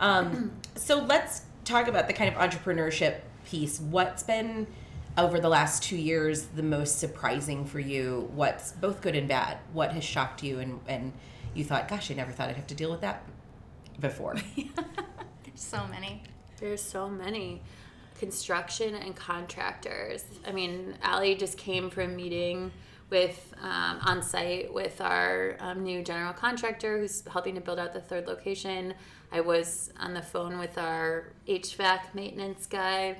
Um, 0.00 0.50
so 0.74 0.98
let's 1.04 1.42
talk 1.64 1.86
about 1.86 2.08
the 2.08 2.12
kind 2.12 2.34
of 2.34 2.40
entrepreneurship 2.40 3.20
piece. 3.46 3.78
What's 3.78 4.24
been 4.24 4.66
over 5.16 5.38
the 5.38 5.48
last 5.48 5.84
two 5.84 5.96
years 5.96 6.46
the 6.46 6.62
most 6.64 6.98
surprising 6.98 7.64
for 7.66 7.78
you? 7.78 8.28
What's 8.34 8.72
both 8.72 9.00
good 9.00 9.14
and 9.14 9.28
bad? 9.28 9.58
What 9.72 9.92
has 9.92 10.02
shocked 10.02 10.42
you 10.42 10.58
and, 10.58 10.80
and 10.88 11.12
you 11.54 11.62
thought, 11.62 11.86
gosh, 11.86 12.10
I 12.10 12.14
never 12.14 12.32
thought 12.32 12.48
I'd 12.48 12.56
have 12.56 12.66
to 12.66 12.74
deal 12.74 12.90
with 12.90 13.02
that 13.02 13.22
before? 14.00 14.34
There's 14.56 14.74
so 15.54 15.86
many. 15.86 16.24
There's 16.58 16.82
so 16.82 17.08
many 17.08 17.62
construction 18.18 18.94
and 18.94 19.14
contractors. 19.14 20.24
I 20.46 20.52
mean, 20.52 20.96
Allie 21.02 21.34
just 21.34 21.58
came 21.58 21.90
from 21.90 22.16
meeting 22.16 22.70
with 23.10 23.54
um, 23.62 23.98
on 24.02 24.22
site 24.22 24.72
with 24.72 25.00
our 25.00 25.56
um, 25.60 25.82
new 25.82 26.02
general 26.02 26.32
contractor 26.32 26.98
who's 26.98 27.22
helping 27.26 27.54
to 27.54 27.60
build 27.60 27.78
out 27.78 27.92
the 27.92 28.00
third 28.00 28.26
location. 28.26 28.94
I 29.30 29.40
was 29.40 29.92
on 29.98 30.14
the 30.14 30.22
phone 30.22 30.58
with 30.58 30.78
our 30.78 31.32
HVAC 31.48 32.14
maintenance 32.14 32.66
guy 32.66 33.16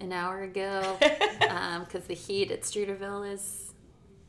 an 0.00 0.12
hour 0.12 0.42
ago 0.42 0.96
because 1.80 2.04
the 2.06 2.14
heat 2.14 2.50
at 2.50 2.62
Streeterville 2.62 3.32
is 3.32 3.72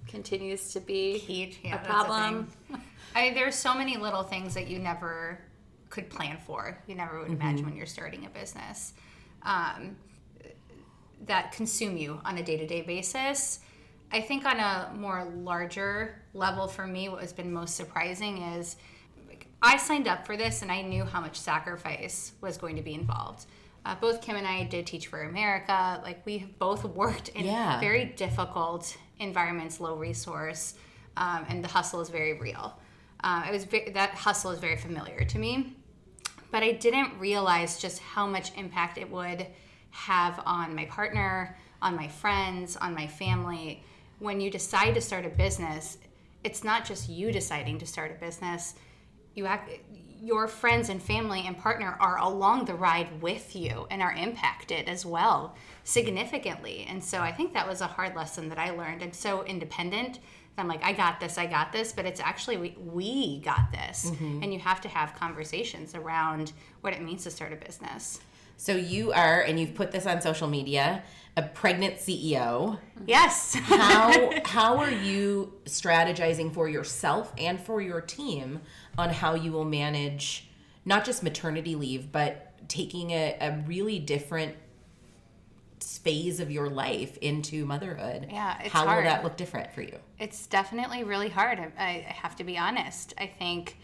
continues 0.08 0.72
to 0.72 0.80
be 0.80 1.18
Heat, 1.18 1.60
yeah, 1.64 1.82
a 1.82 1.86
problem. 1.86 2.48
thing. 2.70 2.82
I, 3.14 3.34
there's 3.34 3.56
so 3.56 3.74
many 3.74 3.98
little 3.98 4.24
things 4.24 4.54
that 4.54 4.68
you 4.68 4.80
never 4.80 5.40
could 5.90 6.10
plan 6.10 6.38
for. 6.46 6.78
You 6.88 6.96
never 6.96 7.20
would 7.20 7.32
imagine 7.32 7.66
when 7.66 7.76
you're 7.76 7.86
starting 7.86 8.26
a 8.26 8.30
business 8.30 8.94
um, 9.44 9.96
that 11.26 11.52
consume 11.52 11.98
you 11.98 12.22
on 12.26 12.38
a 12.38 12.44
day 12.44 12.58
to 12.58 12.68
day 12.68 12.82
basis. 12.82 13.60
I 14.12 14.22
think 14.22 14.46
on 14.46 14.60
a 14.60 14.92
more 14.96 15.26
larger 15.36 16.22
level 16.34 16.68
for 16.68 16.88
me, 16.88 17.10
what 17.10 17.22
has 17.22 17.34
been 17.34 17.52
most 17.52 17.76
surprising 17.76 18.38
is 18.42 18.78
like, 19.28 19.48
I 19.62 19.78
signed 19.78 20.08
up 20.08 20.26
for 20.26 20.38
this 20.38 20.62
and 20.62 20.72
I 20.72 20.82
knew 20.82 21.04
how 21.04 21.20
much 21.20 21.38
sacrifice 21.38 22.32
was 22.40 22.58
going 22.58 22.78
to 22.78 22.82
be 22.82 22.94
involved. 22.94 23.46
Uh, 23.86 23.96
both 24.00 24.22
Kim 24.22 24.36
and 24.36 24.48
I 24.48 24.64
did 24.64 24.86
Teach 24.88 25.08
for 25.08 25.24
America. 25.24 26.00
Like 26.04 26.26
we 26.26 26.38
have 26.40 26.58
both 26.60 26.84
worked 26.96 27.30
in 27.30 27.46
Yeah. 27.46 27.80
very 27.80 28.06
difficult 28.06 28.96
environments, 29.20 29.80
low 29.80 29.96
resource, 29.96 30.76
um, 31.18 31.46
and 31.50 31.64
the 31.64 31.68
hustle 31.68 32.00
is 32.02 32.10
very 32.10 32.34
real. 32.40 32.78
Um, 33.24 33.44
it 33.46 33.52
was 33.52 33.66
ve- 33.66 33.90
that 33.92 34.12
hustle 34.12 34.52
is 34.52 34.60
very 34.60 34.78
familiar 34.78 35.24
to 35.26 35.40
me, 35.40 35.76
but 36.52 36.64
I 36.64 36.72
didn't 36.72 37.20
realize 37.20 37.80
just 37.80 38.00
how 38.00 38.28
much 38.28 38.56
impact 38.58 38.98
it 38.98 39.10
would 39.10 39.48
have 39.92 40.42
on 40.46 40.76
my 40.76 40.86
partner, 40.86 41.58
on 41.82 41.96
my 41.96 42.08
friends, 42.08 42.78
on 42.78 42.94
my 42.94 43.08
family. 43.08 43.84
When 44.20 44.40
you 44.40 44.50
decide 44.50 44.94
to 44.96 45.02
start 45.02 45.26
a 45.26 45.30
business, 45.30 45.98
it's 46.44 46.64
not 46.64 46.86
just 46.86 47.10
you 47.10 47.32
deciding 47.32 47.80
to 47.80 47.86
start 47.86 48.12
a 48.12 48.20
business. 48.20 48.76
You 49.36 49.46
act, 49.46 49.70
your 50.22 50.48
friends 50.48 50.90
and 50.90 51.02
family 51.02 51.44
and 51.46 51.58
partner 51.58 51.98
are 52.00 52.18
along 52.18 52.66
the 52.66 52.74
ride 52.74 53.22
with 53.22 53.56
you 53.56 53.86
and 53.92 54.02
are 54.02 54.14
impacted 54.14 54.90
as 54.90 55.06
well 55.06 55.56
significantly. 55.84 56.86
And 56.90 57.04
so 57.04 57.20
I 57.20 57.32
think 57.32 57.54
that 57.54 57.68
was 57.68 57.82
a 57.82 57.88
hard 57.88 58.16
lesson 58.16 58.50
that 58.50 58.58
I 58.58 58.72
learned. 58.72 59.04
I'm 59.04 59.14
so 59.14 59.44
independent 59.44 60.20
I'm 60.58 60.68
like, 60.68 60.84
I 60.84 60.94
got 60.94 61.20
this, 61.20 61.38
I 61.38 61.46
got 61.46 61.72
this, 61.72 61.92
but 61.92 62.06
it's 62.06 62.20
actually 62.20 62.58
we, 62.58 62.76
we 62.80 63.40
got 63.40 63.72
this. 63.72 64.10
Mm-hmm. 64.10 64.44
And 64.44 64.54
you 64.54 64.60
have 64.60 64.82
to 64.82 64.88
have 64.88 65.16
conversations 65.16 65.96
around 65.96 66.54
what 66.82 66.94
it 66.94 67.02
means 67.02 67.24
to 67.24 67.32
start 67.32 67.54
a 67.54 67.56
business. 67.56 68.20
so 68.58 68.76
you 68.76 69.12
are, 69.12 69.42
and 69.42 69.60
you've 69.60 69.76
put 69.76 69.92
this 69.92 70.06
on 70.06 70.22
social 70.22 70.48
media, 70.48 71.04
a 71.38 71.44
pregnant 71.44 71.98
CEO. 71.98 72.80
Yes. 73.06 73.54
how 73.54 74.32
how 74.46 74.78
are 74.78 74.92
you 74.92 75.54
strategizing 75.66 76.52
for 76.52 76.68
yourself 76.68 77.32
and 77.38 77.60
for 77.60 77.80
your 77.80 78.02
team 78.02 78.62
on 78.98 79.12
how 79.12 79.36
you 79.36 79.52
will 79.52 79.66
manage 79.66 80.50
not 80.84 81.06
just 81.06 81.22
maternity 81.22 81.76
leave 81.76 82.12
but 82.12 82.54
taking 82.68 83.12
a, 83.12 83.38
a 83.40 83.64
really 83.68 84.00
different 84.00 84.56
phase 85.80 86.40
of 86.40 86.50
your 86.52 86.70
life 86.70 87.18
into 87.18 87.66
motherhood 87.66 88.28
Yeah, 88.32 88.58
it's 88.64 88.74
how 88.74 88.86
will 88.86 89.04
that 89.04 89.24
look 89.24 89.38
different 89.38 89.72
for 89.72 89.82
you 89.82 90.00
it's 90.20 90.48
definitely 90.48 91.04
really 91.04 91.30
hard. 91.30 91.60
I, 91.60 91.84
I 91.84 92.16
have 92.22 92.36
to 92.38 92.44
be 92.44 92.58
honest. 92.58 93.14
I 93.18 93.28
think 93.28 93.78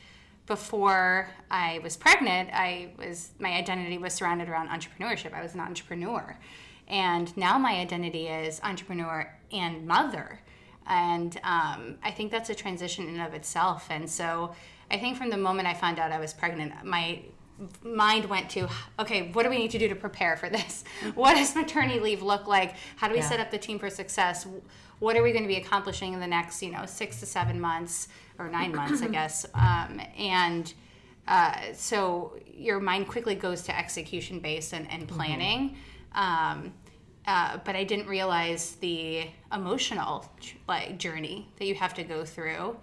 before 0.45 1.29
I 1.49 1.79
was 1.83 1.95
pregnant, 1.95 2.49
I 2.51 2.91
was 2.97 3.31
my 3.39 3.53
identity 3.53 3.97
was 3.97 4.13
surrounded 4.13 4.49
around 4.49 4.69
entrepreneurship. 4.69 5.33
I 5.33 5.41
was 5.41 5.53
an 5.53 5.59
entrepreneur, 5.59 6.37
and 6.87 7.35
now 7.37 7.57
my 7.57 7.73
identity 7.73 8.27
is 8.27 8.59
entrepreneur 8.63 9.31
and 9.51 9.85
mother. 9.85 10.41
And 10.85 11.39
um, 11.43 11.95
I 12.03 12.11
think 12.11 12.29
that's 12.29 12.49
a 12.49 12.55
transition 12.55 13.07
in 13.07 13.15
and 13.15 13.21
of 13.25 13.33
itself. 13.33 13.87
And 13.89 14.09
so 14.09 14.53
I 14.91 14.97
think 14.97 15.15
from 15.15 15.29
the 15.29 15.37
moment 15.37 15.65
I 15.65 15.73
found 15.73 15.97
out 15.97 16.11
I 16.11 16.19
was 16.19 16.33
pregnant, 16.33 16.73
my 16.83 17.21
mind 17.83 18.25
went 18.25 18.49
to 18.49 18.67
okay 18.99 19.31
what 19.31 19.43
do 19.43 19.49
we 19.49 19.57
need 19.57 19.71
to 19.71 19.79
do 19.79 19.87
to 19.87 19.95
prepare 19.95 20.35
for 20.37 20.49
this? 20.49 20.83
What 21.15 21.35
does 21.35 21.55
maternity 21.55 21.99
leave 21.99 22.21
look 22.21 22.47
like? 22.47 22.75
How 22.97 23.07
do 23.07 23.13
we 23.13 23.19
Yeah. 23.19 23.29
set 23.29 23.39
up 23.39 23.51
the 23.51 23.57
team 23.57 23.79
for 23.79 23.89
success? 23.89 24.47
What 24.99 25.15
are 25.17 25.23
we 25.23 25.31
going 25.31 25.43
to 25.43 25.47
be 25.47 25.57
accomplishing 25.57 26.13
in 26.13 26.19
the 26.19 26.27
next 26.27 26.61
you 26.63 26.71
know 26.71 26.85
six 26.85 27.19
to 27.19 27.25
seven 27.25 27.59
months 27.59 28.07
or 28.39 28.49
nine 28.49 28.75
months 28.75 29.01
i 29.01 29.07
guess? 29.07 29.45
Um, 29.53 30.01
and 30.17 30.73
uh, 31.27 31.73
so 31.73 32.37
your 32.53 32.79
mind 32.79 33.07
quickly 33.07 33.35
goes 33.35 33.61
to 33.63 33.77
execution 33.77 34.39
based 34.39 34.73
and, 34.73 34.89
and 34.91 35.07
planning. 35.07 35.75
Um, 36.13 36.73
uh, 37.25 37.57
but 37.63 37.73
i 37.77 37.85
didn't 37.85 38.07
realize 38.07 38.73
the 38.81 39.25
emotional 39.53 40.29
like 40.67 40.97
journey 40.99 41.47
that 41.57 41.65
you 41.65 41.73
have 41.75 41.93
to 41.93 42.03
go 42.03 42.25
through 42.25 42.75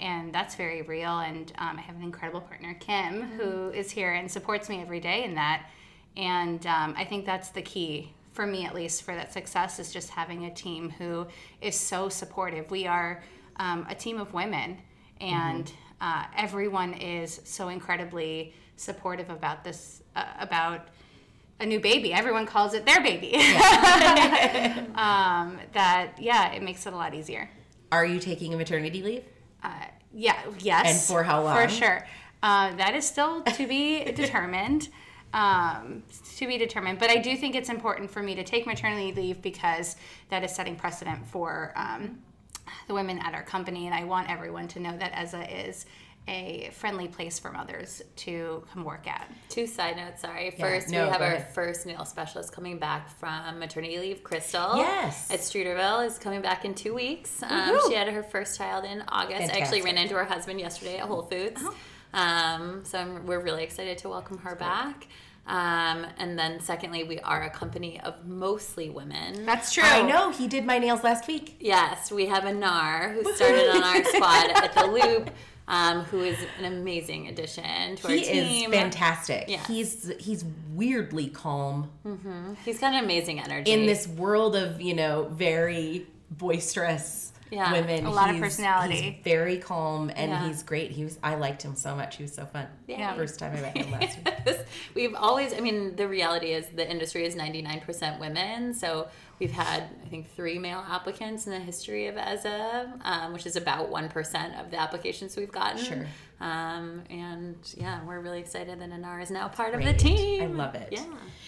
and 0.00 0.32
that's 0.32 0.54
very 0.54 0.82
real. 0.82 1.18
And 1.18 1.52
um, 1.58 1.78
i 1.78 1.80
have 1.80 1.96
an 1.96 2.02
incredible 2.02 2.40
partner 2.40 2.74
kim 2.80 3.22
who 3.22 3.70
is 3.70 3.90
here 3.90 4.12
and 4.12 4.30
supports 4.30 4.68
me 4.68 4.80
every 4.80 5.00
day 5.00 5.24
in 5.24 5.34
that. 5.34 5.68
And 6.16 6.66
um, 6.66 6.94
i 6.96 7.04
think 7.04 7.26
that's 7.26 7.50
the 7.50 7.62
key 7.62 8.12
for 8.32 8.46
me 8.46 8.64
at 8.64 8.72
least 8.72 9.02
for 9.02 9.16
that 9.16 9.32
success 9.32 9.80
is 9.80 9.92
just 9.92 10.10
having 10.10 10.44
a 10.44 10.54
team 10.54 10.90
who 10.90 11.26
is 11.60 11.74
so 11.74 12.08
supportive. 12.08 12.70
We 12.70 12.86
are 12.86 13.20
um, 13.56 13.84
a 13.90 13.96
team 13.96 14.20
of 14.20 14.32
women. 14.32 14.78
And 15.20 15.72
uh, 16.00 16.24
everyone 16.36 16.94
is 16.94 17.40
so 17.42 17.68
incredibly 17.68 18.54
supportive 18.76 19.30
about 19.30 19.64
this 19.64 20.02
uh, 20.14 20.24
about 20.38 20.86
a 21.58 21.66
new 21.66 21.80
baby. 21.80 22.12
Everyone 22.12 22.46
calls 22.46 22.74
it 22.74 22.86
their 22.86 23.02
baby. 23.02 23.34
Um, 24.98 25.60
that 25.74 26.14
yeah 26.18 26.52
it 26.52 26.60
makes 26.60 26.84
it 26.84 26.92
a 26.92 26.96
lot 26.96 27.14
easier. 27.14 27.48
Are 27.92 28.04
you 28.04 28.18
taking 28.18 28.52
a 28.52 28.56
maternity 28.56 29.00
leave 29.00 29.22
uh, 29.62 29.84
yeah, 30.12 30.40
yes. 30.60 30.86
And 30.86 31.00
for 31.00 31.22
how 31.22 31.42
long? 31.42 31.56
For 31.56 31.68
sure. 31.68 32.06
Uh, 32.42 32.74
that 32.76 32.94
is 32.94 33.06
still 33.06 33.42
to 33.42 33.66
be 33.66 34.04
determined. 34.12 34.88
Um, 35.34 36.02
to 36.36 36.46
be 36.46 36.56
determined. 36.56 36.98
But 36.98 37.10
I 37.10 37.16
do 37.16 37.36
think 37.36 37.54
it's 37.54 37.68
important 37.68 38.10
for 38.10 38.22
me 38.22 38.34
to 38.34 38.42
take 38.42 38.66
maternity 38.66 39.12
leave 39.12 39.42
because 39.42 39.96
that 40.30 40.42
is 40.42 40.54
setting 40.54 40.74
precedent 40.74 41.26
for 41.26 41.74
um, 41.76 42.18
the 42.86 42.94
women 42.94 43.18
at 43.18 43.34
our 43.34 43.42
company. 43.42 43.86
And 43.86 43.94
I 43.94 44.04
want 44.04 44.30
everyone 44.30 44.68
to 44.68 44.80
know 44.80 44.96
that 44.96 45.12
EZA 45.14 45.68
is 45.68 45.84
a 46.28 46.70
friendly 46.72 47.08
place 47.08 47.38
for 47.38 47.50
mothers 47.50 48.02
to 48.16 48.62
come 48.72 48.84
work 48.84 49.08
at. 49.08 49.30
Two 49.48 49.66
side 49.66 49.96
notes, 49.96 50.20
sorry. 50.20 50.50
First, 50.50 50.90
no, 50.90 51.06
we 51.06 51.10
have 51.10 51.22
our 51.22 51.34
ahead. 51.34 51.54
first 51.54 51.86
nail 51.86 52.04
specialist 52.04 52.52
coming 52.52 52.78
back 52.78 53.08
from 53.18 53.58
maternity 53.58 53.98
leave, 53.98 54.22
Crystal. 54.22 54.76
Yes. 54.76 55.30
At 55.30 55.40
Streeterville 55.40 56.06
is 56.06 56.18
coming 56.18 56.42
back 56.42 56.64
in 56.64 56.74
two 56.74 56.94
weeks. 56.94 57.42
Um, 57.42 57.78
she 57.88 57.94
had 57.94 58.08
her 58.08 58.22
first 58.22 58.58
child 58.58 58.84
in 58.84 59.02
August. 59.08 59.52
I 59.52 59.58
actually 59.58 59.82
ran 59.82 59.96
into 59.96 60.14
her 60.14 60.24
husband 60.24 60.60
yesterday 60.60 60.98
at 60.98 61.08
Whole 61.08 61.22
Foods. 61.22 61.62
Um, 62.12 62.84
so 62.84 62.98
I'm, 62.98 63.26
we're 63.26 63.40
really 63.40 63.64
excited 63.64 63.98
to 63.98 64.08
welcome 64.08 64.38
her 64.38 64.54
back. 64.54 65.06
Um, 65.46 66.06
and 66.18 66.38
then 66.38 66.60
secondly, 66.60 67.04
we 67.04 67.18
are 67.20 67.44
a 67.44 67.50
company 67.50 67.98
of 68.00 68.26
mostly 68.26 68.90
women. 68.90 69.46
That's 69.46 69.72
true. 69.72 69.82
i 69.82 70.02
know 70.02 70.30
he 70.30 70.46
did 70.46 70.66
my 70.66 70.78
nails 70.78 71.02
last 71.02 71.26
week 71.26 71.56
Yes, 71.58 72.12
we 72.12 72.26
have 72.26 72.44
Anar 72.44 73.14
who 73.14 73.34
started 73.34 73.70
on 73.70 73.82
our 73.82 74.04
squad 74.12 74.50
at 74.50 74.74
the 74.74 74.86
Loop, 74.86 75.30
um, 75.68 76.02
who 76.04 76.20
is 76.22 76.36
an 76.58 76.64
amazing 76.64 77.28
addition 77.28 77.94
to 77.96 78.08
he 78.08 78.18
our 78.18 78.24
team. 78.24 78.44
He 78.44 78.64
is 78.64 78.70
fantastic 78.72 79.44
Yes. 79.48 79.66
he's 79.66 80.12
he's 80.18 80.44
weirdly 80.74 81.28
calm 81.28 81.90
Mm-hmm. 82.04 82.54
He's 82.64 82.78
got 82.80 82.94
an 82.94 83.04
amazing 83.04 83.38
energy. 83.40 83.70
in 83.70 83.86
this 83.86 84.08
world 84.08 84.56
of 84.56 84.80
you 84.80 84.94
know 84.94 85.28
very 85.32 86.06
boisterous 86.30 87.32
Yeah, 87.50 87.72
women 87.72 88.04
a 88.06 88.10
lot 88.10 88.28
of 88.30 88.36
he's- 88.36 88.44
personality. 88.46 88.96
he's 89.00 89.24
very 89.24 89.58
calm 89.58 90.10
and 90.14 90.30
Yeah. 90.30 90.46
he's 90.46 90.62
great 90.62 90.90
he 90.90 91.04
was 91.04 91.18
i 91.22 91.34
liked 91.34 91.62
him 91.62 91.74
so 91.74 91.94
much 91.96 92.16
he 92.16 92.22
was 92.22 92.32
so 92.34 92.44
fun 92.46 92.66
Yeah. 92.86 93.14
first 93.14 93.38
time 93.38 93.54
i 93.56 93.60
met 93.60 93.76
him 93.76 93.90
last 93.90 94.18
week 94.24 94.56
we've 94.94 95.14
always 95.14 95.52
i 95.54 95.60
mean 95.60 95.96
the 95.96 96.06
reality 96.08 96.52
is 96.52 96.66
the 96.74 96.88
industry 96.88 97.24
is 97.26 97.34
99% 97.34 98.18
women 98.20 98.74
so 98.74 99.08
we've 99.38 99.52
had 99.52 99.84
i 100.04 100.08
think 100.08 100.28
three 100.34 100.58
male 100.58 100.84
applicants 100.88 101.46
in 101.46 101.52
the 101.52 101.58
history 101.60 102.06
of 102.06 102.16
eza 102.16 102.92
um, 103.04 103.32
which 103.32 103.46
is 103.46 103.56
about 103.56 103.90
1% 103.90 104.60
of 104.60 104.70
the 104.70 104.80
applications 104.80 105.36
we've 105.36 105.52
gotten 105.52 105.78
Sure. 105.82 106.06
um, 106.40 107.02
and 107.10 107.56
yeah, 107.76 108.04
we're 108.04 108.20
really 108.20 108.38
excited 108.40 108.80
that 108.80 108.90
Anar 108.90 109.22
is 109.22 109.30
now 109.30 109.48
part 109.48 109.74
of 109.74 109.82
the 109.82 109.92
team. 109.92 110.42
I 110.42 110.46
love 110.46 110.74
it. 110.74 110.88
Yeah. 110.92 111.04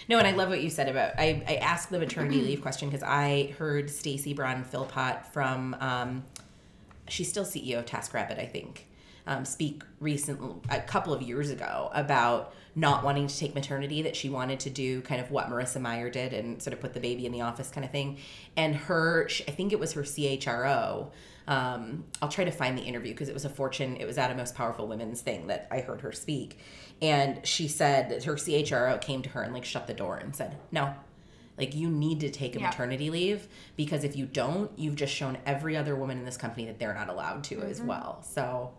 No, 0.09 0.18
and 0.18 0.26
I 0.26 0.32
love 0.32 0.49
what 0.49 0.62
you 0.62 0.70
said 0.70 0.88
about. 0.88 1.12
I, 1.18 1.43
I 1.47 1.55
asked 1.57 1.91
the 1.91 1.99
maternity 1.99 2.41
leave 2.43 2.61
question 2.61 2.88
because 2.88 3.05
I 3.05 3.55
heard 3.59 3.88
Stacy 3.91 4.34
Brown-Philpot 4.34 5.26
from. 5.32 5.76
Um, 5.80 6.24
she's 7.09 7.28
still 7.28 7.45
CEO 7.45 7.78
of 7.78 7.86
TaskRabbit, 7.86 8.38
I 8.41 8.47
think. 8.47 8.86
Um, 9.26 9.45
speak 9.45 9.82
recently 10.01 10.55
a 10.70 10.80
couple 10.80 11.12
of 11.12 11.22
years 11.22 11.51
ago 11.51 11.91
about 11.95 12.53
not 12.75 13.03
wanting 13.03 13.27
to 13.27 13.37
take 13.37 13.55
maternity 13.55 14.03
that 14.03 14.14
she 14.14 14.29
wanted 14.31 14.61
to 14.61 14.71
do 14.71 15.01
kind 15.03 15.21
of 15.21 15.31
what 15.31 15.49
Marissa 15.51 15.81
Mayer 15.81 16.09
did 16.09 16.33
and 16.33 16.62
sort 16.62 16.73
of 16.73 16.81
put 16.81 16.95
the 16.95 17.01
baby 17.01 17.27
in 17.27 17.33
the 17.33 17.41
office 17.41 17.68
kind 17.71 17.85
of 17.85 17.91
thing 17.91 18.18
and 18.57 18.75
her 18.77 19.29
I 19.49 19.51
think 19.51 19.73
it 19.73 19.81
was 19.81 19.93
her 19.95 20.03
CHRO 20.03 21.11
um, 21.49 22.05
I'll 22.23 22.29
try 22.29 22.45
to 22.45 22.53
find 22.53 22.79
the 22.79 22.83
interview 22.83 23.12
because 23.12 23.29
it 23.29 23.35
was 23.35 23.45
a 23.45 23.49
fortune 23.51 23.97
it 23.97 24.07
was 24.07 24.18
at 24.18 24.31
a 24.31 24.35
most 24.35 24.55
powerful 24.55 24.87
women's 24.87 25.21
thing 25.21 25.49
that 25.49 25.66
I 25.71 25.81
heard 25.81 26.03
her 26.03 26.12
speak 26.12 26.59
and 27.03 27.45
she 27.45 27.66
said 27.66 28.09
that 28.11 28.25
her 28.25 28.35
CHRO 28.35 29.01
came 29.01 29.23
to 29.23 29.29
her 29.31 29.43
and 29.43 29.53
like 29.53 29.64
shut 29.64 29.87
the 29.87 29.95
door 29.95 30.16
and 30.18 30.35
said 30.37 30.57
no 30.71 30.95
like 31.59 31.75
you 31.75 31.91
need 31.91 32.21
to 32.21 32.31
take 32.31 32.55
a 32.57 32.61
Yeah. 32.61 32.66
maternity 32.66 33.11
leave 33.11 33.49
because 33.77 34.05
if 34.05 34.14
you 34.16 34.27
don't 34.27 34.71
you've 34.79 34.95
just 34.97 35.12
shown 35.12 35.39
every 35.45 35.77
other 35.77 35.97
woman 35.97 36.18
in 36.18 36.25
this 36.25 36.37
company 36.37 36.66
that 36.66 36.79
they're 36.79 36.95
not 36.95 37.09
allowed 37.09 37.43
to 37.45 37.57
Mm-hmm. 37.57 37.71
as 37.71 37.83
well 37.83 38.23
so 38.23 38.71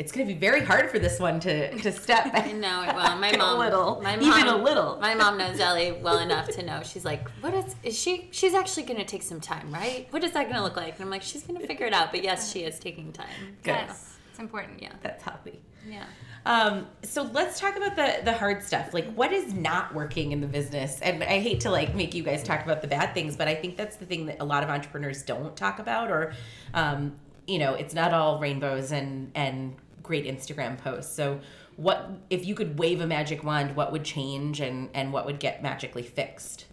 it's 0.00 0.12
going 0.12 0.26
to 0.26 0.32
be 0.32 0.38
very 0.38 0.64
hard 0.64 0.90
for 0.90 0.98
this 0.98 1.20
one 1.20 1.38
to 1.40 1.76
to 1.78 1.92
step 1.92 2.24
back 2.32 2.52
No, 2.54 2.84
well, 2.94 3.16
my 3.18 3.36
mom, 3.36 3.58
little. 3.58 4.00
my 4.02 4.18
Even 4.18 4.48
a 4.48 4.56
little. 4.56 4.98
My 5.00 5.14
mom 5.14 5.38
knows 5.38 5.60
Allie 5.68 5.92
well 5.92 6.18
enough 6.18 6.48
to 6.50 6.62
know. 6.64 6.82
She's 6.82 7.04
like, 7.04 7.28
"What 7.42 7.54
is? 7.54 7.76
Is 7.82 7.98
she? 7.98 8.28
She's 8.32 8.54
actually 8.54 8.84
going 8.84 8.98
to 8.98 9.04
take 9.04 9.22
some 9.22 9.40
time, 9.40 9.72
right? 9.72 10.06
What 10.10 10.24
is 10.24 10.32
that 10.32 10.44
going 10.44 10.56
to 10.56 10.62
look 10.62 10.76
like?" 10.76 10.94
And 10.94 11.04
I'm 11.04 11.10
like, 11.10 11.22
"She's 11.22 11.42
going 11.42 11.60
to 11.60 11.66
figure 11.66 11.86
it 11.86 11.92
out." 11.92 12.10
But 12.10 12.24
yes, 12.24 12.50
she 12.52 12.60
is 12.60 12.78
taking 12.78 13.12
time. 13.12 13.28
Good. 13.62 13.72
Yes, 13.72 14.16
it's 14.30 14.38
important. 14.38 14.82
Yeah, 14.82 14.92
that's 15.02 15.22
healthy 15.22 15.60
yeah. 15.88 16.04
Um, 16.46 16.86
so 17.02 17.22
let's 17.22 17.60
talk 17.60 17.76
about 17.76 17.96
the 17.96 18.20
the 18.24 18.32
hard 18.32 18.62
stuff. 18.62 18.94
Like 18.94 19.12
what 19.14 19.32
is 19.32 19.52
not 19.52 19.94
working 19.94 20.32
in 20.32 20.40
the 20.40 20.46
business? 20.46 21.00
And 21.00 21.22
I 21.22 21.38
hate 21.38 21.60
to 21.60 21.70
like 21.70 21.94
make 21.94 22.14
you 22.14 22.22
guys 22.22 22.42
talk 22.42 22.64
about 22.64 22.80
the 22.80 22.88
bad 22.88 23.12
things, 23.14 23.36
but 23.36 23.48
I 23.48 23.54
think 23.54 23.76
that's 23.76 23.96
the 23.96 24.06
thing 24.06 24.26
that 24.26 24.38
a 24.40 24.44
lot 24.44 24.62
of 24.62 24.70
entrepreneurs 24.70 25.22
don't 25.22 25.56
talk 25.56 25.78
about 25.78 26.10
or 26.10 26.32
um, 26.74 27.12
you 27.46 27.58
know, 27.58 27.74
it's 27.74 27.94
not 27.94 28.14
all 28.14 28.38
rainbows 28.38 28.92
and 28.92 29.30
and 29.34 29.74
great 30.10 30.26
Instagram 30.26 30.76
posts. 30.76 31.14
So 31.14 31.40
what 31.76 32.10
if 32.30 32.44
you 32.44 32.56
could 32.56 32.80
wave 32.80 33.00
a 33.00 33.06
magic 33.06 33.44
wand, 33.44 33.76
what 33.76 33.92
would 33.92 34.04
change 34.04 34.58
and 34.60 34.90
and 34.92 35.12
what 35.12 35.24
would 35.24 35.38
get 35.38 35.62
magically 35.62 36.02
fixed? 36.02 36.66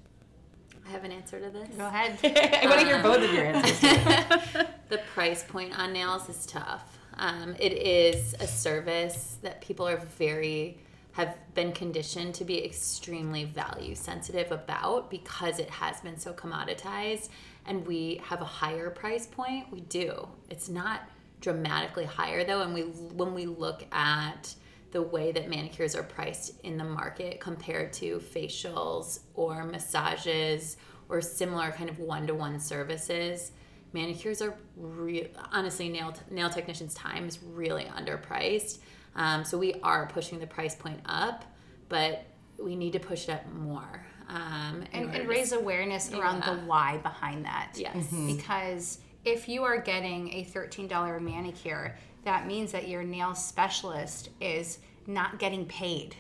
I 0.88 0.90
have 0.90 1.04
an 1.04 1.12
answer 1.12 1.40
to 1.40 1.52
this. 1.52 1.70
Go 1.78 1.86
ahead. 1.86 2.18
I 2.24 2.68
want 2.68 2.80
to 2.80 2.88
hear 2.88 3.04
both 3.04 3.24
of 3.24 3.32
your 3.32 3.46
answers. 3.46 3.80
the 4.90 4.98
price 5.14 5.44
point 5.44 5.78
on 5.78 5.94
nails 5.94 6.28
is 6.30 6.48
tough. 6.48 6.98
Um, 7.14 7.56
it 7.60 7.74
is 7.74 8.34
a 8.40 8.48
service 8.48 9.38
that 9.44 9.62
people 9.62 9.88
are 9.88 9.98
very 9.98 10.80
have 11.12 11.38
been 11.54 11.74
conditioned 11.74 12.34
to 12.36 12.46
be 12.46 12.64
extremely 12.66 13.44
value 13.44 13.94
sensitive 13.94 14.52
about 14.52 15.12
because 15.12 15.60
it 15.60 15.70
has 15.70 16.02
been 16.02 16.18
so 16.18 16.34
commoditized 16.34 17.30
and 17.66 17.86
we 17.86 18.22
have 18.24 18.42
a 18.42 18.46
higher 18.46 18.92
price 18.92 19.26
point 19.26 19.66
we 19.72 19.82
do 19.82 20.28
it's 20.52 20.70
not 20.70 21.10
dramatically 21.42 22.06
higher 22.06 22.44
though 22.44 22.62
and 22.62 22.74
we 22.74 22.82
when 22.82 23.34
we 23.34 23.46
look 23.46 23.86
at 23.92 24.54
the 24.92 25.02
way 25.02 25.32
that 25.32 25.50
manicures 25.50 25.96
are 25.96 26.04
priced 26.04 26.60
in 26.62 26.78
the 26.78 26.84
market 26.84 27.40
compared 27.40 27.92
to 27.94 28.18
facials 28.20 29.20
or 29.36 29.64
massages 29.66 30.78
or 31.10 31.22
similar 31.22 31.72
kind 31.72 31.90
of 31.90 32.00
one-to-one 32.00 32.60
services 32.60 33.52
manicures 33.94 34.42
are 34.42 34.56
real 34.76 35.28
honestly 35.52 35.90
nail 35.90 36.14
nail 36.32 36.50
technicians 36.50 36.94
time 36.94 37.28
is 37.28 37.40
really 37.44 37.86
underpriced 37.86 38.80
um, 39.16 39.44
so 39.44 39.58
we 39.58 39.74
are 39.84 40.08
pushing 40.08 40.40
the 40.40 40.48
price 40.48 40.76
point 40.76 41.00
up 41.06 41.46
but 41.90 42.26
we 42.62 42.76
need 42.76 42.94
to 42.94 43.00
push 43.00 43.30
it 43.30 43.32
up 43.32 43.52
more 43.54 44.06
um, 44.30 44.84
and, 44.92 45.14
and 45.16 45.28
raise 45.30 45.52
awareness 45.54 46.12
around 46.12 46.40
Yeah. 46.46 46.56
the 46.56 46.62
why 46.66 46.98
behind 46.98 47.46
that. 47.46 47.72
Yes. 47.76 48.08
Because 48.12 48.98
if 49.28 49.50
you 49.50 49.64
are 49.64 49.78
getting 49.78 50.34
a 50.34 50.46
$13 50.46 51.22
manicure, 51.22 51.98
that 52.24 52.48
means 52.48 52.72
that 52.72 52.88
your 52.88 53.04
nail 53.04 53.36
specialist 53.36 54.30
is 54.40 54.80
not 55.06 55.38
getting 55.38 55.66
paid. 55.66 56.16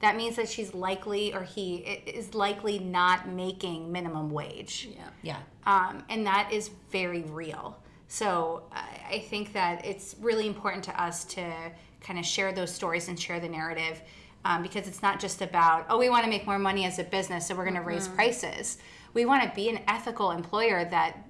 That 0.00 0.16
means 0.16 0.36
that 0.36 0.48
she's 0.48 0.74
likely 0.74 1.32
or 1.32 1.42
he 1.42 1.76
is 1.76 2.34
likely 2.34 2.78
not 2.78 3.28
making 3.28 3.92
minimum 3.92 4.30
wage. 4.30 4.88
yeah 4.92 5.08
yeah. 5.22 5.38
Um, 5.66 6.02
and 6.08 6.26
that 6.26 6.50
is 6.52 6.70
very 6.90 7.22
real. 7.22 7.78
So 8.08 8.64
I, 8.72 9.16
I 9.16 9.18
think 9.20 9.52
that 9.52 9.84
it's 9.84 10.16
really 10.20 10.46
important 10.46 10.82
to 10.84 11.02
us 11.02 11.24
to 11.26 11.52
kind 12.00 12.18
of 12.18 12.24
share 12.24 12.52
those 12.52 12.72
stories 12.72 13.08
and 13.08 13.20
share 13.20 13.38
the 13.38 13.48
narrative 13.48 14.02
um, 14.44 14.62
because 14.62 14.88
it's 14.88 15.02
not 15.02 15.20
just 15.20 15.42
about, 15.42 15.86
oh, 15.88 15.98
we 15.98 16.08
want 16.08 16.24
to 16.24 16.30
make 16.30 16.46
more 16.46 16.58
money 16.58 16.86
as 16.86 16.98
a 16.98 17.04
business, 17.04 17.46
so 17.46 17.54
we're 17.54 17.64
going 17.64 17.76
to 17.76 17.82
raise 17.82 18.08
prices. 18.08 18.78
We 19.12 19.26
want 19.26 19.42
to 19.42 19.54
be 19.54 19.68
an 19.68 19.80
ethical 19.86 20.30
employer 20.30 20.84
that 20.86 21.29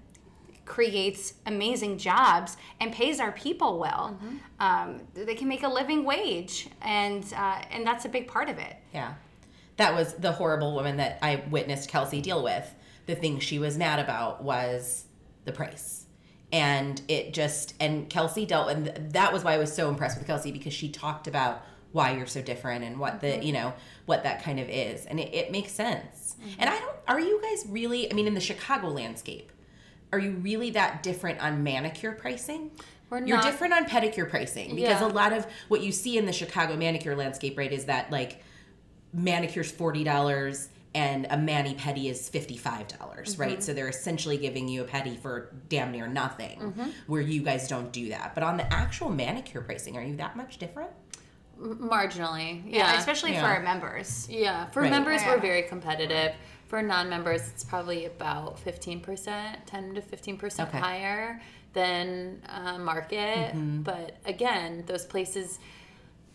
creates 0.70 1.34
amazing 1.46 1.98
jobs 1.98 2.56
and 2.80 2.92
pays 2.92 3.18
our 3.18 3.32
people 3.32 3.80
well. 3.80 4.16
Um, 4.60 5.00
they 5.14 5.34
can 5.34 5.48
make 5.48 5.64
a 5.64 5.68
living 5.68 6.04
wage, 6.04 6.68
and 6.80 7.24
uh, 7.36 7.60
and 7.72 7.84
that's 7.84 8.04
a 8.04 8.08
big 8.08 8.28
part 8.28 8.48
of 8.48 8.56
it. 8.58 8.76
Yeah. 8.94 9.14
That 9.78 9.94
was 9.94 10.14
the 10.14 10.30
horrible 10.30 10.72
woman 10.74 10.98
that 10.98 11.18
I 11.22 11.42
witnessed 11.50 11.88
Kelsey 11.88 12.20
deal 12.20 12.44
with. 12.44 12.72
The 13.06 13.16
thing 13.16 13.40
she 13.40 13.58
was 13.58 13.76
mad 13.76 13.98
about 13.98 14.44
was 14.44 15.06
the 15.44 15.52
price. 15.52 16.06
And 16.52 17.00
it 17.08 17.32
just, 17.32 17.74
and 17.80 18.08
Kelsey 18.08 18.46
dealt, 18.46 18.70
and 18.70 19.12
that 19.12 19.32
was 19.32 19.42
why 19.42 19.54
I 19.54 19.58
was 19.58 19.72
so 19.74 19.88
impressed 19.88 20.18
with 20.18 20.26
Kelsey 20.26 20.52
because 20.52 20.72
she 20.72 20.88
talked 20.88 21.26
about 21.26 21.64
why 21.92 22.12
you're 22.12 22.26
so 22.26 22.42
different 22.42 22.84
and 22.84 23.00
what 23.00 23.20
the, 23.20 23.44
you 23.44 23.52
know, 23.52 23.72
what 24.06 24.22
that 24.22 24.42
kind 24.44 24.60
of 24.60 24.68
is. 24.68 25.06
And 25.06 25.18
it, 25.18 25.34
it 25.34 25.50
makes 25.50 25.72
sense. 25.72 26.36
And 26.58 26.70
I 26.70 26.78
don't, 26.78 26.96
are 27.08 27.20
you 27.20 27.40
guys 27.42 27.64
really, 27.68 28.10
I 28.10 28.14
mean, 28.14 28.26
in 28.26 28.34
the 28.34 28.40
Chicago 28.40 28.88
landscape, 28.88 29.50
are 30.12 30.18
you 30.18 30.32
really 30.32 30.70
that 30.70 31.02
different 31.02 31.40
on 31.40 31.62
manicure 31.62 32.12
pricing? 32.12 32.70
We're 33.08 33.24
You're 33.24 33.36
not- 33.38 33.44
different 33.44 33.72
on 33.74 33.86
pedicure 33.86 34.28
pricing 34.28 34.74
because 34.76 35.00
Yeah. 35.00 35.06
a 35.06 35.08
lot 35.08 35.32
of 35.32 35.46
what 35.68 35.82
you 35.82 35.92
see 35.92 36.16
in 36.16 36.26
the 36.26 36.32
Chicago 36.32 36.76
manicure 36.76 37.16
landscape, 37.16 37.58
right, 37.58 37.72
is 37.72 37.86
that 37.86 38.11
like 38.11 38.42
manicure's 39.12 39.70
forty 39.70 40.04
dollars 40.04 40.68
and 40.94 41.26
a 41.30 41.36
mani 41.36 41.74
pedi 41.74 42.06
is 42.11 42.28
fifty 42.28 42.56
five 42.56 42.86
dollars, 42.88 43.32
Mm-hmm. 43.32 43.42
right? 43.42 43.62
So 43.62 43.72
they're 43.74 43.88
essentially 43.88 44.36
giving 44.36 44.68
you 44.68 44.82
a 44.82 44.84
pedi 44.84 45.18
for 45.18 45.52
damn 45.68 45.90
near 45.92 46.06
nothing, 46.08 46.58
Mm-hmm. 46.61 46.90
where 47.06 47.20
you 47.20 47.42
guys 47.42 47.68
don't 47.68 47.92
do 47.92 48.08
that. 48.11 48.34
But 48.34 48.42
on 48.44 48.56
the 48.56 48.72
actual 48.72 49.08
manicure 49.11 49.61
pricing, 49.61 49.96
are 49.96 50.02
you 50.02 50.16
that 50.16 50.36
much 50.36 50.58
different? 50.58 50.90
marginally 51.61 52.62
Yeah, 52.66 52.78
yeah 52.92 52.98
especially 52.98 53.32
Yeah. 53.32 53.42
for 53.42 53.48
our 53.48 53.61
members. 53.62 54.26
Yeah, 54.30 54.66
for 54.70 54.80
Right. 54.82 54.90
members 54.90 55.20
Yeah. 55.20 55.34
we're 55.34 55.40
very 55.40 55.62
competitive. 55.62 56.32
For 56.70 56.80
non-members, 56.82 57.48
it's 57.48 57.64
probably 57.64 58.04
about 58.06 58.56
fifteen 58.60 59.00
percent, 59.00 59.66
ten 59.66 59.92
to 59.96 60.00
fifteen 60.00 60.36
percent 60.36 60.68
Okay. 60.68 60.78
higher 60.78 61.42
than 61.72 62.40
uh, 62.48 62.78
market. 62.78 63.52
But 63.82 64.18
again, 64.24 64.84
those 64.86 65.04
places, 65.04 65.58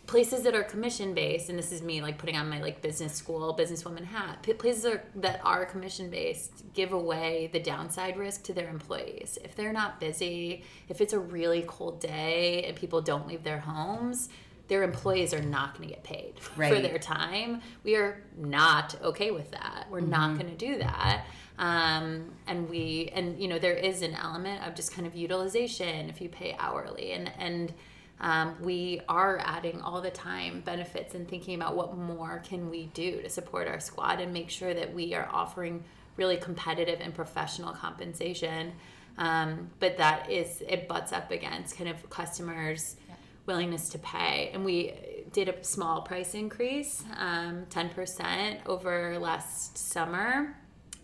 places 0.08 0.44
that 0.44 0.54
are 0.54 0.64
commission 0.64 1.14
based, 1.14 1.48
and 1.50 1.58
this 1.58 1.72
is 1.72 1.82
me 1.82 2.02
like 2.02 2.18
putting 2.18 2.36
on 2.36 2.50
my 2.50 2.60
like 2.60 2.82
business 2.82 3.14
school 3.14 3.56
businesswoman 3.58 4.04
hat. 4.04 4.44
Places 4.60 4.86
are, 4.86 5.02
that 5.16 5.40
are 5.46 5.64
commission 5.66 6.10
based 6.10 6.66
give 6.74 6.92
away 6.92 7.50
the 7.54 7.62
downside 7.62 8.18
risk 8.18 8.44
to 8.44 8.54
their 8.54 8.68
employees. 8.68 9.38
If 9.42 9.56
they're 9.56 9.72
not 9.72 10.02
busy, 10.02 10.66
if 10.90 11.00
it's 11.00 11.14
a 11.14 11.20
really 11.20 11.64
cold 11.66 12.02
day 12.02 12.66
and 12.68 12.76
people 12.76 13.00
don't 13.02 13.26
leave 13.26 13.44
their 13.46 13.60
homes. 13.60 14.28
Their 14.68 14.84
employees 14.84 15.34
are 15.34 15.42
not 15.42 15.76
going 15.76 15.90
to 15.90 15.94
get 15.94 16.04
paid 16.04 16.40
for 16.40 16.82
their 16.82 16.98
time. 16.98 17.62
We 17.84 17.96
are 17.96 18.24
not 18.38 18.96
okay 19.04 19.32
with 19.32 19.52
that. 19.52 19.88
We're 19.90 20.00
not 20.02 20.40
going 20.40 20.50
to 20.50 20.58
do 20.58 20.80
that. 20.80 21.26
Um, 21.58 22.32
and 22.48 22.70
we, 22.70 23.12
and 23.14 23.40
you 23.40 23.48
know, 23.48 23.60
there 23.60 23.76
is 23.76 24.02
an 24.02 24.14
element 24.16 24.68
of 24.68 24.76
just 24.76 24.94
kind 24.94 25.08
of 25.08 25.16
utilization 25.16 26.10
if 26.10 26.20
you 26.20 26.30
pay 26.30 26.56
hourly, 26.60 27.14
and 27.14 27.32
and 27.40 27.74
um, 28.20 28.56
we 28.62 29.02
are 29.08 29.40
adding 29.44 29.82
all 29.82 30.02
the 30.02 30.10
time 30.10 30.62
benefits 30.62 31.16
and 31.16 31.28
thinking 31.28 31.56
about 31.56 31.76
what 31.76 31.98
more 31.98 32.42
can 32.48 32.70
we 32.70 32.88
do 32.88 33.22
to 33.22 33.30
support 33.30 33.68
our 33.68 33.80
squad 33.80 34.20
and 34.20 34.34
make 34.34 34.50
sure 34.50 34.74
that 34.74 34.94
we 34.94 35.14
are 35.14 35.28
offering 35.32 35.84
really 36.18 36.38
competitive 36.38 37.00
and 37.02 37.14
professional 37.14 37.74
compensation. 37.74 38.74
Um, 39.18 39.70
but 39.80 39.98
that 39.98 40.30
is 40.30 40.62
it 40.68 40.88
butts 40.88 41.14
up 41.14 41.32
against 41.32 41.78
kind 41.78 41.90
of 41.90 42.10
customers 42.10 42.98
willingness 43.46 43.90
to 43.90 44.00
pay. 44.00 44.52
And 44.54 44.66
we 44.66 44.94
did 45.32 45.50
a 45.50 45.64
small 45.64 46.02
price 46.02 46.34
increase, 46.34 47.04
um, 47.18 47.66
10% 47.70 48.58
over 48.66 49.20
last 49.20 49.78
summer. 49.78 50.56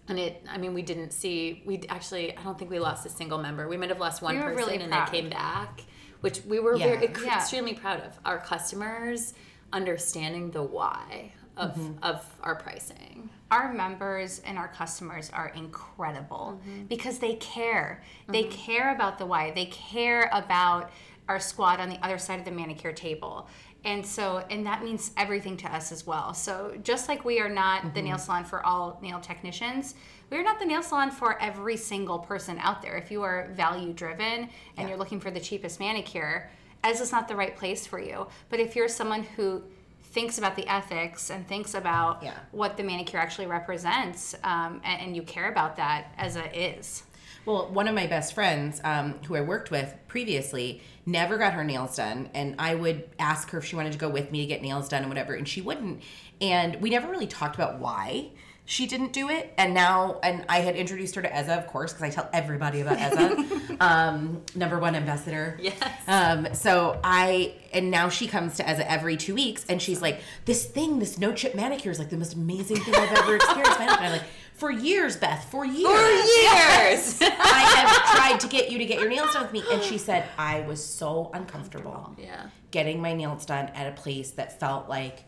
And 0.08 0.18
it, 0.20 0.46
I 0.50 0.58
mean, 0.58 0.74
we 0.74 0.82
didn't 0.82 1.12
see, 1.12 1.64
we 1.66 1.84
actually, 1.90 2.36
I 2.36 2.44
don't 2.44 2.58
think 2.58 2.72
we 2.72 2.80
lost 2.80 3.06
a 3.06 3.10
single 3.10 3.38
member. 3.38 3.68
We 3.68 3.78
might 3.78 3.90
have 3.90 4.00
lost 4.00 4.22
one 4.22 4.36
We 4.36 4.42
person 4.42 4.58
really 4.58 4.78
and 4.78 4.92
they 4.92 5.06
came 5.12 5.30
back, 5.30 5.82
which 6.22 6.44
we 6.46 6.60
were 6.60 6.76
Yeah. 6.76 7.00
very, 7.00 7.14
Yeah. 7.24 7.38
extremely 7.38 7.74
proud 7.74 8.02
of. 8.02 8.20
Our 8.26 8.40
customers 8.40 9.34
understanding 9.72 10.52
the 10.52 10.64
why 10.64 11.34
of, 11.58 11.76
mm-hmm. 11.76 12.04
of 12.04 12.26
our 12.42 12.56
pricing. 12.56 13.30
our 13.52 13.74
members 13.74 14.40
and 14.46 14.58
our 14.58 14.70
customers 14.70 15.30
are 15.32 15.50
incredible 15.50 16.58
mm-hmm. 16.66 16.86
because 16.86 17.20
they 17.20 17.36
care. 17.36 18.02
They 18.30 18.44
mm-hmm. 18.44 18.52
care 18.52 18.96
about 18.96 19.18
the 19.18 19.26
why. 19.26 19.52
They 19.52 19.66
care 19.66 20.30
about 20.32 20.90
our 21.32 21.40
squad 21.40 21.80
on 21.80 21.88
the 21.90 21.98
other 22.06 22.18
side 22.18 22.40
of 22.40 22.46
the 22.46 22.52
manicure 22.52 22.92
table. 22.92 23.48
And 23.86 24.06
so, 24.06 24.44
and 24.52 24.66
that 24.66 24.84
means 24.84 25.12
everything 25.18 25.58
to 25.58 25.74
us 25.74 25.92
as 25.92 26.06
well. 26.06 26.34
So, 26.36 26.78
just 26.84 27.08
like 27.08 27.26
we 27.26 27.40
are 27.40 27.50
not 27.50 27.96
the 27.96 28.02
nail 28.02 28.20
salon 28.20 28.44
for 28.44 28.64
all 28.64 29.00
nail 29.02 29.20
technicians, 29.20 29.96
we 30.30 30.38
are 30.38 30.44
not 30.44 30.60
the 30.60 30.66
nail 30.66 30.84
salon 30.84 31.10
for 31.10 31.42
every 31.42 31.78
single 31.78 32.20
person 32.20 32.60
out 32.60 32.82
there. 32.82 32.96
If 32.96 33.10
you 33.10 33.24
are 33.24 33.50
value 33.54 33.92
driven 33.94 34.50
and 34.78 34.88
you're 34.90 34.98
looking 35.00 35.20
for 35.20 35.32
the 35.32 35.40
cheapest 35.40 35.80
manicure, 35.80 36.50
Eza 36.86 37.02
is 37.04 37.12
not 37.12 37.28
the 37.28 37.36
right 37.36 37.56
place 37.56 37.88
for 37.88 38.00
you. 38.00 38.28
But 38.50 38.60
if 38.60 38.76
you're 38.76 38.88
someone 38.88 39.24
who 39.36 39.64
thinks 40.04 40.38
about 40.38 40.56
the 40.56 40.68
ethics 40.68 41.32
and 41.32 41.48
thinks 41.48 41.74
about 41.74 42.22
Yeah. 42.22 42.34
what 42.52 42.76
the 42.78 42.84
manicure 42.84 43.20
actually 43.20 43.48
represents, 43.48 44.36
um, 44.44 44.82
and, 44.84 45.02
and 45.02 45.16
you 45.16 45.24
care 45.24 45.50
about 45.50 45.78
that, 45.78 46.14
as 46.18 46.36
a 46.36 46.46
is. 46.78 47.04
Well, 47.46 47.70
one 47.72 47.88
of 47.88 47.96
my 47.96 48.08
best 48.08 48.34
friends, 48.34 48.80
um, 48.84 49.16
who 49.26 49.36
I 49.36 49.42
worked 49.42 49.72
with 49.72 49.94
previously, 50.08 50.82
never 51.06 51.38
got 51.38 51.54
her 51.54 51.64
nails 51.64 51.96
done, 51.96 52.30
and 52.34 52.56
I 52.60 52.76
would 52.76 53.10
ask 53.18 53.50
her 53.50 53.58
if 53.58 53.66
she 53.66 53.76
wanted 53.76 53.94
to 53.94 53.98
go 53.98 54.10
with 54.10 54.32
me 54.32 54.42
to 54.42 54.48
get 54.48 54.62
nails 54.62 54.90
done 54.90 55.02
and 55.02 55.10
whatever, 55.10 55.34
and 55.34 55.48
she 55.48 55.62
wouldn't. 55.62 56.02
And 56.40 56.82
we 56.82 56.90
never 56.90 57.10
really 57.10 57.28
talked 57.28 57.56
about 57.56 57.80
why 57.80 58.30
she 58.66 58.86
didn't 58.88 59.12
do 59.12 59.30
it. 59.30 59.54
And 59.58 59.74
now, 59.74 60.20
and 60.24 60.46
I 60.48 60.60
had 60.60 60.76
introduced 60.76 61.16
her 61.16 61.22
to 61.22 61.38
Eza, 61.38 61.56
of 61.56 61.68
course, 61.68 61.92
because 61.94 62.04
I 62.04 62.10
tell 62.10 62.30
everybody 62.32 62.82
about 62.82 63.00
Eza, 63.00 63.78
um, 63.82 64.42
number 64.56 64.80
one 64.80 64.96
ambassador. 64.96 65.58
Yes. 65.62 65.78
Um, 66.08 66.54
so 66.54 67.00
I, 67.04 67.56
and 67.74 67.92
now 67.92 68.10
she 68.10 68.28
comes 68.28 68.56
to 68.58 68.70
Eza 68.70 68.90
every 68.90 69.18
two 69.18 69.36
weeks, 69.36 69.66
and 69.68 69.82
she's 69.82 70.02
like, 70.02 70.22
"This 70.46 70.66
thing, 70.66 71.00
this 71.00 71.18
no 71.18 71.34
chip 71.34 71.56
manicure 71.56 71.92
is 71.92 72.00
like 72.00 72.10
the 72.10 72.18
most 72.18 72.36
amazing 72.36 72.78
thing 72.78 72.96
I've 72.96 73.18
ever 73.18 73.36
experienced." 73.38 73.80
And 73.80 73.90
I'm 73.90 74.12
like, 74.12 74.24
"For 74.62 74.70
years, 74.72 75.18
Beth, 75.18 75.44
for 75.50 75.66
years, 75.66 75.86
For 75.88 76.08
years. 76.08 77.20
I 77.22 77.62
have 77.78 78.16
tried 78.16 78.40
to 78.42 78.48
get 78.48 78.70
you 78.72 78.78
to 78.78 78.86
get 78.86 79.00
your 79.00 79.10
nails 79.10 79.34
done 79.34 79.42
with 79.42 79.54
me. 79.54 79.64
And 79.72 79.82
she 79.82 79.98
said, 79.98 80.24
I 80.38 80.62
was 80.62 80.84
so 80.86 81.32
uncomfortable 81.34 82.16
Yeah. 82.18 82.46
getting 82.70 83.02
my 83.02 83.14
nails 83.16 83.44
done 83.48 83.70
at 83.70 83.88
a 83.88 83.92
place 84.00 84.30
that 84.32 84.60
felt 84.60 84.88
like 84.88 85.24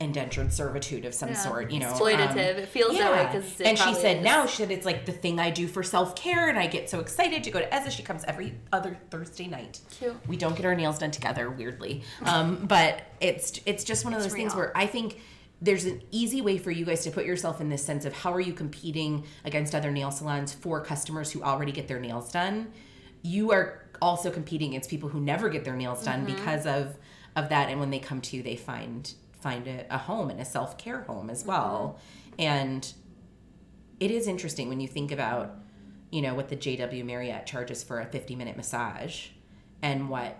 indentured 0.00 0.52
servitude 0.52 1.04
of 1.04 1.12
some 1.14 1.34
sort, 1.34 1.70
you 1.70 1.78
know. 1.80 1.92
Exploitative. 1.92 2.36
It 2.56 2.68
feels 2.68 2.96
that 2.96 3.12
way 3.34 3.42
And 3.68 3.78
she 3.78 3.94
said 3.94 4.16
is. 4.16 4.24
now 4.24 4.46
she 4.46 4.56
said 4.62 4.70
it's 4.70 4.86
like 4.86 5.04
the 5.06 5.12
thing 5.12 5.38
I 5.38 5.50
do 5.50 5.68
for 5.68 5.82
self 5.82 6.16
care 6.16 6.48
and 6.48 6.58
I 6.58 6.66
get 6.66 6.88
so 6.90 6.98
excited 6.98 7.44
to 7.44 7.50
go 7.50 7.60
to 7.60 7.72
Eza. 7.76 7.90
She 7.90 8.02
comes 8.02 8.24
every 8.26 8.54
other 8.72 8.96
Thursday 9.10 9.46
night. 9.46 9.80
Cute. 9.98 10.16
We 10.26 10.36
don't 10.36 10.56
get 10.56 10.64
our 10.64 10.74
nails 10.74 10.98
done 10.98 11.10
together, 11.12 11.50
weirdly. 11.50 12.02
Um, 12.24 12.64
but 12.66 13.02
it's 13.20 13.60
it's 13.66 13.84
just 13.84 14.04
one 14.04 14.14
of 14.14 14.22
those 14.22 14.32
things 14.32 14.54
where 14.56 14.72
I 14.76 14.86
think 14.86 15.20
there's 15.62 15.84
an 15.84 16.02
easy 16.10 16.40
way 16.42 16.58
for 16.58 16.70
you 16.72 16.84
guys 16.84 17.04
to 17.04 17.10
put 17.12 17.24
yourself 17.24 17.60
in 17.60 17.68
this 17.68 17.84
sense 17.84 18.04
of 18.04 18.12
how 18.12 18.32
are 18.34 18.40
you 18.40 18.52
competing 18.52 19.24
against 19.44 19.74
other 19.76 19.92
nail 19.92 20.10
salons 20.10 20.52
for 20.52 20.80
customers 20.80 21.30
who 21.30 21.40
already 21.42 21.70
get 21.72 21.86
their 21.86 22.00
nails 22.00 22.32
done. 22.32 22.72
You 23.22 23.52
are 23.52 23.84
also 24.02 24.28
competing 24.32 24.70
against 24.70 24.90
people 24.90 25.08
who 25.08 25.20
never 25.20 25.48
get 25.48 25.64
their 25.64 25.76
nails 25.76 26.04
done 26.04 26.26
Mm-hmm. 26.26 26.34
because 26.34 26.66
of 26.66 26.96
of 27.36 27.48
that 27.50 27.70
and 27.70 27.78
when 27.80 27.90
they 27.90 28.00
come 28.00 28.20
to 28.20 28.36
you 28.36 28.42
they 28.42 28.56
find 28.56 29.14
find 29.40 29.66
a, 29.68 29.86
a 29.94 29.98
home 29.98 30.28
and 30.30 30.40
a 30.40 30.44
self-care 30.44 31.02
home 31.02 31.30
as 31.30 31.44
well 31.46 31.98
Mm-hmm. 32.32 32.40
and 32.42 32.92
it 34.00 34.10
is 34.10 34.26
interesting 34.26 34.68
when 34.68 34.80
you 34.80 34.88
think 34.88 35.12
about 35.12 35.54
you 36.10 36.20
know 36.22 36.34
what 36.34 36.48
the 36.48 36.56
jw 36.56 37.04
marriott 37.04 37.46
charges 37.46 37.82
for 37.84 38.00
a 38.00 38.06
50 38.06 38.34
minute 38.34 38.56
massage 38.56 39.28
and 39.80 40.08
what 40.10 40.36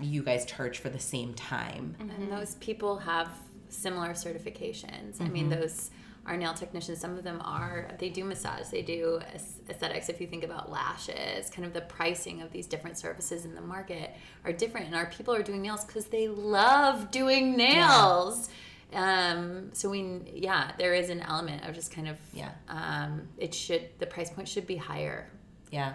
you 0.00 0.22
guys 0.22 0.44
charge 0.46 0.78
for 0.78 0.88
the 0.90 0.98
same 1.00 1.34
time 1.34 1.96
And 1.98 2.30
those 2.30 2.54
people 2.56 2.98
have 2.98 3.28
similar 3.68 4.10
certifications. 4.10 5.20
I 5.20 5.28
mean, 5.28 5.48
those 5.48 5.90
are 6.26 6.36
nail 6.36 6.54
technicians. 6.54 6.98
Some 7.00 7.16
of 7.16 7.22
them 7.24 7.40
are, 7.44 7.88
they 7.98 8.08
do 8.08 8.24
massage, 8.24 8.66
they 8.68 8.82
do 8.82 9.20
aesthetics. 9.68 10.08
If 10.08 10.20
you 10.20 10.26
think 10.26 10.42
about 10.44 10.70
lashes, 10.70 11.48
kind 11.50 11.64
of 11.64 11.72
the 11.72 11.82
pricing 11.82 12.42
of 12.42 12.50
these 12.50 12.66
different 12.66 12.98
services 12.98 13.44
in 13.44 13.54
the 13.54 13.60
market 13.60 14.10
are 14.44 14.52
different. 14.52 14.86
And 14.86 14.96
our 14.96 15.06
people 15.06 15.34
are 15.34 15.42
doing 15.42 15.62
nails 15.62 15.84
because 15.84 16.06
they 16.06 16.26
love 16.28 17.10
doing 17.10 17.56
nails. 17.56 18.48
Um, 18.92 19.70
so 19.72 19.88
we, 19.90 20.20
yeah, 20.32 20.72
there 20.78 20.94
is 20.94 21.10
an 21.10 21.20
element 21.20 21.64
of 21.68 21.74
just 21.74 21.92
kind 21.92 22.08
of, 22.08 22.16
Yeah. 22.32 22.50
um, 22.68 23.28
it 23.38 23.54
should, 23.54 23.88
the 23.98 24.06
price 24.06 24.30
point 24.30 24.48
should 24.48 24.66
be 24.66 24.76
higher. 24.76 25.28
yeah 25.70 25.94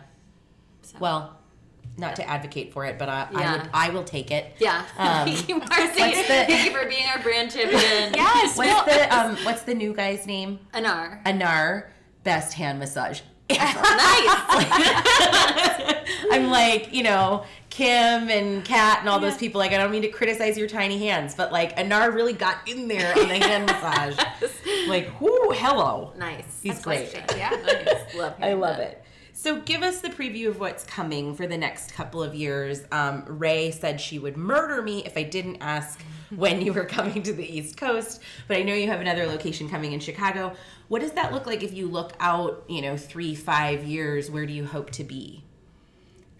So. 0.83 0.97
well 0.99 1.37
not 1.97 2.15
to 2.15 2.27
advocate 2.29 2.71
for 2.73 2.85
it 2.85 2.97
but 2.97 3.09
i, 3.09 3.27
I, 3.33 3.51
would, 3.57 3.69
I 3.73 3.89
will 3.89 4.03
take 4.03 4.31
it 4.31 4.55
yeah. 4.59 4.85
Um, 4.97 5.27
Thank 5.27 5.47
you, 5.49 5.57
Marcy. 5.59 5.93
the- 5.93 6.23
Thank 6.23 6.65
you 6.65 6.71
for 6.71 6.87
being 6.87 7.05
our 7.07 7.21
brand 7.21 7.51
champion. 7.51 8.13
Yes, 8.15 8.57
what's 8.57 8.85
the 8.85 9.15
um 9.19 9.35
what's 9.43 9.63
the 9.63 9.73
new 9.75 9.93
guy's 9.93 10.25
name 10.25 10.59
Anar. 10.73 11.23
anar 11.25 11.87
best 12.23 12.53
hand 12.53 12.79
massage 12.79 13.21
Nice. 13.49 13.59
I'm 16.31 16.49
like, 16.49 16.93
you 16.93 17.03
know, 17.03 17.43
Kim 17.69 18.29
and 18.29 18.63
Kat 18.63 18.99
and 19.01 19.09
all 19.09 19.19
those 19.19 19.35
people. 19.37 19.59
Like, 19.59 19.73
I 19.73 19.77
don't 19.77 19.91
mean 19.91 20.03
to 20.03 20.07
criticize 20.07 20.57
your 20.57 20.67
tiny 20.69 20.97
hands, 21.05 21.35
but 21.35 21.51
like, 21.51 21.75
Anar 21.77 22.13
really 22.13 22.31
got 22.33 22.67
in 22.67 22.87
there 22.87 23.11
on 23.17 23.27
the 23.27 23.35
hand 23.35 23.65
massage. 23.65 24.17
Like, 24.87 25.19
whoo, 25.19 25.51
hello. 25.53 26.13
Nice. 26.17 26.59
He's 26.63 26.81
great. 26.81 27.13
Yeah. 27.35 27.49
Nice. 27.49 28.15
Love 28.15 28.35
I 28.41 28.53
love 28.53 28.77
that. 28.77 28.87
it. 28.91 29.03
So, 29.41 29.59
give 29.59 29.81
us 29.81 30.01
the 30.01 30.09
preview 30.09 30.49
of 30.49 30.59
what's 30.59 30.83
coming 30.83 31.33
for 31.33 31.47
the 31.47 31.57
next 31.57 31.95
couple 31.95 32.21
of 32.21 32.35
years. 32.35 32.83
Um, 32.91 33.23
Ray 33.25 33.71
said 33.71 33.99
she 33.99 34.19
would 34.19 34.37
murder 34.37 34.83
me 34.83 35.03
if 35.03 35.17
I 35.17 35.23
didn't 35.23 35.57
ask 35.61 35.99
when 36.35 36.61
you 36.61 36.71
were 36.71 36.85
coming 36.85 37.23
to 37.23 37.33
the 37.33 37.43
East 37.43 37.75
Coast, 37.75 38.21
but 38.47 38.57
I 38.57 38.61
know 38.61 38.75
you 38.75 38.85
have 38.85 39.01
another 39.01 39.25
location 39.25 39.67
coming 39.67 39.93
in 39.93 39.99
Chicago. 39.99 40.53
What 40.89 41.01
does 41.01 41.13
that 41.13 41.33
look 41.33 41.47
like 41.47 41.63
if 41.63 41.73
you 41.73 41.87
look 41.87 42.13
out, 42.19 42.65
you 42.69 42.83
know, 42.83 42.95
three, 42.95 43.33
five 43.33 43.83
years? 43.83 44.29
Where 44.29 44.45
do 44.45 44.53
you 44.53 44.63
hope 44.63 44.91
to 44.91 45.03
be? 45.03 45.43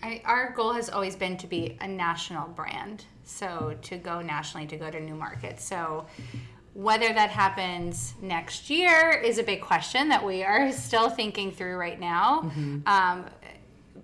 I, 0.04 0.22
our 0.24 0.52
goal 0.52 0.74
has 0.74 0.88
always 0.88 1.16
been 1.16 1.38
to 1.38 1.48
be 1.48 1.80
a 1.82 1.88
national 1.88 2.50
brand. 2.50 3.06
So 3.24 3.76
to 3.82 3.98
go 3.98 4.22
nationally, 4.22 4.68
to 4.68 4.78
go 4.78 4.92
to 4.92 5.00
new 5.00 5.16
markets. 5.16 5.64
So 5.64 6.06
whether 6.74 7.12
that 7.14 7.30
happens 7.30 8.14
next 8.22 8.70
year 8.70 9.12
is 9.12 9.38
a 9.38 9.44
big 9.44 9.62
question 9.62 10.10
that 10.10 10.26
we 10.26 10.44
are 10.44 10.72
still 10.88 11.10
thinking 11.10 11.52
through 11.52 11.76
right 11.76 12.00
now. 12.00 12.52
Um, 12.86 13.26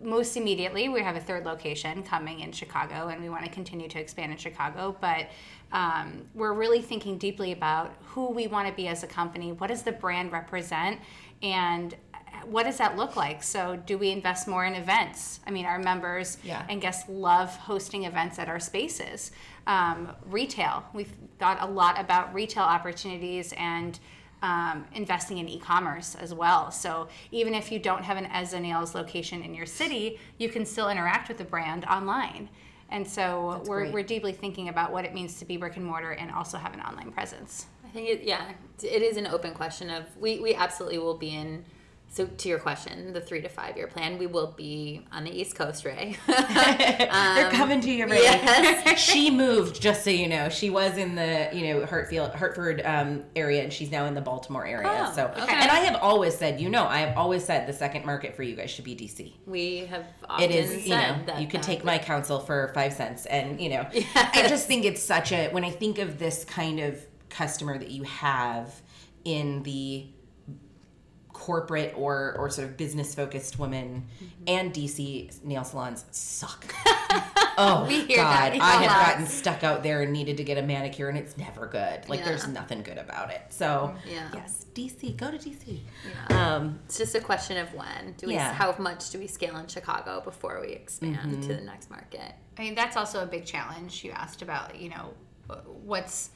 most 0.02 0.38
immediately, 0.38 0.90
we 0.90 1.02
have 1.02 1.16
a 1.16 1.20
third 1.20 1.46
location 1.46 2.04
coming 2.04 2.42
in 2.42 2.52
Chicago, 2.52 3.08
and 3.08 3.22
we 3.22 3.30
want 3.30 3.46
to 3.46 3.52
continue 3.52 3.88
to 3.90 4.00
expand 4.00 4.32
in 4.32 4.38
Chicago. 4.38 4.96
But 5.02 5.30
um, 5.72 6.26
we're 6.34 6.54
really 6.54 6.82
thinking 6.82 7.18
deeply 7.18 7.52
about 7.52 7.96
who 8.06 8.30
we 8.30 8.48
want 8.48 8.68
to 8.68 8.74
be 8.74 8.88
as 8.88 9.04
a 9.04 9.08
company. 9.08 9.54
What 9.54 9.68
does 9.68 9.84
the 9.84 9.92
brand 9.92 10.32
represent? 10.32 11.00
And 11.42 11.96
what 12.50 12.64
does 12.64 12.78
that 12.78 12.96
look 12.96 13.16
like? 13.16 13.44
So, 13.44 13.76
do 13.86 13.98
we 13.98 14.12
invest 14.12 14.48
more 14.48 14.66
in 14.66 14.74
events? 14.74 15.40
I 15.46 15.52
mean, 15.52 15.66
our 15.66 15.80
members 15.80 16.38
Yeah. 16.44 16.66
and 16.70 16.82
guests 16.82 17.10
love 17.10 17.56
hosting 17.56 18.06
events 18.06 18.40
at 18.40 18.50
our 18.50 18.60
spaces. 18.60 19.32
Um, 19.66 20.12
retail, 20.26 20.86
we've 20.94 21.12
thought 21.40 21.58
a 21.62 21.66
lot 21.68 22.00
about 22.00 22.34
retail 22.34 22.64
opportunities 22.64 23.54
and 23.58 24.00
um, 24.42 24.86
investing 24.94 25.40
in 25.40 25.50
e-commerce 25.50 26.16
as 26.16 26.34
well. 26.34 26.72
So 26.72 27.08
even 27.32 27.54
if 27.56 27.72
you 27.72 27.80
don't 27.80 28.04
have 28.04 28.18
an 28.18 28.28
Eza 28.32 28.60
Nails 28.60 28.94
location 28.94 29.42
in 29.42 29.54
your 29.54 29.66
city, 29.66 30.20
you 30.38 30.48
can 30.50 30.66
still 30.66 30.90
interact 30.90 31.28
with 31.28 31.38
the 31.38 31.44
brand 31.44 31.86
online. 31.86 32.50
And 32.90 33.06
so 33.06 33.64
we're, 33.66 33.82
great. 33.82 33.94
we're 33.94 34.04
deeply 34.04 34.32
thinking 34.32 34.70
about 34.70 34.92
what 34.92 35.06
it 35.06 35.14
means 35.14 35.40
to 35.40 35.46
be 35.46 35.58
brick 35.58 35.76
and 35.76 35.84
mortar 35.86 36.12
and 36.12 36.32
also 36.32 36.58
have 36.58 36.74
an 36.74 36.82
online 36.82 37.12
presence. 37.12 37.66
I 37.84 37.90
think 37.90 38.10
it, 38.10 38.24
yeah, 38.24 38.52
it 38.84 39.02
is 39.02 39.18
an 39.18 39.28
open 39.28 39.54
question 39.54 39.90
of 39.90 40.06
we, 40.18 40.40
we 40.40 40.54
absolutely 40.54 41.00
will 41.00 41.18
be 41.18 41.36
in. 41.36 41.66
So 42.10 42.26
to 42.26 42.50
your 42.50 42.58
question, 42.58 43.14
the 43.14 43.22
three 43.22 43.42
to 43.42 43.50
five 43.50 43.78
year 43.78 43.88
plan, 43.88 44.18
we 44.18 44.28
will 44.28 44.54
be 44.58 45.06
on 45.12 45.24
the 45.24 45.32
East 45.32 45.56
Coast, 45.56 45.86
Ray. 45.86 46.18
They're 46.28 47.52
coming 47.52 47.82
to 47.82 47.92
you, 47.92 48.08
Ray. 48.08 48.24
yes. 48.24 49.00
she 49.00 49.30
moved, 49.30 49.82
just 49.82 50.04
so 50.04 50.10
you 50.10 50.28
know. 50.28 50.50
She 50.50 50.70
was 50.70 50.98
in 50.98 51.16
the 51.16 51.50
you 51.54 51.68
know 51.68 51.86
Hartfield, 51.86 52.34
Hartford 52.34 52.82
um, 52.86 53.24
area, 53.36 53.62
and 53.64 53.72
she's 53.72 53.92
now 53.92 54.06
in 54.06 54.16
the 54.16 54.22
Baltimore 54.22 54.66
area. 54.66 55.08
Oh, 55.08 55.14
so, 55.14 55.26
okay. 55.26 55.54
and 55.54 55.70
I 55.70 55.80
have 55.80 55.96
always 56.02 56.36
said, 56.36 56.60
you 56.60 56.70
know, 56.70 56.86
I 56.88 57.00
have 57.00 57.18
always 57.18 57.44
said 57.44 57.68
the 57.68 57.74
second 57.74 58.06
market 58.06 58.36
for 58.36 58.44
you 58.44 58.56
guys 58.56 58.72
should 58.72 58.86
be 58.86 58.96
DC. 58.96 59.34
we 59.46 59.80
have 59.88 60.06
often 60.28 60.50
It 60.50 60.56
is, 60.56 60.88
you 60.88 60.96
know, 60.96 61.20
that 61.28 61.42
you 61.42 61.48
can 61.48 61.62
take 61.62 61.84
my 61.84 61.98
counsel 61.98 62.40
for 62.40 62.72
five 62.74 62.94
cents, 62.94 63.26
and 63.26 63.62
you 63.62 63.70
know, 63.70 63.88
I 64.16 64.46
just 64.48 64.68
think 64.68 64.86
it's 64.86 65.04
such 65.04 65.32
a 65.32 65.50
when 65.50 65.64
I 65.64 65.72
think 65.72 66.00
of 66.00 66.18
this 66.18 66.46
kind 66.46 66.80
of 66.80 67.06
customer 67.30 67.78
that 67.78 67.92
you 67.92 68.04
have 68.04 68.82
in 69.24 69.62
the 69.64 70.08
corporate 71.38 71.94
or 71.96 72.36
or 72.38 72.50
sort 72.50 72.68
of 72.68 72.76
business 72.78 73.14
focused 73.14 73.60
women 73.60 74.06
Mm-hmm. 74.18 74.44
and 74.48 74.74
DC 74.74 75.44
nail 75.44 75.64
salons 75.64 76.06
suck. 76.12 76.74
oh 77.58 77.86
We 77.88 78.02
hear 78.06 78.18
God, 78.18 78.54
that 78.54 78.56
a 78.56 78.64
I 78.64 78.72
have 78.84 78.92
lot. 78.92 79.08
gotten 79.08 79.26
stuck 79.28 79.64
out 79.64 79.84
there 79.84 80.02
and 80.02 80.12
needed 80.12 80.38
to 80.38 80.44
get 80.44 80.58
a 80.58 80.62
manicure, 80.62 81.10
and 81.10 81.18
it's 81.18 81.38
never 81.38 81.68
good. 81.68 82.08
Like 82.10 82.24
there's 82.26 82.48
nothing 82.48 82.82
good 82.82 82.98
about 82.98 83.30
it. 83.32 83.42
So 83.50 83.94
Yeah. 84.10 84.30
yes, 84.34 84.66
DC, 84.74 85.16
go 85.18 85.30
to 85.32 85.38
DC. 85.38 85.80
Yeah. 86.30 86.56
Um, 86.56 86.80
It's 86.86 86.98
just 86.98 87.14
a 87.16 87.20
question 87.22 87.58
of 87.58 87.74
when. 87.74 88.14
Do 88.18 88.28
we? 88.28 88.34
Yeah. 88.34 88.54
How 88.54 88.76
much 88.80 89.10
do 89.12 89.20
we 89.20 89.28
scale 89.28 89.58
in 89.58 89.68
Chicago 89.68 90.22
before 90.24 90.60
we 90.62 90.70
expand 90.74 91.44
to 91.44 91.50
the 91.56 91.62
next 91.62 91.90
market? 91.90 92.34
I 92.58 92.62
mean, 92.62 92.74
that's 92.76 92.98
also 92.98 93.22
a 93.22 93.28
big 93.28 93.46
challenge. 93.46 94.04
You 94.04 94.12
asked 94.12 94.42
about, 94.42 94.80
you 94.80 94.90
know, 94.90 95.14
what's 95.84 96.32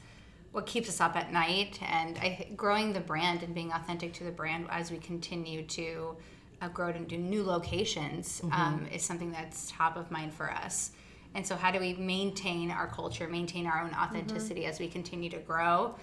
what 0.52 0.66
keeps 0.66 0.88
us 0.88 1.00
up 1.00 1.16
at 1.16 1.32
night, 1.32 1.78
and 1.82 2.18
I 2.18 2.48
growing 2.56 2.92
the 2.92 3.00
brand 3.00 3.42
and 3.42 3.54
being 3.54 3.72
authentic 3.72 4.12
to 4.14 4.24
the 4.24 4.30
brand 4.30 4.66
as 4.70 4.90
we 4.90 4.98
continue 4.98 5.62
to 5.62 6.16
uh, 6.60 6.68
grow 6.68 6.92
to 6.92 6.98
do 7.00 7.16
new 7.16 7.42
locations 7.42 8.40
um, 8.52 8.86
is 8.92 9.02
something 9.02 9.32
that's 9.32 9.70
top 9.70 9.96
of 9.96 10.10
mind 10.10 10.32
for 10.32 10.50
us. 10.50 10.92
And 11.34 11.46
so, 11.46 11.56
how 11.56 11.70
do 11.70 11.80
we 11.80 11.94
maintain 11.94 12.70
our 12.70 12.86
culture, 12.86 13.26
maintain 13.26 13.66
our 13.66 13.82
own 13.82 13.94
authenticity 13.94 14.66
as 14.66 14.78
we 14.78 14.88
continue 14.88 15.30
to 15.30 15.38
grow? 15.38 15.94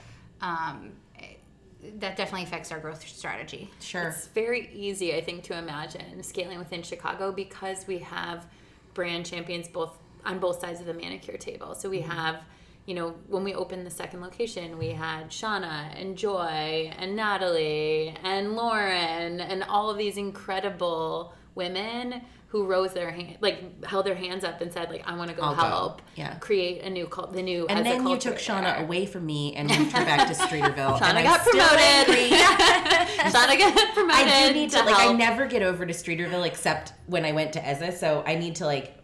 Um, 0.41 0.93
that 2.00 2.18
definitely 2.18 2.43
affects 2.43 2.72
our 2.72 2.80
growth 2.80 3.08
strategy. 3.08 3.70
Sure. 3.80 4.10
It's 4.10 4.28
very 4.28 4.70
easy, 4.74 5.16
I 5.16 5.22
think, 5.22 5.43
to 5.45 5.58
imagine 5.58 6.22
scaling 6.24 6.60
within 6.60 6.84
Chicago 6.84 7.32
because 7.32 7.88
we 7.88 8.00
have 8.00 8.45
brand 8.93 9.26
champions 9.26 9.68
both 9.68 9.97
on 10.26 10.39
both 10.39 10.60
sides 10.60 10.82
of 10.82 10.86
the 10.86 10.93
manicure 10.93 11.38
table. 11.38 11.74
So 11.76 11.89
we 11.89 12.02
have, 12.02 12.41
you 12.90 12.96
know, 12.96 13.14
when 13.28 13.44
we 13.44 13.54
opened 13.54 13.86
the 13.86 13.92
second 13.92 14.20
location, 14.20 14.80
we 14.80 14.88
had 14.90 15.30
Shauna 15.30 15.94
and 16.02 16.18
Joy 16.18 16.92
and 16.98 17.16
Natalie 17.16 18.16
and 18.24 18.56
Lauren 18.56 19.40
and 19.42 19.64
all 19.66 19.92
of 19.92 19.98
these 20.00 20.18
incredible 20.18 21.36
women 21.54 22.24
who 22.48 22.66
rose 22.66 22.94
their 22.94 23.12
hand, 23.12 23.38
like 23.42 23.86
held 23.86 24.08
their 24.08 24.16
hands 24.16 24.44
up 24.44 24.60
and 24.62 24.74
said, 24.74 24.90
like, 24.90 25.08
I 25.08 25.16
want 25.16 25.30
to 25.30 25.36
go 25.36 25.44
I'll 25.44 25.54
go. 25.56 25.62
help, 25.62 26.02
Yeah. 26.16 26.34
create 26.40 26.82
a 26.82 26.90
new 26.90 27.06
cult, 27.06 27.32
the 27.32 27.44
new. 27.44 27.68
And 27.68 27.78
as 27.78 27.86
a 27.86 27.90
then 27.98 28.08
you 28.08 28.18
took 28.18 28.38
Shauna 28.38 28.64
there. 28.78 28.84
away 28.86 29.06
from 29.06 29.24
me 29.28 29.54
and 29.54 29.68
moved 29.70 29.92
her 29.92 30.04
back 30.04 30.28
to 30.28 30.34
Streeterville. 30.34 30.98
Shauna 31.00 31.14
and 31.14 31.28
got 31.28 31.42
still 31.42 31.68
promoted. 31.68 32.32
Shauna 33.34 33.60
got 33.60 33.94
promoted. 33.94 34.16
I 34.28 34.48
do 34.48 34.54
need 34.56 34.72
to, 34.72 34.78
like 34.84 34.96
I 34.98 35.14
never 35.14 35.46
get 35.46 35.62
over 35.62 35.86
to 35.86 35.94
Streeterville 35.94 36.48
except 36.48 36.94
when 37.06 37.24
I 37.24 37.34
went 37.34 37.54
to 37.54 37.60
Eza, 37.70 37.92
so 37.92 38.24
I 38.26 38.34
need 38.34 38.56
to 38.56 38.66
like 38.66 38.96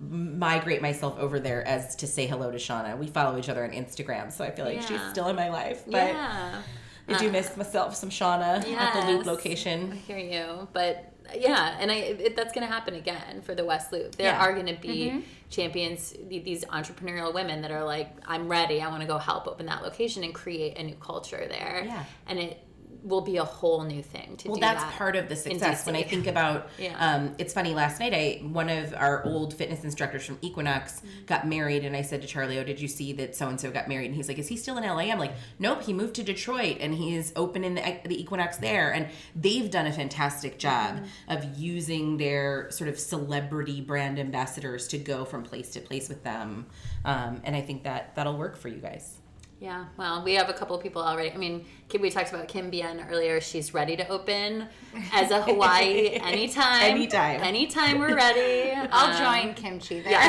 migrate 0.00 0.80
myself 0.80 1.18
over 1.18 1.38
there 1.38 1.66
as 1.66 1.94
to 1.96 2.06
say 2.06 2.26
hello 2.26 2.50
to 2.50 2.56
Shauna. 2.56 2.96
We 2.98 3.06
follow 3.06 3.38
each 3.38 3.48
other 3.48 3.64
on 3.64 3.70
Instagram, 3.70 4.32
so 4.32 4.44
I 4.44 4.50
feel 4.50 4.64
like 4.64 4.82
she's 4.82 5.00
still 5.10 5.28
in 5.28 5.36
my 5.36 5.50
life. 5.50 5.84
But 5.86 6.08
Yeah. 6.08 6.62
I 7.08 7.18
do 7.18 7.28
uh, 7.28 7.32
miss 7.32 7.56
myself 7.56 7.96
some 7.96 8.10
Shauna 8.10 8.64
at 8.66 8.94
the 8.94 9.12
Loop 9.12 9.26
location. 9.26 9.92
I 9.92 9.96
hear 9.96 10.18
you, 10.18 10.68
but 10.72 11.12
yeah, 11.36 11.76
and 11.78 11.90
I 11.90 11.96
it, 11.96 12.36
that's 12.36 12.52
going 12.52 12.66
to 12.66 12.72
happen 12.72 12.94
again 12.94 13.42
for 13.42 13.54
the 13.54 13.64
West 13.64 13.92
Loop. 13.92 14.16
There 14.16 14.26
Yeah. 14.26 14.40
are 14.40 14.52
going 14.54 14.66
to 14.66 14.80
be 14.80 15.10
mm-hmm. 15.10 15.20
champions, 15.48 16.14
these 16.28 16.64
entrepreneurial 16.66 17.34
women 17.34 17.62
that 17.62 17.70
are 17.70 17.84
like, 17.84 18.10
I'm 18.26 18.48
ready. 18.48 18.80
I 18.80 18.88
want 18.88 19.02
to 19.02 19.06
go 19.06 19.18
help 19.18 19.46
open 19.46 19.66
that 19.66 19.82
location 19.82 20.24
and 20.24 20.34
create 20.34 20.78
a 20.78 20.82
new 20.82 20.94
culture 20.96 21.46
there. 21.48 21.82
Yeah. 21.84 22.04
and 22.26 22.38
it 22.38 22.64
will 23.02 23.20
be 23.20 23.36
a 23.36 23.44
whole 23.44 23.82
new 23.84 24.02
thing 24.02 24.36
to 24.38 24.48
Well, 24.48 24.56
do 24.56 24.60
that's 24.60 24.82
that 24.82 24.92
part 24.94 25.16
of 25.16 25.28
the 25.28 25.36
success. 25.36 25.86
When 25.86 25.96
I 25.96 26.02
think 26.02 26.26
about, 26.34 26.68
Yeah. 26.78 26.94
um, 26.98 27.34
it's 27.38 27.52
funny. 27.52 27.74
Last 27.74 28.00
night, 28.00 28.12
I 28.14 28.40
one 28.46 28.68
of 28.68 28.94
our 28.94 29.24
old 29.24 29.54
fitness 29.54 29.84
instructors 29.84 30.24
from 30.24 30.38
Equinox 30.42 31.00
Mm-hmm. 31.00 31.24
got 31.26 31.46
married, 31.46 31.84
and 31.84 31.96
I 31.96 32.02
said 32.02 32.22
to 32.22 32.28
Charlie, 32.28 32.58
"Oh, 32.58 32.64
did 32.64 32.80
you 32.80 32.88
see 32.88 33.12
that 33.14 33.34
so 33.36 33.48
and 33.48 33.60
so 33.60 33.70
got 33.70 33.88
married?" 33.88 34.06
And 34.06 34.14
he's 34.14 34.28
like, 34.28 34.38
"Is 34.38 34.48
he 34.48 34.56
still 34.56 34.76
in 34.78 34.84
LA?" 34.84 35.10
I'm 35.12 35.18
like, 35.18 35.32
"Nope, 35.58 35.82
he 35.82 35.92
moved 35.92 36.14
to 36.16 36.22
Detroit, 36.22 36.78
and 36.80 36.94
he's 36.94 37.32
opening 37.36 37.74
the, 37.74 37.96
the 38.04 38.20
Equinox 38.20 38.56
there." 38.58 38.92
And 38.92 39.08
they've 39.34 39.70
done 39.70 39.86
a 39.86 39.92
fantastic 39.92 40.58
job 40.58 40.96
Mm-hmm. 40.96 41.32
of 41.32 41.58
using 41.58 42.16
their 42.16 42.70
sort 42.70 42.88
of 42.90 42.98
celebrity 42.98 43.80
brand 43.80 44.18
ambassadors 44.18 44.88
to 44.88 44.98
go 44.98 45.24
from 45.24 45.42
place 45.42 45.70
to 45.70 45.80
place 45.80 46.08
with 46.08 46.22
them, 46.24 46.66
um, 47.04 47.40
and 47.44 47.54
I 47.54 47.60
think 47.60 47.84
that 47.84 48.14
that'll 48.16 48.36
work 48.36 48.56
for 48.56 48.68
you 48.68 48.78
guys. 48.80 49.16
Yeah, 49.60 49.84
well, 49.98 50.24
we 50.24 50.32
have 50.36 50.48
a 50.48 50.54
couple 50.54 50.74
of 50.74 50.82
people 50.82 51.02
already. 51.02 51.30
I 51.32 51.36
mean, 51.36 51.66
Kim, 51.90 52.00
we 52.00 52.08
talked 52.08 52.30
about 52.32 52.48
Kim 52.48 52.70
Bien 52.70 53.04
earlier. 53.10 53.42
She's 53.42 53.74
ready 53.74 53.94
to 53.94 54.08
open 54.08 54.66
Eza 55.14 55.42
Hawaii 55.42 56.14
anytime. 56.22 56.82
Anytime. 56.82 57.42
Anytime 57.42 57.98
we're 57.98 58.16
ready. 58.16 58.72
I'll 58.90 59.10
Um, 59.14 59.44
join 59.44 59.54
kimchi 59.54 60.00
there. 60.00 60.12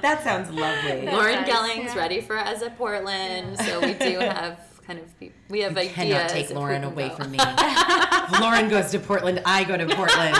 That 0.00 0.20
sounds 0.22 0.50
lovely. 0.50 1.06
Lauren 1.06 1.44
does, 1.44 1.48
Gelling's 1.48 1.94
yeah. 1.94 1.98
ready 1.98 2.20
for 2.20 2.36
Eza 2.38 2.70
Portland, 2.70 3.58
so 3.58 3.80
we 3.80 3.94
do 3.94 4.20
have 4.20 4.60
kind 4.86 5.00
of 5.00 5.18
pe- 5.18 5.32
we 5.48 5.60
have 5.60 5.76
ideas. 5.76 5.94
cannot 5.94 6.28
take 6.28 6.50
Lauren 6.54 6.84
away 6.84 7.08
go. 7.08 7.16
from 7.16 7.32
me. 7.32 7.38
if 7.40 8.40
Lauren 8.40 8.68
goes 8.68 8.90
to 8.92 9.00
Portland, 9.00 9.42
I 9.44 9.64
go 9.64 9.76
to 9.76 9.86
Portland. 9.86 10.36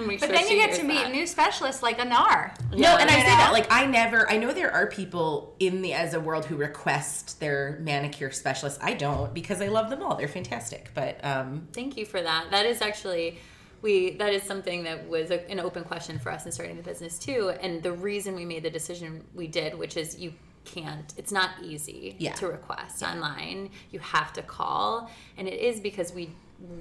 Make 0.00 0.20
But 0.20 0.30
then 0.30 0.48
you 0.48 0.56
get 0.56 0.70
hears 0.70 0.78
to 0.78 0.84
meet 0.84 1.10
new 1.10 1.26
specialists 1.26 1.82
like 1.82 1.98
Anar. 1.98 2.52
No, 2.72 2.96
and 2.96 3.08
I 3.10 3.14
say 3.14 3.22
know? 3.22 3.28
that 3.28 3.50
like 3.52 3.66
I 3.70 3.86
never. 3.86 4.30
I 4.30 4.36
know 4.36 4.52
there 4.52 4.72
are 4.72 4.86
people 4.88 5.54
in 5.58 5.80
the 5.82 5.92
Eza 5.92 6.20
world 6.20 6.44
who 6.44 6.56
request 6.56 7.40
their 7.40 7.78
manicure 7.82 8.30
specialist. 8.30 8.78
I 8.82 8.94
don't 8.94 9.32
because 9.32 9.60
I 9.62 9.68
love 9.68 9.88
them 9.90 10.02
all. 10.02 10.16
They're 10.16 10.28
fantastic. 10.28 10.90
But 10.94 11.24
um, 11.24 11.68
Thank 11.72 11.96
you 11.96 12.04
for 12.04 12.20
that. 12.20 12.50
That 12.50 12.66
is 12.66 12.82
actually 12.82 13.38
we 13.80 14.10
that 14.16 14.32
is 14.34 14.42
something 14.42 14.84
that 14.84 15.08
was 15.08 15.30
a, 15.30 15.48
an 15.50 15.60
open 15.60 15.84
question 15.84 16.18
for 16.18 16.30
us 16.30 16.44
in 16.44 16.52
starting 16.52 16.76
the 16.76 16.82
business 16.82 17.18
too. 17.18 17.50
And 17.60 17.82
the 17.82 17.92
reason 17.92 18.34
we 18.34 18.44
made 18.44 18.64
the 18.64 18.70
decision 18.70 19.24
we 19.34 19.46
did, 19.46 19.78
which 19.78 19.96
is 19.96 20.18
you 20.18 20.34
can't 20.64 21.14
it's 21.16 21.32
not 21.32 21.50
easy 21.62 22.16
Yeah. 22.18 22.34
to 22.34 22.48
request 22.48 23.02
online. 23.02 23.70
You 23.90 24.00
have 24.00 24.34
to 24.34 24.42
call, 24.42 25.10
and 25.38 25.48
it 25.48 25.58
is 25.58 25.80
because 25.80 26.12
we 26.12 26.32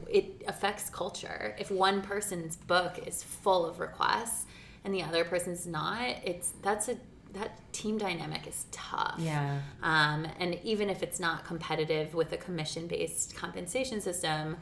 it 0.10 0.42
affects 0.48 0.90
culture. 0.90 1.56
If 1.60 1.70
one 1.70 2.02
person's 2.02 2.56
book 2.56 3.00
is 3.06 3.22
full 3.24 3.64
of 3.66 3.80
requests 3.80 4.47
and 4.88 4.96
the 4.96 5.04
other 5.04 5.26
person's 5.26 5.68
not, 5.68 6.00
it's 6.24 6.54
that's 6.62 6.88
a 6.88 6.98
that 7.34 7.60
team 7.74 7.98
dynamic 7.98 8.48
is 8.48 8.66
tough. 8.72 9.16
Yeah. 9.20 9.60
Um, 9.84 10.26
and 10.40 10.58
even 10.64 10.90
if 10.90 11.04
it's 11.04 11.20
not 11.20 11.44
competitive 11.46 12.14
with 12.14 12.32
a 12.32 12.38
commission 12.38 12.88
based 12.88 13.36
compensation 13.36 14.00
system, 14.00 14.56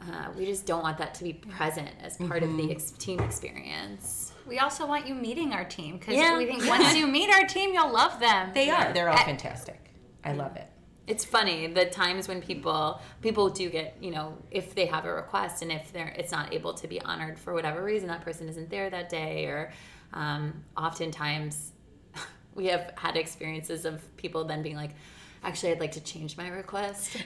uh, 0.00 0.28
we 0.34 0.46
just 0.46 0.64
don't 0.64 0.82
want 0.82 0.96
that 0.96 1.12
to 1.16 1.24
be 1.24 1.34
present 1.34 1.90
as 2.02 2.16
part 2.16 2.42
of 2.42 2.56
the 2.56 2.70
ex- 2.70 2.92
team 2.92 3.20
experience. 3.20 4.32
We 4.48 4.58
also 4.60 4.86
want 4.86 5.06
you 5.06 5.14
meeting 5.14 5.52
our 5.52 5.64
team 5.64 5.98
because 5.98 6.14
Yeah. 6.14 6.38
we 6.38 6.46
think 6.46 6.66
once 6.66 6.96
you 6.96 7.06
meet 7.06 7.28
our 7.30 7.46
team, 7.46 7.74
you'll 7.74 7.92
love 7.92 8.18
them. 8.18 8.50
they 8.54 8.70
are. 8.70 8.94
They're 8.94 9.10
all 9.10 9.18
fantastic. 9.18 9.90
I 10.24 10.32
love 10.32 10.56
it. 10.56 10.69
It's 11.10 11.24
funny 11.24 11.66
the 11.66 11.86
times 11.86 12.28
when 12.28 12.40
people 12.40 13.00
people 13.20 13.50
do 13.50 13.68
get 13.68 13.96
you 14.00 14.12
know 14.12 14.38
if 14.52 14.76
they 14.76 14.86
have 14.86 15.04
a 15.06 15.12
request 15.12 15.60
and 15.60 15.72
if 15.72 15.92
they're 15.92 16.14
it's 16.16 16.30
not 16.30 16.54
able 16.54 16.72
to 16.74 16.86
be 16.86 17.00
honored 17.00 17.36
for 17.36 17.52
whatever 17.52 17.82
reason 17.82 18.06
that 18.06 18.22
person 18.24 18.48
isn't 18.48 18.70
there 18.70 18.88
that 18.88 19.08
day 19.08 19.46
or 19.46 19.72
um, 20.12 20.62
oftentimes 20.76 21.72
we 22.54 22.66
have 22.66 22.92
had 22.94 23.16
experiences 23.16 23.84
of 23.84 24.16
people 24.18 24.44
then 24.44 24.62
being 24.62 24.76
like 24.76 24.92
actually 25.42 25.72
I'd 25.72 25.80
like 25.80 25.92
to 25.92 26.00
change 26.02 26.36
my 26.36 26.48
request 26.48 27.16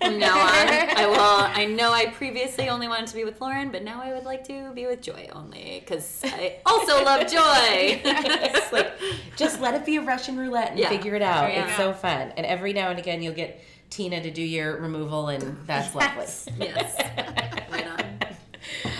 from 0.00 0.18
now 0.18 0.38
on 0.38 0.68
I 0.68 1.06
will 1.06 1.18
I 1.18 1.64
know 1.64 1.92
I 1.92 2.06
previously 2.06 2.68
only 2.68 2.88
wanted 2.88 3.06
to 3.08 3.14
be 3.14 3.24
with 3.24 3.40
Lauren 3.40 3.70
but 3.70 3.82
now 3.82 4.02
I 4.02 4.12
would 4.12 4.24
like 4.24 4.46
to 4.48 4.70
be 4.74 4.86
with 4.86 5.00
Joy 5.00 5.28
only 5.32 5.80
because 5.80 6.20
I 6.24 6.58
also 6.66 7.02
love 7.04 7.20
Joy 7.30 8.02
It's 8.04 8.72
like 8.72 8.92
just 9.36 9.60
let 9.60 9.74
it 9.74 9.84
be 9.86 9.96
a 9.96 10.02
Russian 10.02 10.36
roulette 10.36 10.70
and 10.72 10.78
Yeah. 10.78 10.88
figure 10.90 11.14
it 11.14 11.22
out. 11.22 11.50
Yeah. 11.52 11.66
It's 11.66 11.76
so 11.76 11.92
fun. 11.92 12.32
And 12.36 12.44
every 12.46 12.72
now 12.72 12.90
and 12.90 12.98
again, 12.98 13.22
you'll 13.22 13.34
get 13.34 13.60
Tina 13.90 14.20
to 14.22 14.30
do 14.30 14.42
your 14.42 14.76
removal, 14.80 15.28
and 15.28 15.56
that's 15.66 15.94
lovely. 15.94 16.26
yes 16.58 16.96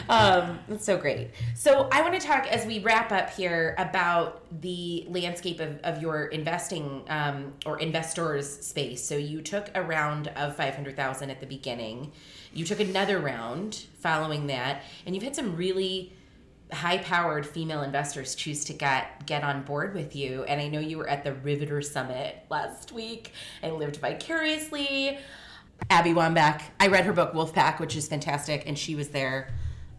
Um, 0.08 0.58
that's 0.68 0.84
so 0.84 0.96
great. 0.96 1.30
So 1.54 1.88
I 1.92 2.02
want 2.02 2.20
to 2.20 2.26
talk 2.26 2.46
as 2.46 2.66
we 2.66 2.78
wrap 2.80 3.12
up 3.12 3.30
here 3.30 3.74
about 3.78 4.42
the 4.60 5.06
landscape 5.08 5.60
of, 5.60 5.78
of 5.82 6.00
your 6.00 6.26
investing 6.26 7.04
um, 7.08 7.52
or 7.66 7.78
investors 7.78 8.48
space. 8.48 9.02
So 9.06 9.16
you 9.16 9.42
took 9.42 9.70
a 9.74 9.82
round 9.82 10.28
of 10.28 10.56
five 10.56 10.74
hundred 10.74 10.96
thousand 10.96 11.30
at 11.30 11.40
the 11.40 11.46
beginning. 11.46 12.12
You 12.52 12.64
took 12.64 12.80
another 12.80 13.18
round 13.18 13.86
following 13.98 14.46
that, 14.46 14.82
and 15.04 15.14
you've 15.14 15.24
had 15.24 15.34
some 15.34 15.56
really 15.56 16.12
high-powered 16.72 17.46
female 17.46 17.82
investors 17.82 18.34
choose 18.34 18.64
to 18.64 18.72
get 18.72 19.26
get 19.26 19.44
on 19.44 19.62
board 19.62 19.94
with 19.94 20.16
you. 20.16 20.44
And 20.44 20.60
I 20.60 20.68
know 20.68 20.80
you 20.80 20.98
were 20.98 21.08
at 21.08 21.22
the 21.22 21.34
Riveter 21.34 21.82
Summit 21.82 22.36
last 22.50 22.90
week 22.90 23.32
I 23.62 23.70
lived 23.70 23.96
vicariously. 23.96 25.18
Abby 25.90 26.10
Wambach. 26.10 26.62
I 26.80 26.86
read 26.86 27.04
her 27.04 27.12
book 27.12 27.32
Wolfpack, 27.34 27.80
which 27.80 27.96
is 27.96 28.08
fantastic, 28.08 28.64
and 28.66 28.78
she 28.78 28.94
was 28.94 29.08
there. 29.10 29.52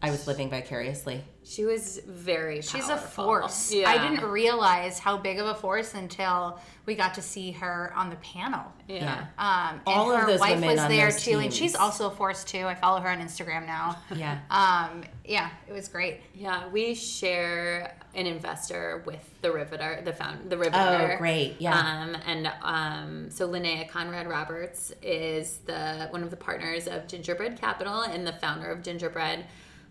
I 0.05 0.11
was 0.11 0.27
living 0.27 0.51
vicariously. 0.51 1.23
She 1.43 1.65
was 1.65 1.99
very 2.05 2.61
She's 2.61 2.89
a 2.89 2.97
force. 2.97 3.73
Yeah. 3.73 3.89
I 3.89 3.97
didn't 3.97 4.29
realize 4.29 4.99
how 4.99 5.17
big 5.17 5.39
of 5.39 5.47
a 5.47 5.55
force 5.55 5.95
until 5.95 6.59
we 6.85 6.93
got 6.93 7.15
to 7.15 7.23
see 7.23 7.51
her 7.53 7.91
on 7.95 8.11
the 8.11 8.15
panel. 8.17 8.71
Yeah. 8.87 9.25
Um, 9.39 9.75
and 9.75 9.81
All 9.87 10.11
of 10.11 10.21
her 10.21 10.27
those 10.27 10.39
wife 10.39 10.55
women 10.55 10.69
was 10.69 10.79
on 10.79 10.91
there 10.91 11.09
those 11.09 11.23
too, 11.23 11.39
and 11.39 11.51
she's 11.51 11.73
also 11.73 12.07
a 12.07 12.11
force 12.11 12.43
too. 12.43 12.67
I 12.67 12.75
follow 12.75 12.99
her 12.99 13.09
on 13.09 13.19
Instagram 13.19 13.65
now. 13.65 13.97
Yeah. 14.15 14.39
Um, 14.51 15.03
yeah, 15.23 15.49
it 15.67 15.73
was 15.73 15.87
great. 15.87 16.21
Yeah, 16.35 16.67
we 16.69 16.93
share 16.93 17.95
an 18.13 18.27
investor 18.27 19.01
with 19.07 19.27
the 19.41 19.51
Riveter, 19.51 20.01
the 20.05 20.13
found 20.13 20.51
the 20.51 20.57
Riveter. 20.57 21.13
Oh, 21.13 21.17
great, 21.17 21.55
yeah. 21.57 21.77
Um, 21.77 22.15
and 22.27 22.51
um, 22.61 23.31
so 23.31 23.49
Linnea 23.49 23.89
Conrad 23.89 24.27
Roberts 24.27 24.93
is 25.01 25.57
the 25.65 26.07
one 26.11 26.21
of 26.21 26.29
the 26.29 26.37
partners 26.37 26.87
of 26.87 27.07
Gingerbread 27.07 27.59
Capital 27.59 28.01
and 28.01 28.25
the 28.25 28.33
founder 28.33 28.69
of 28.69 28.83
Gingerbread. 28.83 29.45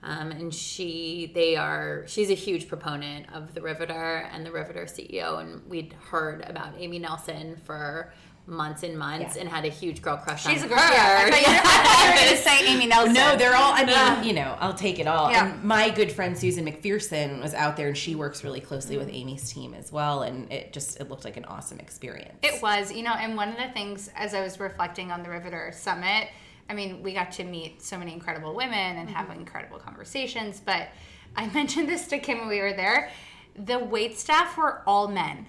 Um, 0.05 0.31
and 0.33 0.55
she, 0.55 1.33
they 1.35 1.57
are, 1.57 2.05
she's 2.07 2.29
a 2.31 2.35
huge 2.35 2.69
proponent 2.69 3.27
of 3.33 3.55
the 3.55 3.63
Riveter 3.63 4.29
and 4.33 4.45
the 4.45 4.53
Riveter 4.53 4.85
CEO. 4.85 5.41
And 5.41 5.67
we'd 5.69 5.95
heard 6.11 6.45
about 6.47 6.75
Amy 6.79 6.99
Nelson 6.99 7.57
for 7.65 8.13
months 8.47 8.83
and 8.83 8.99
months 8.99 9.37
Yeah. 9.37 9.41
and 9.41 9.49
had 9.51 9.65
a 9.65 9.71
huge 9.71 10.03
girl 10.03 10.19
crush 10.19 10.45
She's 10.45 10.61
on 10.61 10.67
a 10.67 10.69
girl. 10.69 10.77
her. 10.79 10.93
Yeah, 10.93 11.25
I 11.27 11.31
thought 11.31 11.41
you, 11.41 11.47
I 11.47 11.61
thought 11.61 12.05
you 12.05 12.11
were 12.11 12.17
going 12.27 12.37
to 12.37 12.43
say 12.43 12.67
Amy 12.75 12.87
Nelson. 12.87 13.15
No, 13.15 13.37
they're 13.37 13.57
all. 13.57 13.73
I 13.75 13.87
mean, 14.21 14.29
you 14.29 14.35
know, 14.35 14.55
I'll 14.61 14.75
take 14.75 14.99
it 14.99 15.07
all. 15.07 15.31
Yeah. 15.31 15.55
And 15.55 15.65
my 15.65 15.89
good 15.89 16.13
friend 16.13 16.37
Susan 16.37 16.67
McPherson 16.67 17.41
was 17.41 17.55
out 17.55 17.79
there, 17.79 17.89
and 17.89 17.97
she 17.97 18.15
works 18.15 18.45
really 18.45 18.61
closely 18.61 18.99
with 18.99 19.09
Amy's 19.11 19.51
team 19.51 19.73
as 19.73 19.91
well. 19.91 20.21
And 20.25 20.53
it 20.53 20.75
just 20.75 21.01
it 21.01 21.09
looked 21.09 21.25
like 21.25 21.39
an 21.39 21.47
awesome 21.47 21.81
experience. 21.81 22.35
It 22.43 22.61
was, 22.63 22.93
you 22.93 23.03
know, 23.03 23.15
and 23.15 23.35
one 23.39 23.49
of 23.49 23.57
the 23.57 23.69
things 23.73 24.11
as 24.15 24.35
I 24.35 24.43
was 24.43 24.61
reflecting 24.61 25.11
on 25.11 25.23
the 25.23 25.31
Riveter 25.31 25.73
Summit, 25.75 26.29
I 26.69 26.75
mean, 26.75 27.03
we 27.03 27.13
got 27.13 27.33
to 27.33 27.45
meet 27.45 27.83
so 27.83 27.99
many 27.99 28.13
incredible 28.13 28.55
women 28.55 28.97
and 28.97 29.09
have 29.11 29.29
mm-hmm. 29.29 29.41
incredible 29.41 29.79
conversations, 29.79 30.61
but 30.65 30.89
I 31.37 31.47
mentioned 31.55 31.89
this 31.89 32.07
to 32.09 32.19
Kim 32.19 32.39
when 32.39 32.49
we 32.49 32.61
were 32.61 32.73
there. 32.73 33.11
The 33.57 33.79
wait 33.79 34.19
staff 34.19 34.57
were 34.57 34.83
all 34.87 35.09
men. 35.09 35.47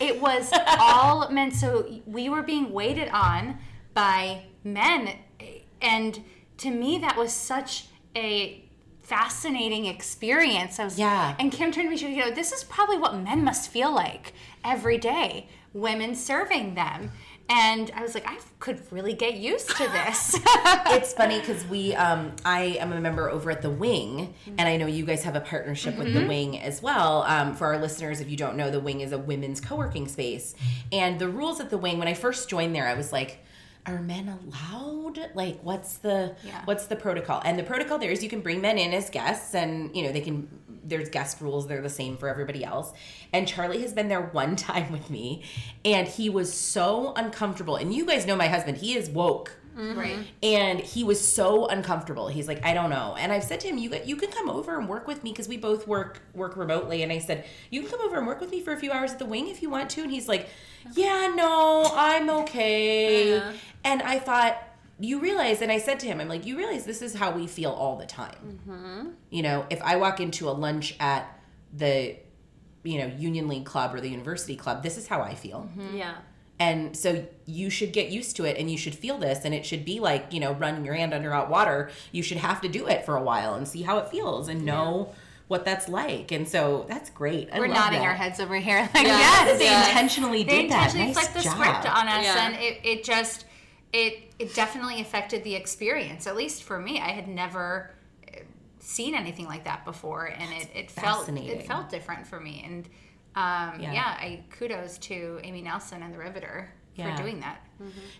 It 0.00 0.20
was 0.20 0.50
all 0.78 1.28
men. 1.30 1.50
So 1.50 2.00
we 2.06 2.28
were 2.28 2.42
being 2.42 2.72
waited 2.72 3.08
on 3.08 3.58
by 3.94 4.44
men. 4.64 5.16
And 5.80 6.22
to 6.58 6.70
me, 6.70 6.98
that 6.98 7.16
was 7.16 7.32
such 7.32 7.86
a 8.16 8.64
fascinating 9.02 9.86
experience. 9.86 10.78
I 10.78 10.84
was, 10.84 10.98
Yeah. 10.98 11.34
And 11.38 11.52
Kim 11.52 11.72
turned 11.72 11.86
to 11.86 11.90
me, 11.90 11.96
she 11.96 12.06
goes, 12.06 12.16
you 12.16 12.24
know, 12.24 12.30
this 12.30 12.52
is 12.52 12.64
probably 12.64 12.98
what 12.98 13.16
men 13.16 13.44
must 13.44 13.70
feel 13.70 13.92
like 13.94 14.32
every 14.64 14.96
day, 14.98 15.48
women 15.72 16.14
serving 16.14 16.74
them. 16.74 17.10
And 17.48 17.90
I 17.94 18.02
was 18.02 18.14
like, 18.14 18.26
I 18.26 18.38
could 18.60 18.80
really 18.90 19.12
get 19.12 19.34
used 19.34 19.68
to 19.76 19.84
this. 19.88 20.38
it's 20.86 21.12
funny 21.12 21.40
because 21.40 21.64
we 21.66 21.94
um 21.94 22.32
i 22.44 22.76
am 22.80 22.92
a 22.92 23.00
member 23.00 23.28
over 23.28 23.50
at 23.50 23.60
the 23.62 23.70
wing 23.70 24.34
and 24.46 24.68
i 24.68 24.76
know 24.76 24.86
you 24.86 25.04
guys 25.04 25.22
have 25.24 25.34
a 25.36 25.40
partnership 25.40 25.96
with 25.98 26.12
the 26.14 26.24
wing 26.26 26.58
as 26.60 26.80
well. 26.80 27.22
Um, 27.24 27.54
for 27.54 27.66
our 27.68 27.78
listeners 27.78 28.20
if 28.20 28.30
you 28.30 28.36
don't 28.36 28.56
know 28.56 28.70
the 28.70 28.80
wing 28.80 29.00
is 29.00 29.12
a 29.12 29.18
women's 29.18 29.60
co-working 29.60 30.08
space. 30.08 30.54
And 30.92 31.18
the 31.18 31.28
rules 31.28 31.60
at 31.60 31.70
the 31.70 31.78
wing 31.78 31.98
when 31.98 32.08
i 32.08 32.14
first 32.14 32.48
joined 32.48 32.74
there 32.74 32.86
i 32.88 32.94
was 32.94 33.12
like 33.12 33.44
are 33.84 34.00
men 34.00 34.28
allowed? 34.28 35.18
Like 35.34 35.58
what's 35.62 35.96
the 35.98 36.36
Yeah. 36.44 36.62
what's 36.66 36.86
the 36.86 36.94
protocol? 36.94 37.42
And 37.44 37.58
the 37.58 37.64
protocol 37.64 37.98
there 37.98 38.12
is 38.12 38.22
you 38.22 38.28
can 38.30 38.40
bring 38.40 38.60
men 38.60 38.78
in 38.78 38.92
as 38.94 39.10
guests 39.10 39.56
and 39.56 39.94
you 39.96 40.04
know 40.04 40.12
they 40.12 40.20
can 40.20 40.48
there's 40.84 41.08
guest 41.08 41.40
rules 41.40 41.66
they're 41.66 41.82
the 41.82 41.88
same 41.88 42.16
for 42.16 42.28
everybody 42.28 42.64
else 42.64 42.92
and 43.32 43.46
charlie 43.48 43.82
has 43.82 43.92
been 43.92 44.08
there 44.08 44.22
one 44.22 44.56
time 44.62 44.90
with 44.92 45.10
me 45.10 45.42
and 45.84 46.08
he 46.08 46.28
was 46.28 46.52
so 46.52 47.12
uncomfortable 47.16 47.76
and 47.76 47.94
you 47.94 48.04
guys 48.04 48.26
know 48.26 48.36
my 48.36 48.48
husband 48.48 48.78
he 48.78 48.94
is 48.94 49.08
woke 49.10 49.56
mm-hmm. 49.76 49.98
right. 49.98 50.26
and 50.42 50.80
he 50.80 51.04
was 51.04 51.26
so 51.26 51.66
uncomfortable. 51.66 52.28
He's 52.28 52.48
like, 52.48 52.64
I 52.64 52.74
don't 52.74 52.90
know. 52.90 53.14
And 53.18 53.32
I've 53.32 53.44
said 53.44 53.60
to 53.60 53.68
him, 53.68 53.78
you 53.78 53.94
you 54.04 54.16
can 54.16 54.30
come 54.30 54.48
over 54.48 54.78
and 54.78 54.88
work 54.88 55.06
with 55.06 55.22
me 55.22 55.30
because 55.30 55.48
we 55.48 55.56
both 55.56 55.86
work 55.86 56.20
work 56.34 56.56
remotely. 56.56 57.02
And 57.02 57.12
I 57.12 57.18
said, 57.18 57.44
you 57.70 57.80
can 57.80 57.90
come 57.90 58.00
over 58.00 58.18
and 58.18 58.26
work 58.26 58.40
with 58.40 58.50
me 58.50 58.60
for 58.60 58.72
a 58.72 58.78
few 58.78 58.92
hours 58.92 59.12
at 59.12 59.18
the 59.18 59.26
wing 59.26 59.48
if 59.48 59.62
you 59.62 59.70
want 59.70 59.90
to. 59.90 60.02
And 60.02 60.10
he's 60.10 60.28
like, 60.28 60.48
Yeah, 60.94 61.32
no, 61.34 61.90
I'm 61.94 62.30
okay. 62.30 63.38
Uh-huh. 63.38 63.52
And 63.84 64.02
I 64.02 64.18
thought. 64.18 64.68
You 65.02 65.18
realize, 65.20 65.60
and 65.62 65.72
I 65.72 65.78
said 65.78 65.98
to 66.00 66.06
him, 66.06 66.20
I'm 66.20 66.28
like, 66.28 66.46
you 66.46 66.56
realize 66.56 66.84
this 66.84 67.02
is 67.02 67.14
how 67.14 67.32
we 67.32 67.46
feel 67.46 67.70
all 67.72 67.96
the 67.96 68.06
time. 68.06 68.60
Mm-hmm. 68.68 69.08
You 69.30 69.42
know, 69.42 69.66
if 69.68 69.82
I 69.82 69.96
walk 69.96 70.20
into 70.20 70.48
a 70.48 70.52
lunch 70.52 70.94
at 71.00 71.40
the, 71.72 72.16
you 72.84 72.98
know, 72.98 73.06
Union 73.18 73.48
League 73.48 73.64
Club 73.64 73.94
or 73.94 74.00
the 74.00 74.08
University 74.08 74.54
Club, 74.56 74.82
this 74.82 74.96
is 74.96 75.08
how 75.08 75.20
I 75.20 75.34
feel. 75.34 75.68
Mm-hmm. 75.76 75.96
Yeah. 75.96 76.14
And 76.60 76.96
so 76.96 77.26
you 77.46 77.68
should 77.70 77.92
get 77.92 78.10
used 78.10 78.36
to 78.36 78.44
it 78.44 78.56
and 78.56 78.70
you 78.70 78.78
should 78.78 78.94
feel 78.94 79.18
this 79.18 79.44
and 79.44 79.52
it 79.52 79.66
should 79.66 79.84
be 79.84 79.98
like, 79.98 80.32
you 80.32 80.38
know, 80.38 80.52
running 80.52 80.84
your 80.84 80.94
hand 80.94 81.12
under 81.12 81.32
hot 81.32 81.50
water. 81.50 81.90
You 82.12 82.22
should 82.22 82.36
have 82.38 82.60
to 82.60 82.68
do 82.68 82.86
it 82.86 83.04
for 83.04 83.16
a 83.16 83.22
while 83.22 83.54
and 83.54 83.66
see 83.66 83.82
how 83.82 83.98
it 83.98 84.08
feels 84.08 84.46
and 84.46 84.64
know 84.64 85.12
what 85.48 85.64
that's 85.64 85.88
like. 85.88 86.30
And 86.30 86.46
so 86.48 86.86
that's 86.88 87.10
great. 87.10 87.48
I 87.52 87.58
We're 87.58 87.66
love 87.66 87.76
nodding 87.76 87.98
that. 87.98 88.06
our 88.06 88.14
heads 88.14 88.38
over 88.38 88.54
here 88.54 88.88
like, 88.94 89.04
Yes, 89.06 89.46
yes, 89.48 89.58
They 89.58 89.64
yes. 89.64 89.88
intentionally 89.88 90.44
they 90.44 90.62
did 90.62 90.70
that. 90.70 90.94
intentionally 90.94 91.06
Nice 91.14 91.18
flipped 91.28 91.34
the 91.34 91.42
job. 91.42 91.52
script 91.54 91.96
on 91.96 92.06
us 92.08 92.24
Yeah. 92.24 92.46
and 92.46 92.54
it, 92.54 92.78
it 92.84 93.02
just 93.04 93.46
it 93.92 94.32
it 94.38 94.54
definitely 94.54 95.00
affected 95.00 95.44
the 95.44 95.54
experience 95.54 96.26
at 96.26 96.34
least 96.36 96.62
for 96.62 96.78
me 96.78 96.98
i 97.00 97.08
had 97.10 97.28
never 97.28 97.90
uh, 98.28 98.38
seen 98.78 99.14
anything 99.14 99.46
like 99.46 99.64
that 99.64 99.84
before 99.84 100.26
and 100.26 100.52
it, 100.54 100.68
it 100.74 100.90
felt 100.90 101.28
it 101.28 101.66
felt 101.66 101.90
different 101.90 102.26
for 102.26 102.40
me 102.40 102.62
and 102.66 102.86
um, 103.34 103.80
Yeah. 103.80 103.92
yeah. 103.92 104.16
i 104.18 104.44
kudos 104.50 104.98
to 104.98 105.40
amy 105.42 105.62
nelson 105.62 106.02
and 106.02 106.12
the 106.12 106.18
riveter 106.18 106.72
Yeah. 106.94 107.14
for 107.16 107.22
doing 107.22 107.40
that 107.40 107.66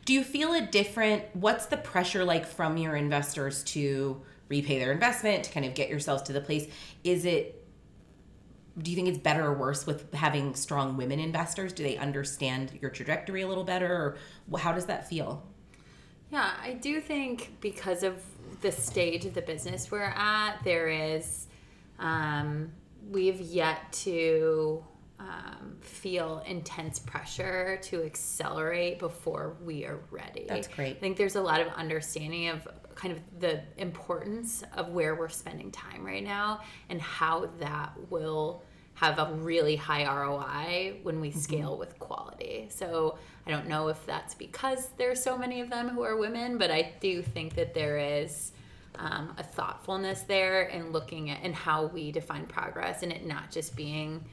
Do 0.05 0.13
you 0.13 0.25
feel 0.25 0.53
a 0.55 0.61
different 0.61 1.25
what's 1.35 1.67
the 1.67 1.77
pressure 1.77 2.25
like 2.25 2.47
from 2.47 2.77
your 2.77 2.97
investors 2.97 3.63
to 3.65 4.21
repay 4.49 4.79
their 4.81 4.91
investment, 4.93 5.45
to 5.45 5.53
kind 5.53 5.65
of 5.65 5.73
get 5.75 5.89
yourselves 5.89 6.23
to 6.25 6.33
the 6.33 6.41
place? 6.41 6.67
Is 7.05 7.25
it 7.25 7.65
do 8.77 8.91
you 8.91 8.97
think 8.97 9.09
it's 9.09 9.19
better 9.19 9.45
or 9.47 9.53
worse 9.55 9.87
with 9.87 10.13
having 10.15 10.55
strong 10.55 10.97
women 10.97 11.21
investors? 11.21 11.73
Do 11.73 11.83
they 11.85 11.97
understand 11.97 12.73
your 12.81 12.91
trajectory 12.91 13.43
a 13.43 13.47
little 13.49 13.65
better 13.65 14.17
or 14.51 14.59
how 14.59 14.73
does 14.73 14.87
that 14.87 15.09
feel? 15.09 15.47
Yeah, 16.33 16.51
I 16.63 16.73
do 16.73 16.99
think 17.01 17.59
because 17.61 18.03
of 18.03 18.23
the 18.63 18.73
stage 18.73 19.27
of 19.27 19.35
the 19.35 19.43
business 19.43 19.91
we're 19.91 20.15
at, 20.17 20.57
there 20.65 20.89
is, 20.89 21.47
um, 21.99 22.73
we've 23.11 23.41
yet 23.41 23.93
to 23.93 24.83
um, 25.21 25.77
feel 25.83 26.43
intense 26.47 26.99
pressure 26.99 27.79
to 27.83 28.03
accelerate 28.03 28.99
before 28.99 29.57
we 29.63 29.85
are 29.85 30.01
ready. 30.11 30.47
That's 30.49 30.69
great. 30.69 30.97
I 30.97 31.01
think 31.01 31.19
there's 31.19 31.37
a 31.37 31.43
lot 31.43 31.61
of 31.61 31.69
understanding 31.69 32.49
of 32.49 32.67
kind 32.95 33.13
of 33.13 33.21
the 33.39 33.61
importance 33.77 34.65
of 34.75 34.89
where 34.89 35.15
we're 35.15 35.29
spending 35.29 35.71
time 35.71 36.03
right 36.03 36.25
now 36.25 36.61
and 36.89 37.01
how 37.01 37.51
that 37.59 37.93
will 38.09 38.63
have 38.95 39.19
a 39.19 39.33
really 39.35 39.77
high 39.77 40.05
ROI 40.05 40.99
when 41.03 41.21
we 41.21 41.31
scale 41.31 41.77
with 41.77 41.99
quality. 41.99 42.69
So 42.71 43.19
I 43.47 43.51
don't 43.51 43.67
know 43.67 43.89
if 43.89 44.05
that's 44.07 44.35
because 44.35 44.89
there's 44.99 45.23
so 45.23 45.37
many 45.37 45.61
of 45.61 45.71
them 45.71 45.89
who 45.89 46.03
are 46.03 46.17
women, 46.17 46.59
but 46.59 46.71
I 46.71 46.93
do 47.01 47.23
think 47.23 47.55
that 47.55 47.75
there 47.75 47.99
is 47.99 48.53
um, 48.97 49.35
a 49.39 49.43
thoughtfulness 49.43 50.21
there 50.23 50.63
in 50.65 50.93
looking 50.93 51.31
at 51.31 51.39
and 51.43 51.55
how 51.55 51.87
we 51.87 52.13
define 52.13 52.47
progress 52.47 53.03
and 53.03 53.11
it 53.11 53.27
not 53.27 53.51
just 53.51 53.75
being 53.75 54.25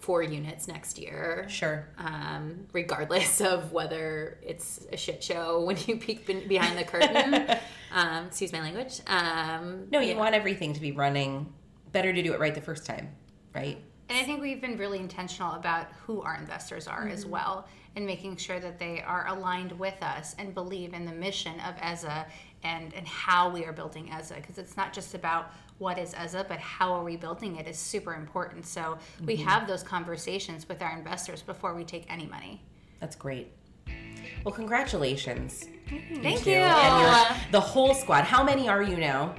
four 0.00 0.22
units 0.22 0.66
next 0.66 0.98
year 0.98 1.46
Sure. 1.48 1.86
um, 1.98 2.66
regardless 2.72 3.40
of 3.52 3.70
whether 3.72 4.38
it's 4.42 4.84
a 4.92 4.96
shit 4.96 5.22
show 5.22 5.62
when 5.64 5.76
you 5.86 5.96
peek 5.96 6.26
be- 6.26 6.46
behind 6.46 6.76
the 6.76 6.84
curtain. 6.84 7.34
um, 7.94 8.26
excuse 8.26 8.52
my 8.52 8.60
language. 8.60 9.00
Um, 9.06 9.86
No, 9.92 10.00
you 10.00 10.12
yeah. 10.12 10.16
want 10.18 10.34
everything 10.34 10.72
to 10.74 10.80
be 10.80 10.92
running. 10.92 11.52
Better 11.92 12.12
to 12.12 12.22
do 12.22 12.32
it 12.32 12.40
right 12.40 12.54
the 12.54 12.60
first 12.60 12.86
time, 12.86 13.10
right? 13.54 13.82
And 14.08 14.18
I 14.18 14.24
think 14.24 14.40
we've 14.40 14.60
been 14.60 14.76
really 14.76 14.98
intentional 14.98 15.54
about 15.54 15.86
who 16.04 16.20
our 16.22 16.34
investors 16.34 16.88
are 16.88 17.06
as 17.06 17.22
mm-hmm. 17.22 17.30
well 17.30 17.68
and 17.94 18.04
making 18.04 18.36
sure 18.36 18.58
that 18.58 18.78
they 18.78 19.00
are 19.02 19.28
aligned 19.28 19.72
with 19.78 20.02
us 20.02 20.34
and 20.38 20.52
believe 20.52 20.94
in 20.94 21.04
the 21.04 21.12
mission 21.12 21.60
of 21.60 21.74
EZA 21.80 22.26
and, 22.64 22.92
and 22.94 23.06
how 23.06 23.48
we 23.48 23.64
are 23.64 23.72
building 23.72 24.10
EZA. 24.12 24.34
Because 24.34 24.58
it's 24.58 24.76
not 24.76 24.92
just 24.92 25.14
about 25.14 25.52
what 25.78 25.96
is 25.96 26.12
EZA, 26.14 26.44
but 26.48 26.58
how 26.58 26.92
are 26.92 27.04
we 27.04 27.16
building 27.16 27.56
it 27.56 27.68
is 27.68 27.78
super 27.78 28.14
important. 28.14 28.66
So 28.66 28.98
we 29.24 29.36
mm-hmm. 29.36 29.48
have 29.48 29.68
those 29.68 29.84
conversations 29.84 30.68
with 30.68 30.82
our 30.82 30.96
investors 30.96 31.40
before 31.40 31.74
we 31.74 31.84
take 31.84 32.04
any 32.12 32.26
money. 32.26 32.60
That's 32.98 33.14
great. 33.16 33.52
Well, 34.44 34.54
congratulations. 34.54 35.66
Mm-hmm. 35.88 36.22
Thank 36.22 36.46
you. 36.46 36.54
you. 36.54 36.58
And 36.58 37.00
your, 37.00 37.36
the 37.52 37.60
whole 37.60 37.94
squad. 37.94 38.24
How 38.24 38.42
many 38.42 38.68
are 38.68 38.82
you 38.82 38.96
now? 38.96 39.34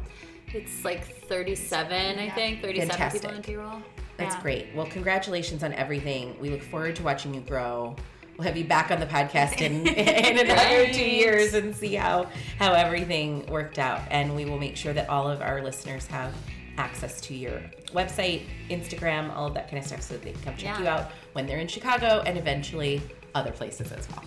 It's 0.53 0.83
like 0.83 1.05
37, 1.27 2.19
I 2.19 2.29
think. 2.29 2.61
37 2.61 2.89
Fantastic. 2.89 3.21
people 3.21 3.35
on 3.35 3.43
payroll. 3.43 3.81
That's 4.17 4.35
Yeah. 4.35 4.41
great. 4.41 4.67
Well, 4.75 4.85
congratulations 4.87 5.63
on 5.63 5.73
everything. 5.73 6.35
We 6.39 6.49
look 6.49 6.61
forward 6.63 6.95
to 6.97 7.03
watching 7.03 7.33
you 7.33 7.41
grow. 7.41 7.95
We'll 8.37 8.47
have 8.47 8.57
you 8.57 8.63
back 8.65 8.91
on 8.91 8.99
the 8.99 9.05
podcast 9.05 9.61
in, 9.61 9.85
in 9.87 10.39
another 10.39 10.91
two 10.93 11.07
years 11.07 11.53
and 11.53 11.75
see 11.75 11.95
how 11.95 12.27
how 12.59 12.73
everything 12.73 13.45
worked 13.47 13.77
out. 13.79 14.01
And 14.09 14.35
we 14.35 14.45
will 14.45 14.57
make 14.59 14.75
sure 14.77 14.93
that 14.93 15.09
all 15.09 15.27
of 15.29 15.41
our 15.41 15.61
listeners 15.63 16.07
have 16.07 16.33
access 16.77 17.19
to 17.21 17.35
your 17.35 17.61
website, 17.93 18.43
Instagram, 18.69 19.35
all 19.35 19.47
of 19.47 19.53
that 19.55 19.69
kind 19.69 19.77
of 19.79 19.85
stuff, 19.85 20.01
so 20.01 20.13
that 20.15 20.23
they 20.23 20.31
can 20.31 20.41
come 20.41 20.53
check 20.55 20.77
Yeah. 20.77 20.79
you 20.79 20.87
out 20.87 21.11
when 21.33 21.45
they're 21.45 21.59
in 21.59 21.67
Chicago 21.67 22.23
and 22.25 22.37
eventually 22.37 23.01
other 23.35 23.51
places 23.51 23.91
as 23.91 24.09
well. 24.09 24.23